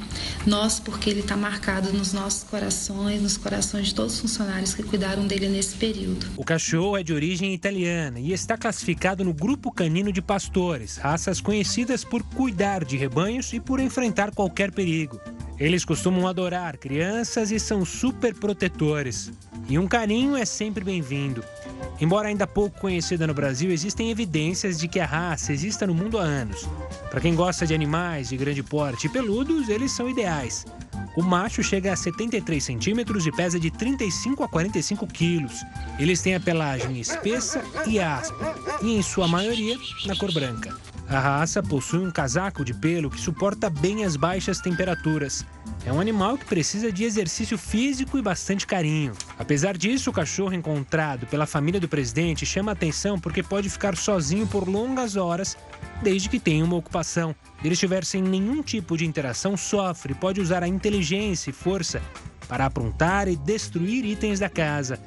nosso 0.45 0.82
porque 0.82 1.09
ele 1.09 1.19
está 1.19 1.38
marcado 1.38 1.93
nos 1.93 2.11
nossos 2.11 2.43
corações, 2.43 3.21
nos 3.21 3.38
corações 3.38 3.88
de 3.88 3.95
todos 3.95 4.15
os 4.15 4.19
funcionários 4.19 4.74
que 4.74 4.82
cuidaram 4.82 5.28
dele 5.28 5.47
nesse 5.47 5.76
período. 5.76 6.26
O 6.36 6.43
cachorro 6.43 6.97
é 6.97 7.03
de 7.03 7.13
origem 7.13 7.53
italiana 7.53 8.19
e 8.19 8.34
está 8.34 8.57
classificado 8.57 9.24
no 9.24 9.34
grupo 9.34 9.71
canino 9.71 10.11
de 10.11 10.21
pastores, 10.21 10.97
raças 10.97 11.39
conhecidas 11.39 12.03
por 12.03 12.24
cuidar 12.24 12.84
de 12.84 12.97
rebanhos 12.97 13.53
e 13.53 13.59
por 13.59 13.80
enfrentar 13.80 14.32
qualquer 14.32 14.71
perigo. 14.71 15.21
Eles 15.59 15.86
costumam 15.86 16.28
adorar 16.28 16.78
crianças 16.78 17.51
e 17.51 17.59
são 17.59 17.86
super 17.86 18.34
protetores. 18.34 19.32
E 19.69 19.78
um 19.78 19.88
carinho 19.88 20.36
é 20.36 20.43
sempre 20.43 20.84
bem-vindo. 20.84 21.43
Embora 21.99 22.27
ainda 22.27 22.47
pouco 22.47 22.79
conhecida 22.79 23.25
no 23.25 23.34
Brasil, 23.34 23.71
existem 23.71 24.11
evidências 24.11 24.77
de 24.77 24.88
que 24.88 24.99
a 24.99 25.05
raça 25.05 25.53
exista 25.53 25.88
no 25.88 25.93
mundo 25.93 26.17
há 26.17 26.23
anos. 26.23 26.67
Para 27.09 27.21
quem 27.21 27.36
gosta 27.36 27.65
de 27.65 27.73
animais 27.73 28.29
de 28.29 28.38
grande 28.38 28.63
porte 28.63 29.07
e 29.07 29.09
peludos, 29.09 29.69
eles 29.69 29.91
são 29.91 30.09
ideais. 30.09 30.65
O 31.15 31.21
macho 31.21 31.61
chega 31.61 31.93
a 31.93 31.95
73 31.95 32.63
centímetros 32.63 33.27
e 33.27 33.31
pesa 33.31 33.59
de 33.59 33.69
35 33.69 34.43
a 34.43 34.47
45 34.47 35.05
quilos. 35.07 35.63
Eles 35.99 36.21
têm 36.21 36.34
a 36.34 36.39
pelagem 36.39 36.99
espessa 36.99 37.63
e 37.86 37.99
áspera, 37.99 38.55
e 38.81 38.95
em 38.95 39.01
sua 39.01 39.27
maioria 39.27 39.77
na 40.07 40.15
cor 40.15 40.34
branca. 40.34 40.75
A 41.14 41.20
raça 41.20 41.61
possui 41.61 41.99
um 41.99 42.09
casaco 42.09 42.66
de 42.66 42.74
pelo 42.74 43.07
que 43.07 43.22
suporta 43.22 43.70
bem 43.70 44.03
as 44.03 44.16
baixas 44.16 44.59
temperaturas. 44.59 45.45
É 45.86 45.93
um 45.93 45.99
animal 45.99 46.39
que 46.39 46.45
precisa 46.45 46.91
de 46.91 47.03
exercício 47.03 47.55
físico 47.55 48.18
e 48.18 48.22
bastante 48.22 48.66
carinho. 48.66 49.14
Apesar 49.38 49.78
disso, 49.78 50.09
o 50.09 50.14
cachorro 50.14 50.55
encontrado 50.55 51.28
pela 51.28 51.45
família 51.45 51.80
do 51.80 51.88
presidente 51.88 52.47
chama 52.47 52.72
atenção 52.72 53.20
porque 53.20 53.43
pode 53.43 53.70
ficar 53.70 53.95
sozinho 53.95 54.47
por 54.47 54.68
longas 54.68 55.16
horas, 55.16 55.55
desde 56.01 56.30
que 56.30 56.39
tenha 56.39 56.66
uma 56.66 56.78
ocupação. 56.78 57.36
Se 57.61 57.68
ele 57.68 57.76
estiver 57.76 58.03
sem 58.03 58.20
nenhum 58.20 58.64
tipo 58.64 58.97
de 58.97 59.05
interação, 59.05 59.55
sofre, 59.55 60.16
pode 60.16 60.41
usar 60.41 60.64
a 60.64 60.68
inteligência 60.68 61.51
e 61.51 61.53
força 61.53 62.01
para 62.47 62.66
aprontar 62.66 63.28
e 63.28 63.36
destruir 63.36 64.03
itens 64.03 64.39
da 64.39 64.49
casa. 64.49 64.99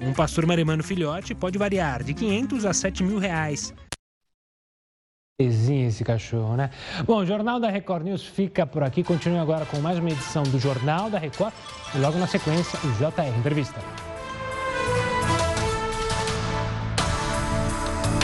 Um 0.00 0.14
pastor 0.14 0.46
maremano 0.46 0.82
filhote 0.82 1.34
pode 1.34 1.58
variar 1.58 2.02
de 2.02 2.14
500 2.14 2.64
a 2.64 2.72
7 2.72 3.04
mil 3.04 3.18
reais 3.18 3.74
esse 5.44 6.04
cachorro, 6.04 6.56
né? 6.56 6.70
Bom, 7.06 7.18
o 7.18 7.26
Jornal 7.26 7.58
da 7.58 7.68
Record 7.68 8.04
News 8.04 8.24
fica 8.24 8.66
por 8.66 8.82
aqui. 8.82 9.02
Continue 9.02 9.38
agora 9.38 9.64
com 9.66 9.78
mais 9.78 9.98
uma 9.98 10.10
edição 10.10 10.42
do 10.42 10.58
Jornal 10.58 11.10
da 11.10 11.18
Record 11.18 11.52
e 11.94 11.98
logo 11.98 12.18
na 12.18 12.26
sequência 12.26 12.78
o 12.84 12.92
JR 12.92 13.38
Entrevista. 13.38 14.11